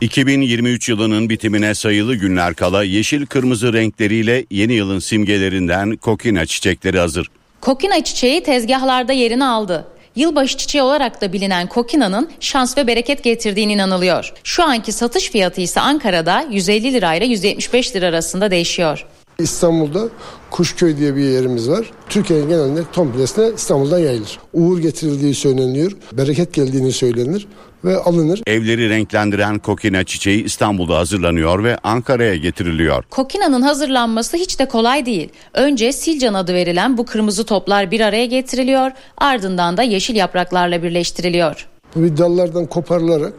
2023 0.00 0.88
yılının 0.88 1.28
bitimine 1.28 1.74
sayılı 1.74 2.14
günler 2.14 2.54
kala 2.54 2.84
yeşil 2.84 3.26
kırmızı 3.26 3.72
renkleriyle 3.72 4.46
yeni 4.50 4.72
yılın 4.72 4.98
simgelerinden 4.98 5.96
kokina 5.96 6.46
çiçekleri 6.46 6.98
hazır. 6.98 7.30
Kokina 7.60 8.04
çiçeği 8.04 8.42
tezgahlarda 8.42 9.12
yerini 9.12 9.44
aldı. 9.44 9.88
Yılbaşı 10.16 10.56
çiçeği 10.56 10.82
olarak 10.82 11.20
da 11.20 11.32
bilinen 11.32 11.68
kokinanın 11.68 12.30
şans 12.40 12.78
ve 12.78 12.86
bereket 12.86 13.24
getirdiğine 13.24 13.72
inanılıyor. 13.72 14.32
Şu 14.44 14.64
anki 14.64 14.92
satış 14.92 15.30
fiyatı 15.30 15.60
ise 15.60 15.80
Ankara'da 15.80 16.46
150 16.50 16.92
lirayla 16.92 17.26
175 17.26 17.96
lira 17.96 18.06
arasında 18.06 18.50
değişiyor. 18.50 19.06
İstanbul'da 19.38 20.08
Kuşköy 20.50 20.96
diye 20.96 21.16
bir 21.16 21.22
yerimiz 21.22 21.68
var. 21.68 21.90
Türkiye'nin 22.08 22.48
genelinde 22.48 22.80
komplesine 22.94 23.50
İstanbul'dan 23.56 23.98
yayılır. 23.98 24.38
Uğur 24.52 24.78
getirildiği 24.78 25.34
söyleniyor, 25.34 25.92
bereket 26.12 26.54
geldiğini 26.54 26.92
söylenir 26.92 27.46
ve 27.84 27.96
alınır. 27.96 28.42
Evleri 28.46 28.88
renklendiren 28.88 29.58
kokina 29.58 30.04
çiçeği 30.04 30.44
İstanbul'da 30.44 30.98
hazırlanıyor 30.98 31.64
ve 31.64 31.78
Ankara'ya 31.82 32.36
getiriliyor. 32.36 33.04
Kokinanın 33.10 33.62
hazırlanması 33.62 34.36
hiç 34.36 34.58
de 34.58 34.68
kolay 34.68 35.06
değil. 35.06 35.28
Önce 35.54 35.92
silcan 35.92 36.34
adı 36.34 36.54
verilen 36.54 36.98
bu 36.98 37.04
kırmızı 37.04 37.44
toplar 37.44 37.90
bir 37.90 38.00
araya 38.00 38.26
getiriliyor, 38.26 38.90
ardından 39.18 39.76
da 39.76 39.82
yeşil 39.82 40.16
yapraklarla 40.16 40.82
birleştiriliyor. 40.82 41.68
Bu 41.96 42.02
bir 42.02 42.16
dallardan 42.16 42.66
koparılarak 42.66 43.32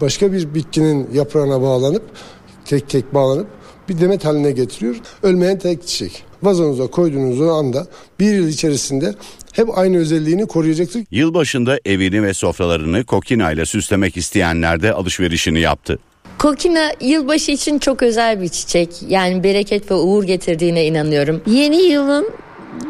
başka 0.00 0.32
bir 0.32 0.54
bitkinin 0.54 1.08
yaprağına 1.12 1.62
bağlanıp 1.62 2.02
tek 2.64 2.88
tek 2.88 3.14
bağlanıp 3.14 3.46
bir 3.90 4.00
demet 4.00 4.24
haline 4.24 4.50
getiriyor. 4.52 4.96
Ölmeyen 5.22 5.58
tek 5.58 5.86
çiçek. 5.86 6.22
Vazonuza 6.42 6.86
koyduğunuz 6.86 7.40
anda 7.40 7.86
bir 8.20 8.34
yıl 8.34 8.48
içerisinde 8.48 9.14
hep 9.52 9.78
aynı 9.78 9.98
özelliğini 9.98 10.46
koruyacaktır. 10.46 11.04
Yılbaşında 11.10 11.78
evini 11.84 12.22
ve 12.22 12.34
sofralarını 12.34 13.04
kokina 13.04 13.52
ile 13.52 13.66
süslemek 13.66 14.16
isteyenler 14.16 14.82
de 14.82 14.92
alışverişini 14.92 15.60
yaptı. 15.60 15.98
Kokina 16.38 16.92
yılbaşı 17.00 17.52
için 17.52 17.78
çok 17.78 18.02
özel 18.02 18.42
bir 18.42 18.48
çiçek. 18.48 18.88
Yani 19.08 19.44
bereket 19.44 19.90
ve 19.90 19.94
uğur 19.94 20.24
getirdiğine 20.24 20.86
inanıyorum. 20.86 21.42
Yeni 21.46 21.82
yılın 21.82 22.30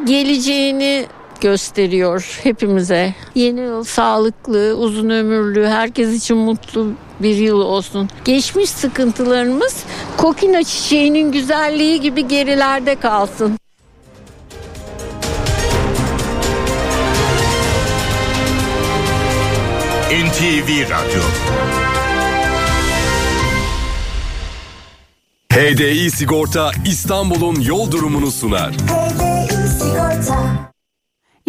geleceğini 0.06 1.06
gösteriyor 1.40 2.40
hepimize. 2.42 3.14
Yeni 3.34 3.60
yıl 3.60 3.84
sağlıklı, 3.84 4.74
uzun 4.76 5.10
ömürlü, 5.10 5.66
herkes 5.66 6.14
için 6.14 6.36
mutlu 6.36 6.92
bir 7.20 7.36
yıl 7.36 7.60
olsun. 7.60 8.08
Geçmiş 8.24 8.70
sıkıntılarımız 8.70 9.84
kokina 10.16 10.62
çiçeğinin 10.62 11.32
güzelliği 11.32 12.00
gibi 12.00 12.28
gerilerde 12.28 12.94
kalsın. 12.94 13.56
NTV 20.10 20.90
Radyo 20.90 21.22
HDI 25.52 26.10
Sigorta 26.10 26.70
İstanbul'un 26.86 27.60
yol 27.60 27.90
durumunu 27.90 28.30
sunar. 28.30 28.72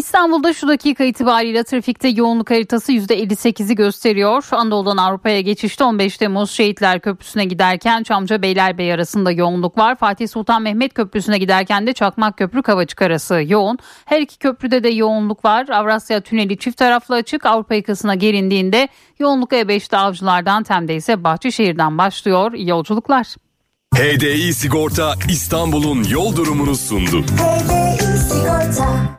İstanbul'da 0.02 0.54
şu 0.54 0.68
dakika 0.68 1.04
itibariyle 1.04 1.64
trafikte 1.64 2.08
yoğunluk 2.08 2.52
haritası 2.52 2.92
%58'i 2.92 3.76
gösteriyor. 3.76 4.48
Anadolu'dan 4.52 4.98
Avrupa'ya 4.98 5.42
geçişte 5.42 5.84
15 5.84 6.18
Temmuz 6.18 6.52
Şehitler 6.52 7.00
Köprüsü'ne 7.00 7.46
giderken 7.46 8.04
Çamca 8.04 8.42
Beylerbeyi 8.42 8.94
arasında 8.94 9.32
yoğunluk 9.32 9.78
var. 9.78 9.96
Fatih 9.96 10.28
Sultan 10.28 10.62
Mehmet 10.62 10.94
Köprüsü'ne 10.94 11.38
giderken 11.38 11.88
de 11.88 11.94
Çakmak 11.94 12.38
Köprü 12.38 12.62
Kavacık 12.62 13.02
arası 13.02 13.44
yoğun. 13.48 13.78
Her 14.06 14.22
iki 14.22 14.38
köprüde 14.38 14.84
de 14.84 14.90
yoğunluk 14.90 15.46
var. 15.46 15.70
Avrasya 15.70 16.22
Tüneli 16.22 16.58
çift 16.58 16.78
taraflı 16.78 17.16
açık. 17.16 17.46
Avrupa 17.46 17.76
yakasına 17.76 18.16
gelindiğinde 18.16 18.88
yoğunluk 19.20 19.52
E5'te 19.52 19.98
Avcılar'dan 19.98 20.64
Tem'de 20.64 20.96
ise 20.96 21.24
Bahçeşehir'den 21.24 21.98
başlıyor. 21.98 22.54
İyi 22.54 22.70
yolculuklar. 22.70 23.36
HDI 23.96 24.54
Sigorta 24.54 25.14
İstanbul'un 25.30 26.04
yol 26.04 26.36
durumunu 26.36 26.76
sundu. 26.76 27.22
HDI 27.22 28.18
Sigorta 28.18 29.12